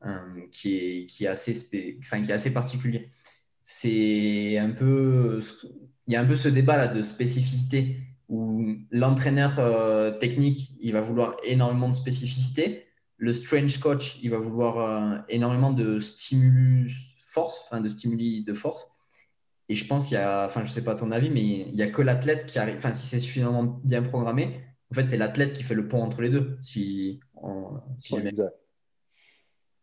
euh, 0.05 0.47
qui, 0.51 0.77
est, 0.77 1.07
qui, 1.07 1.25
est 1.25 1.29
assez 1.29 1.53
enfin, 2.01 2.23
qui 2.23 2.31
est 2.31 2.35
assez 2.35 2.53
particulier. 2.53 3.11
C'est 3.63 4.59
un 4.59 4.71
peu, 4.71 5.41
il 6.07 6.15
y 6.15 6.17
a 6.17 6.21
un 6.23 6.25
peu 6.25 6.35
ce 6.35 6.49
débat 6.49 6.77
là 6.77 6.89
de 6.89 7.03
spécificité 7.03 8.01
où 8.31 8.65
l'entraîneur 8.91 9.59
euh, 9.59 10.13
technique, 10.13 10.73
il 10.81 10.93
va 10.93 11.03
vouloir 11.03 11.37
énormément 11.45 11.89
de 11.89 11.95
spécificité. 11.95 12.87
Le 13.19 13.35
strange 13.35 13.79
coach, 13.79 14.19
il 14.23 14.31
va 14.31 14.39
vouloir 14.39 15.25
énormément 15.29 15.73
de 15.73 16.01
stimulus 16.01 17.15
force, 17.19 17.61
enfin 17.65 17.81
de 17.83 17.89
stimuli 17.89 18.43
de 18.45 18.55
force. 18.55 18.89
Et 19.69 19.75
je 19.75 19.87
pense 19.87 20.09
qu'il 20.09 20.15
y 20.15 20.21
a, 20.21 20.47
enfin 20.47 20.65
je 20.65 20.71
sais 20.71 20.83
pas 20.83 20.95
ton 20.95 21.13
avis, 21.13 21.31
mais 21.31 21.43
il 21.43 21.75
n'y 21.75 21.83
a 21.83 21.89
que 21.89 22.03
l'athlète 22.03 22.47
qui 22.47 22.59
arrive, 22.59 22.77
enfin 22.79 22.95
si 22.95 23.07
c'est 23.07 23.21
suffisamment 23.21 23.63
bien 23.85 24.03
programmé, 24.03 24.61
en 24.91 24.95
fait 24.95 25.07
c'est 25.07 25.17
l'athlète 25.17 25.53
qui 25.53 25.63
fait 25.63 25.75
le 25.75 25.87
pont 25.87 26.03
entre 26.03 26.23
les 26.23 26.31
deux. 26.31 26.59
Si, 26.63 27.21
exact. 28.13 28.57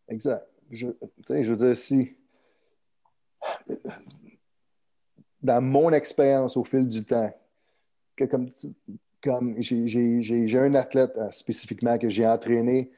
Exact. 0.09 0.47
Je, 0.71 0.87
je 1.29 1.53
veux 1.53 1.55
dire, 1.55 1.77
si 1.77 2.17
dans 5.41 5.61
mon 5.61 5.91
expérience 5.91 6.57
au 6.57 6.63
fil 6.63 6.87
du 6.87 7.05
temps, 7.05 7.33
que 8.17 8.25
comme, 8.25 8.49
comme 9.21 9.55
j'ai 9.61 10.59
un 10.59 10.73
athlète 10.73 11.17
euh, 11.17 11.31
spécifiquement 11.31 11.97
que 11.97 12.09
j'ai 12.09 12.27
entraîné 12.27 12.91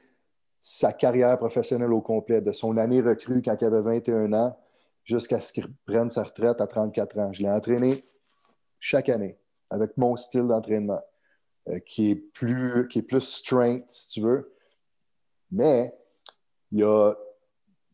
sa 0.59 0.91
carrière 0.91 1.37
professionnelle 1.37 1.93
au 1.93 2.01
complet, 2.01 2.41
de 2.41 2.51
son 2.51 2.77
année 2.77 3.01
recrue 3.01 3.41
quand 3.41 3.55
il 3.61 3.65
avait 3.65 3.81
21 3.81 4.33
ans 4.33 4.57
jusqu'à 5.03 5.39
ce 5.39 5.53
qu'il 5.53 5.67
prenne 5.85 6.09
sa 6.09 6.23
retraite 6.23 6.59
à 6.61 6.67
34 6.67 7.19
ans. 7.19 7.33
Je 7.33 7.43
l'ai 7.43 7.49
entraîné 7.49 7.99
chaque 8.79 9.09
année 9.09 9.37
avec 9.69 9.95
mon 9.97 10.17
style 10.17 10.47
d'entraînement, 10.47 11.01
euh, 11.69 11.79
qui, 11.79 12.11
est 12.11 12.15
plus, 12.15 12.87
qui 12.87 12.99
est 12.99 13.03
plus 13.03 13.21
strength, 13.21 13.85
si 13.89 14.07
tu 14.09 14.21
veux. 14.21 14.53
Mais 15.51 15.93
il 16.71 16.83
a, 16.83 17.13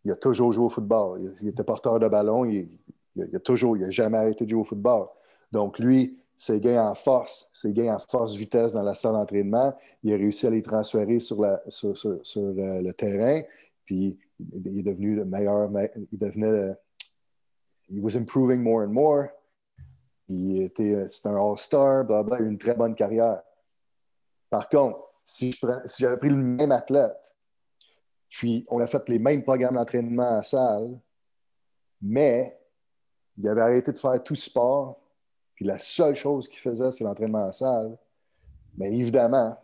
il 0.04 0.12
a 0.12 0.16
toujours 0.16 0.52
joué 0.52 0.66
au 0.66 0.70
football. 0.70 1.34
Il, 1.42 1.50
était 1.50 1.64
porteur 1.64 2.00
de 2.00 2.08
ballon. 2.08 2.46
Il, 2.46 2.70
il, 3.16 3.36
a 3.36 3.40
toujours, 3.40 3.78
il 3.78 3.84
n'a 3.84 3.92
jamais 3.92 4.18
arrêté 4.18 4.46
de 4.46 4.50
jouer 4.50 4.62
au 4.62 4.66
football. 4.66 5.08
Donc, 5.52 5.80
lui, 5.80 6.18
ses 6.36 6.60
gains 6.60 6.86
en 6.86 6.96
force, 6.96 7.50
ses 7.54 7.72
gains 7.72 7.96
en 7.96 8.00
force-vitesse 8.00 8.74
dans 8.74 8.84
la 8.84 8.94
salle 8.94 9.14
d'entraînement. 9.14 9.74
Il 10.04 10.14
a 10.14 10.18
réussi 10.18 10.48
à 10.48 10.50
les 10.50 10.62
transférer 10.62 11.20
sur, 11.20 11.42
la, 11.42 11.62
euh, 11.84 12.82
le, 12.82 12.92
terrain. 12.92 13.42
Puis 13.86 14.20
il 14.40 14.80
est 14.80 14.84
devenu 14.84 15.16
le 15.16 15.26
meilleur. 15.26 15.70
Il 16.12 16.20
devenait. 16.20 16.76
Il 17.90 18.02
was 18.02 18.18
improving 18.18 18.62
more 18.62 18.82
and 18.82 18.92
more. 18.92 19.28
Il 20.28 20.64
était, 20.64 21.08
c'était 21.08 21.30
un 21.30 21.38
All-Star, 21.38 22.04
blablabla, 22.04 22.46
une 22.46 22.58
très 22.58 22.74
bonne 22.74 22.96
carrière. 22.96 23.44
Par 24.50 24.68
contre, 24.70 25.00
si, 25.26 25.56
j'avais 25.98 26.18
pris 26.18 26.30
le 26.30 26.36
même 26.36 26.72
athlète, 26.72 27.16
puis 28.30 28.66
on 28.70 28.80
a 28.80 28.88
fait 28.88 29.08
les 29.08 29.20
mêmes 29.20 29.44
programmes 29.44 29.76
d'entraînement 29.76 30.38
en 30.38 30.42
salle, 30.42 31.00
mais 32.02 32.60
il 33.38 33.48
avait 33.48 33.62
arrêté 33.62 33.92
de 33.92 34.00
faire 34.00 34.22
tout 34.24 34.36
sport, 34.36 35.00
puis 35.56 35.66
la 35.66 35.80
seule 35.80 36.16
chose 36.16 36.48
qu'il 36.48 36.60
faisait, 36.60 36.92
c'est 36.92 37.04
l'entraînement 37.04 37.46
en 37.46 37.52
salle. 37.52 37.98
Mais 38.78 38.94
évidemment, 38.94 39.58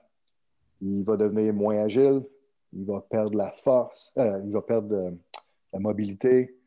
il 0.82 1.04
va 1.04 1.18
devenir 1.18 1.54
moins 1.54 1.84
agile, 1.84 2.24
il 2.74 2.86
va 2.86 3.02
perdre 3.02 3.38
la 3.38 3.52
force, 3.52 4.12
euh, 4.18 4.42
il 4.46 4.52
va 4.52 4.62
perdre 4.62 4.96
euh, 4.96 5.12
la 5.74 5.80
mobilité, 5.80 6.58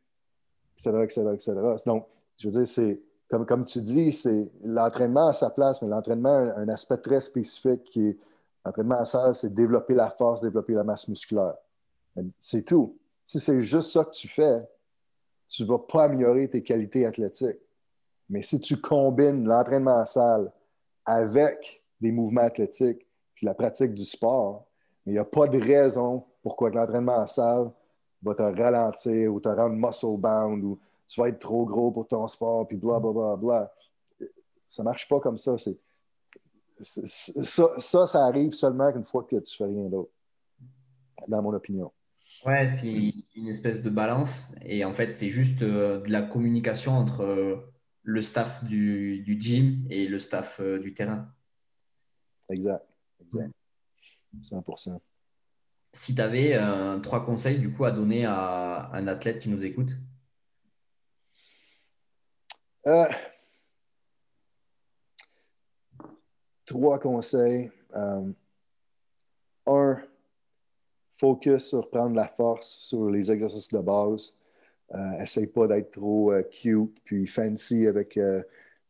etc., 0.77 0.99
etc., 1.03 1.23
etc. 1.33 1.55
Donc, 1.87 2.07
je 2.39 2.49
veux 2.49 2.53
dire, 2.53 2.69
c'est 2.69 3.01
comme, 3.29 3.47
comme 3.47 3.65
tu 3.65 3.81
dis, 3.81 4.13
c'est 4.13 4.51
l'entraînement 4.63 5.29
à 5.29 5.33
sa 5.33 5.51
place, 5.51 5.81
mais 5.81 5.89
l'entraînement 5.89 6.29
a 6.29 6.59
un 6.59 6.69
aspect 6.69 6.99
très 6.99 7.21
spécifique 7.21 7.85
qui 7.85 8.09
est 8.09 8.19
l'entraînement 8.65 9.01
en 9.01 9.05
salle, 9.05 9.35
c'est 9.35 9.55
développer 9.55 9.95
la 9.95 10.11
force, 10.11 10.43
développer 10.43 10.75
la 10.75 10.85
masse 10.85 11.09
musculaire. 11.09 11.55
C'est 12.39 12.65
tout. 12.65 12.99
Si 13.25 13.41
c'est 13.41 13.61
juste 13.61 13.91
ça 13.91 14.05
que 14.05 14.11
tu 14.11 14.29
fais, 14.29 14.63
tu 15.49 15.63
ne 15.63 15.69
vas 15.69 15.79
pas 15.79 16.05
améliorer 16.05 16.49
tes 16.49 16.63
qualités 16.63 17.07
athlétiques. 17.07 17.59
Mais 18.29 18.43
si 18.43 18.61
tu 18.61 18.81
combines 18.81 19.47
l'entraînement 19.47 19.99
en 19.99 20.07
salle 20.07 20.53
avec 21.05 21.83
des 22.01 22.13
mouvements 22.13 22.43
athlétiques 22.43 23.07
puis 23.35 23.47
la 23.47 23.55
pratique 23.55 23.95
du 23.95 24.05
sport, 24.05 24.67
il 25.07 25.13
n'y 25.13 25.19
a 25.19 25.25
pas 25.25 25.47
de 25.47 25.61
raison 25.61 26.25
pourquoi 26.43 26.71
l'entraînement 26.71 27.17
en 27.17 27.27
salle 27.27 27.71
va 28.23 28.35
te 28.35 28.43
ralentir 28.43 29.33
ou 29.33 29.41
te 29.41 29.49
rendre 29.49 29.75
muscle 29.75 30.17
bound 30.19 30.65
ou 30.65 30.79
tu 31.07 31.21
vas 31.21 31.29
être 31.29 31.39
trop 31.39 31.65
gros 31.67 31.91
pour 31.91 32.07
ton 32.07 32.27
sport 32.27 32.67
puis 32.67 32.77
bla 32.77 32.99
bla 33.01 33.13
bla 33.13 33.37
bla. 33.37 33.73
Ça 34.67 34.83
marche 34.83 35.09
pas 35.09 35.21
comme 35.21 35.37
ça. 35.37 35.57
ça, 36.81 38.07
ça, 38.07 38.25
arrive 38.25 38.53
seulement 38.53 38.89
une 38.95 39.05
fois 39.05 39.25
que 39.25 39.37
tu 39.37 39.57
fais 39.57 39.65
rien 39.65 39.89
d'autre, 39.89 40.11
dans 41.29 41.43
mon 41.43 41.53
opinion. 41.55 41.93
Ouais, 42.47 42.67
c'est 42.69 43.13
une 43.37 43.49
espèce 43.49 43.83
de 43.83 43.91
balance 43.91 44.53
et 44.63 44.85
en 44.85 44.95
fait, 44.95 45.13
c'est 45.13 45.29
juste 45.29 45.63
euh, 45.63 46.01
de 46.01 46.11
la 46.11 46.23
communication 46.23 46.93
entre 46.93 47.21
euh, 47.21 47.57
le 48.05 48.23
staff 48.23 48.63
du, 48.65 49.21
du 49.21 49.41
gym 49.41 49.87
et 49.91 50.07
le 50.07 50.19
staff 50.21 50.61
euh, 50.61 50.79
du 50.79 50.95
terrain. 50.95 51.29
Exact. 52.51 52.87
exact. 53.21 53.53
100%. 54.43 55.01
Si 55.93 56.15
tu 56.15 56.21
avais 56.21 56.55
euh, 56.55 56.99
trois 56.99 57.25
conseils 57.25 57.59
du 57.59 57.73
coup 57.73 57.85
à 57.85 57.91
donner 57.91 58.25
à 58.27 58.91
un 58.93 59.07
athlète 59.07 59.39
qui 59.39 59.49
nous 59.49 59.65
écoute? 59.65 59.97
Euh, 62.87 63.07
Trois 66.67 66.99
conseils. 66.99 67.71
un, 67.95 68.35
focus 71.11 71.69
sur 71.69 71.89
prendre 71.89 72.17
la 72.17 72.27
force 72.27 72.69
sur 72.81 73.09
les 73.09 73.31
exercices 73.31 73.73
de 73.73 73.79
base. 73.79 74.35
Euh, 74.93 75.23
essaye 75.23 75.47
pas 75.47 75.67
d'être 75.67 75.93
trop 75.93 76.33
euh, 76.33 76.43
cute 76.43 76.95
puis 77.05 77.27
fancy 77.27 77.87
avec 77.87 78.17
euh, 78.17 78.43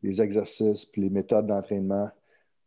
les 0.03 0.21
exercices 0.21 0.85
puis 0.85 1.01
les 1.01 1.09
méthodes 1.09 1.47
d'entraînement. 1.47 2.09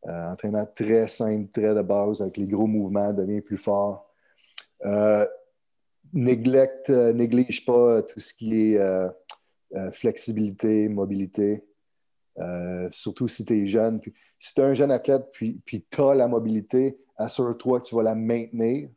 entraînement 0.04 0.66
très 0.74 1.06
simple, 1.08 1.50
très 1.52 1.74
de 1.74 1.82
base, 1.82 2.22
avec 2.22 2.38
les 2.38 2.48
gros 2.48 2.66
mouvements, 2.66 3.12
devient 3.12 3.42
plus 3.42 3.58
fort. 3.58 4.10
néglige 6.12 7.64
pas 7.66 8.02
tout 8.02 8.18
ce 8.18 8.32
qui 8.32 8.74
est 8.74 8.80
flexibilité, 9.92 10.88
mobilité. 10.88 11.64
surtout 12.90 13.28
si 13.28 13.44
tu 13.44 13.62
es 13.62 13.66
jeune. 13.66 14.00
si 14.38 14.54
tu 14.54 14.60
es 14.60 14.64
un 14.64 14.74
jeune 14.74 14.90
athlète 14.90 15.28
puis, 15.32 15.60
puis 15.64 15.84
tu 15.88 16.00
as 16.00 16.14
la 16.14 16.26
mobilité, 16.26 16.98
assure-toi 17.16 17.80
que 17.80 17.88
tu 17.88 17.94
vas 17.94 18.02
la 18.02 18.14
maintenir 18.14 18.88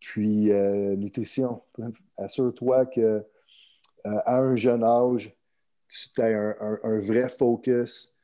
puis, 0.00 0.50
euh, 0.52 0.96
nutrition. 0.96 1.62
Assure-toi 2.16 2.86
que 2.86 3.24
à 4.04 4.38
un 4.38 4.54
jeune 4.54 4.84
âge, 4.84 5.36
tu 5.88 6.22
as 6.22 6.54
un, 6.60 7.00
vrai 7.00 7.28
focus 7.28 8.14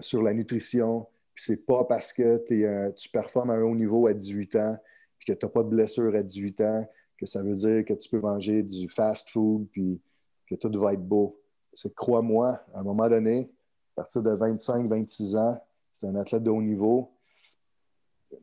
sur 0.00 0.22
la 0.22 0.34
nutrition. 0.34 1.06
Puis, 1.34 1.44
c'est 1.46 1.66
pas 1.66 1.84
parce 1.84 2.12
que 2.12 2.92
tu 2.92 3.08
performes 3.08 3.50
à 3.50 3.54
un 3.54 3.62
haut 3.62 3.74
niveau 3.74 4.06
à 4.06 4.12
18 4.12 4.56
ans 4.56 4.76
puis 5.18 5.32
que 5.32 5.38
tu 5.38 5.46
n'as 5.46 5.50
pas 5.50 5.62
de 5.62 5.68
blessure 5.68 6.14
à 6.14 6.22
18 6.22 6.60
ans 6.60 6.86
que 7.18 7.26
ça 7.26 7.42
veut 7.42 7.54
dire 7.54 7.84
que 7.84 7.94
tu 7.94 8.08
peux 8.08 8.20
manger 8.20 8.62
du 8.62 8.88
fast 8.88 9.30
food 9.30 9.66
puis 9.72 10.00
que 10.46 10.54
tout 10.54 10.70
va 10.78 10.92
être 10.92 11.06
beau. 11.06 11.40
C'est 11.72 11.94
crois-moi, 11.94 12.60
à 12.74 12.80
un 12.80 12.82
moment 12.82 13.08
donné, 13.08 13.50
à 13.96 14.02
partir 14.02 14.22
de 14.22 14.30
25-26 14.30 15.36
ans, 15.36 15.60
c'est 15.92 16.06
un 16.06 16.14
athlète 16.16 16.42
de 16.42 16.50
haut 16.50 16.62
niveau. 16.62 17.12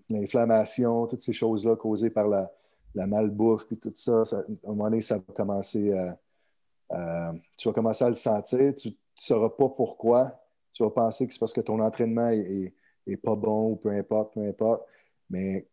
L'inflammation, 0.10 1.08
toutes 1.08 1.22
ces 1.22 1.34
choses-là 1.34 1.76
causées 1.76 2.10
par 2.10 2.28
la, 2.28 2.52
malbouffe, 2.96 3.66
puis 3.66 3.78
tout 3.78 3.91
ça, 3.96 4.22
à 4.22 4.38
un 4.38 4.70
moment 4.70 4.86
donné, 4.86 5.02
ça 5.02 5.18
va 5.18 5.34
commencer 5.34 5.91
à, 5.94 7.34
tu 7.58 7.68
vas 7.68 7.74
commencer 7.74 8.04
à 8.04 8.10
le 8.10 8.16
sentir. 8.16 8.74
Tu 8.76 8.89
ne 8.89 8.94
sauras 9.16 9.50
pas 9.50 9.70
pourquoi. 9.70 10.39
Tu 10.72 10.84
vas 10.84 10.89
penser 10.89 11.28
que 11.28 11.34
c'est 11.34 11.39
parce 11.39 11.54
que 11.54 11.62
ton 11.62 11.80
entraînement 11.80 12.30
est, 12.30 12.74
pas 13.22 13.36
bon 13.36 13.72
ou 13.72 13.76
peu 13.76 13.89
importe, 13.89 14.34
peu 14.34 14.48
importe. 14.48 14.84
Mais 15.30 15.68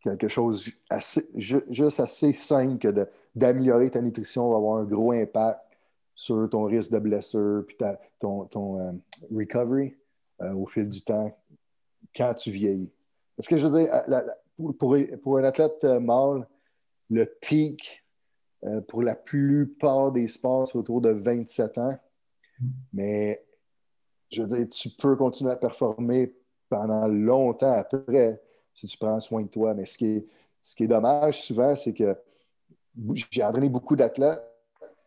quelque 0.00 0.28
chose 0.28 0.70
assez, 0.88 1.28
juste 1.34 2.00
assez 2.00 2.32
simple 2.32 2.78
que 2.78 3.06
d'améliorer 3.34 3.90
ta 3.90 4.00
nutrition 4.00 4.50
va 4.50 4.56
avoir 4.56 4.78
un 4.78 4.84
gros 4.84 5.12
impact 5.12 5.60
sur 6.14 6.48
ton 6.50 6.64
risque 6.64 6.90
de 6.92 6.98
blessure 6.98 7.64
puis 7.66 7.76
ton, 8.18 8.44
ton 8.46 8.80
euh, 8.80 8.92
recovery 9.30 9.96
euh, 10.40 10.52
au 10.52 10.66
fil 10.66 10.88
du 10.88 11.02
temps 11.02 11.32
quand 12.14 12.34
tu 12.34 12.50
vieillis. 12.50 12.92
Est-ce 13.38 13.48
que 13.48 13.56
je 13.56 13.66
veux 13.66 13.80
dire, 13.80 13.92
pour, 14.78 15.38
un 15.38 15.44
athlète 15.44 15.84
euh, 15.84 16.00
mâle, 16.00 16.46
le 17.10 17.24
pic 17.40 18.04
pour 18.88 19.04
la 19.04 19.14
plupart 19.14 20.10
des 20.10 20.26
sports, 20.26 20.66
c'est 20.66 20.76
autour 20.76 21.00
de 21.00 21.10
27 21.10 21.78
ans. 21.78 21.96
Mais 22.92 23.46
je 24.32 24.42
veux 24.42 24.48
dire, 24.48 24.68
tu 24.68 24.90
peux 24.90 25.14
continuer 25.14 25.52
à 25.52 25.56
performer 25.56 26.34
pendant 26.68 27.06
longtemps 27.06 27.70
après 27.70 28.42
si 28.74 28.86
tu 28.86 28.98
prends 28.98 29.20
soin 29.20 29.42
de 29.42 29.48
toi. 29.48 29.74
Mais 29.74 29.86
ce 29.86 29.96
qui 29.96 30.06
est, 30.06 30.26
ce 30.60 30.74
qui 30.74 30.84
est 30.84 30.88
dommage 30.88 31.42
souvent, 31.42 31.74
c'est 31.74 31.94
que 31.94 32.16
j'ai 33.30 33.44
entraîné 33.44 33.68
beaucoup 33.68 33.96
d'athlètes 33.96 34.42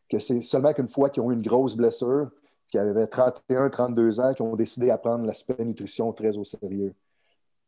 que 0.09 0.19
c'est 0.19 0.41
seulement 0.41 0.73
qu'une 0.73 0.89
fois 0.89 1.09
qu'ils 1.09 1.23
ont 1.23 1.31
eu 1.31 1.35
une 1.35 1.41
grosse 1.41 1.75
blessure, 1.75 2.29
qui 2.67 2.77
avaient 2.77 3.07
31, 3.07 3.69
32 3.69 4.19
ans, 4.19 4.33
qui 4.33 4.41
ont 4.41 4.55
décidé 4.55 4.89
à 4.89 4.97
prendre 4.97 5.25
l'aspect 5.25 5.63
nutrition 5.63 6.11
très 6.13 6.37
au 6.37 6.43
sérieux. 6.43 6.93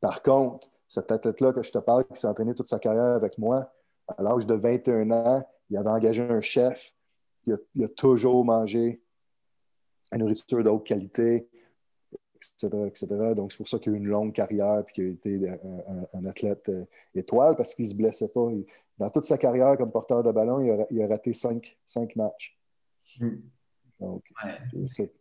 Par 0.01 0.21
contre, 0.21 0.67
cet 0.93 1.11
athlète-là 1.11 1.53
que 1.53 1.63
je 1.63 1.71
te 1.71 1.79
parle, 1.79 2.05
qui 2.05 2.19
s'est 2.19 2.27
entraîné 2.27 2.53
toute 2.53 2.67
sa 2.67 2.79
carrière 2.79 3.15
avec 3.15 3.37
moi, 3.37 3.73
à 4.07 4.21
l'âge 4.21 4.45
de 4.45 4.53
21 4.53 5.09
ans, 5.11 5.49
il 5.69 5.77
avait 5.77 5.89
engagé 5.89 6.21
un 6.21 6.41
chef, 6.41 6.93
il 7.47 7.53
a, 7.53 7.57
il 7.75 7.83
a 7.83 7.87
toujours 7.87 8.45
mangé 8.45 9.01
une 10.11 10.19
nourriture 10.19 10.63
de 10.63 10.69
haute 10.69 10.85
qualité, 10.85 11.49
etc., 12.35 13.33
Donc, 13.35 13.51
c'est 13.51 13.57
pour 13.57 13.67
ça 13.67 13.79
qu'il 13.79 13.93
a 13.93 13.95
eu 13.95 13.97
une 13.97 14.07
longue 14.07 14.33
carrière 14.33 14.79
et 14.79 14.91
qu'il 14.91 15.05
a 15.05 15.09
été 15.09 15.49
un, 16.13 16.25
athlète 16.25 16.69
euh, 16.69 16.85
étoile 17.15 17.55
parce 17.55 17.73
qu'il 17.73 17.85
ne 17.85 17.89
se 17.89 17.95
blessait 17.95 18.27
pas. 18.27 18.47
dans 18.97 19.09
toute 19.09 19.23
sa 19.23 19.37
carrière 19.37 19.77
comme 19.77 19.91
porteur 19.91 20.23
de 20.23 20.31
ballon, 20.31 20.59
il 20.91 21.01
a, 21.01 21.07
raté 21.07 21.33
cinq, 21.33 21.75
matchs. 22.15 22.57
Hmm. 23.19 23.37
Donc, 23.99 24.23
c'est 24.83 25.11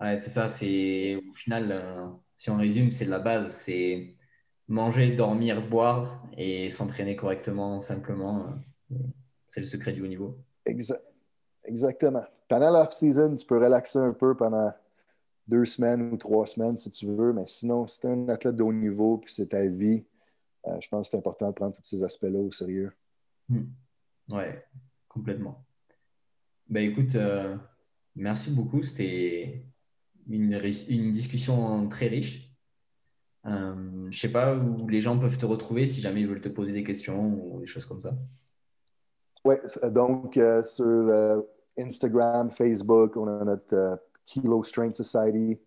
ouais, 0.00 0.16
ça. 0.18 0.48
C'est 0.48 1.16
au 1.16 1.34
final, 1.34 1.72
euh, 1.72 2.06
si 2.36 2.50
on 2.50 2.56
résume, 2.56 2.90
c'est 2.90 3.04
la 3.06 3.18
base. 3.18 3.54
C'est 3.54 4.14
manger, 4.68 5.14
dormir, 5.14 5.66
boire 5.66 6.26
et 6.36 6.70
s'entraîner 6.70 7.16
correctement, 7.16 7.80
simplement. 7.80 8.54
C'est 9.46 9.60
le 9.60 9.66
secret 9.66 9.92
du 9.92 10.02
haut 10.02 10.06
niveau. 10.06 10.38
Exactement. 11.64 12.24
Pendant 12.48 12.70
l'off-season, 12.70 13.36
tu 13.36 13.46
peux 13.46 13.58
relaxer 13.58 13.98
un 13.98 14.12
peu 14.12 14.36
pendant 14.36 14.72
deux 15.48 15.64
semaines 15.64 16.12
ou 16.12 16.16
trois 16.16 16.46
semaines 16.46 16.76
si 16.76 16.90
tu 16.90 17.06
veux, 17.06 17.32
mais 17.32 17.44
sinon, 17.46 17.86
si 17.86 18.00
tu 18.00 18.06
es 18.06 18.10
un 18.10 18.28
athlète 18.28 18.56
de 18.56 18.62
haut 18.62 18.72
niveau 18.72 19.18
puis 19.18 19.32
c'est 19.32 19.48
ta 19.48 19.64
vie, 19.66 20.04
euh, 20.66 20.76
je 20.80 20.88
pense 20.88 21.06
que 21.06 21.10
c'est 21.12 21.18
important 21.18 21.48
de 21.48 21.54
prendre 21.54 21.74
tous 21.74 21.84
ces 21.84 22.02
aspects-là 22.02 22.38
au 22.38 22.50
sérieux. 22.50 22.92
Hmm. 23.48 23.66
Oui, 24.30 24.44
complètement. 25.08 25.64
Ben 26.68 26.90
écoute, 26.90 27.14
euh, 27.14 27.56
merci 28.16 28.50
beaucoup. 28.50 28.82
C'était 28.82 29.64
une, 30.28 30.60
une, 30.88 31.10
discussion 31.10 31.88
très 31.88 32.08
riche. 32.08 32.50
Euh, 33.46 34.08
je 34.10 34.18
sais 34.18 34.32
pas 34.32 34.56
où 34.56 34.88
les 34.88 35.00
gens 35.00 35.18
peuvent 35.18 35.38
te 35.38 35.46
retrouver 35.46 35.86
si 35.86 36.00
jamais 36.00 36.22
ils 36.22 36.26
veulent 36.26 36.40
te 36.40 36.48
poser 36.48 36.72
des 36.72 36.82
questions 36.82 37.34
ou 37.34 37.60
des 37.60 37.66
choses 37.66 37.86
comme 37.86 38.00
ça. 38.00 38.16
Oui, 39.44 39.54
donc 39.90 40.36
euh, 40.36 40.62
sur 40.62 41.44
Instagram, 41.78 42.50
Facebook, 42.50 43.16
on 43.16 43.28
a 43.28 43.44
notre 43.44 44.00
Kilo 44.24 44.62
Strength 44.62 44.96
Society. 44.96 45.58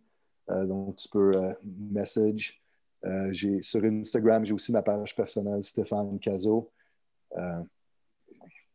Euh, 0.49 0.65
donc, 0.65 0.97
tu 0.97 1.09
peux 1.09 1.31
euh, 1.35 1.53
message. 1.63 2.61
Euh, 3.05 3.33
sur 3.61 3.83
Instagram, 3.83 4.45
j'ai 4.45 4.53
aussi 4.53 4.71
ma 4.71 4.81
page 4.81 5.15
personnelle, 5.15 5.63
Stéphane 5.63 6.19
Cazot. 6.19 6.69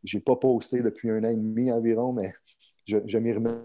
je 0.03 0.17
n'ai 0.17 0.21
pas 0.23 0.37
posté 0.37 0.83
depuis 0.83 1.11
un 1.11 1.25
an 1.25 1.29
et 1.29 1.35
demi 1.35 1.71
environ, 1.71 2.13
mais 2.13 2.33
je, 2.87 2.99
je 3.07 3.19
m'y 3.19 3.33
remets. 3.33 3.61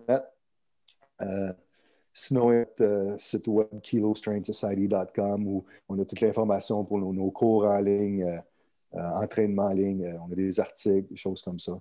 Sinon, 2.14 2.66
site 3.20 3.48
web 3.48 3.82
kilostrengthsociety.com 3.82 5.48
où 5.48 5.66
on 5.88 6.00
a 6.00 6.06
toute 6.06 6.22
l'information 6.22 6.84
pour 6.84 7.00
nos, 7.00 7.32
cours 7.32 7.66
en 7.66 7.80
ligne, 7.80 8.42
entraînement 8.92 9.66
en 9.66 9.74
ligne. 9.74 10.14
on 10.28 10.32
a 10.32 10.36
des 10.36 10.60
articles, 10.60 11.10
des 11.10 11.18
choses 11.18 11.42
comme 11.42 11.60
ça. 11.60 11.80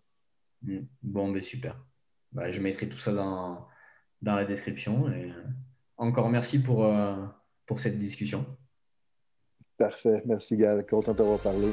Hmm. 0.63 0.81
Bon, 1.03 1.31
ben 1.31 1.43
super. 1.43 1.77
Ben, 2.33 2.51
je 2.51 2.61
mettrai 2.61 2.89
tout 2.89 2.99
ça 2.99 3.13
dans, 3.13 3.67
dans 4.23 4.35
la 4.35 4.45
description. 4.45 5.11
Et 5.13 5.31
euh, 5.31 5.43
encore 5.97 6.29
merci 6.29 6.59
pour, 6.59 6.85
euh, 6.85 7.17
pour 7.67 7.81
cette 7.81 7.99
discussion. 7.99 8.45
Parfait. 9.77 10.23
Merci, 10.27 10.57
Gal. 10.57 10.85
Content 10.87 11.15
d'avoir 11.15 11.39
parlé. 11.39 11.69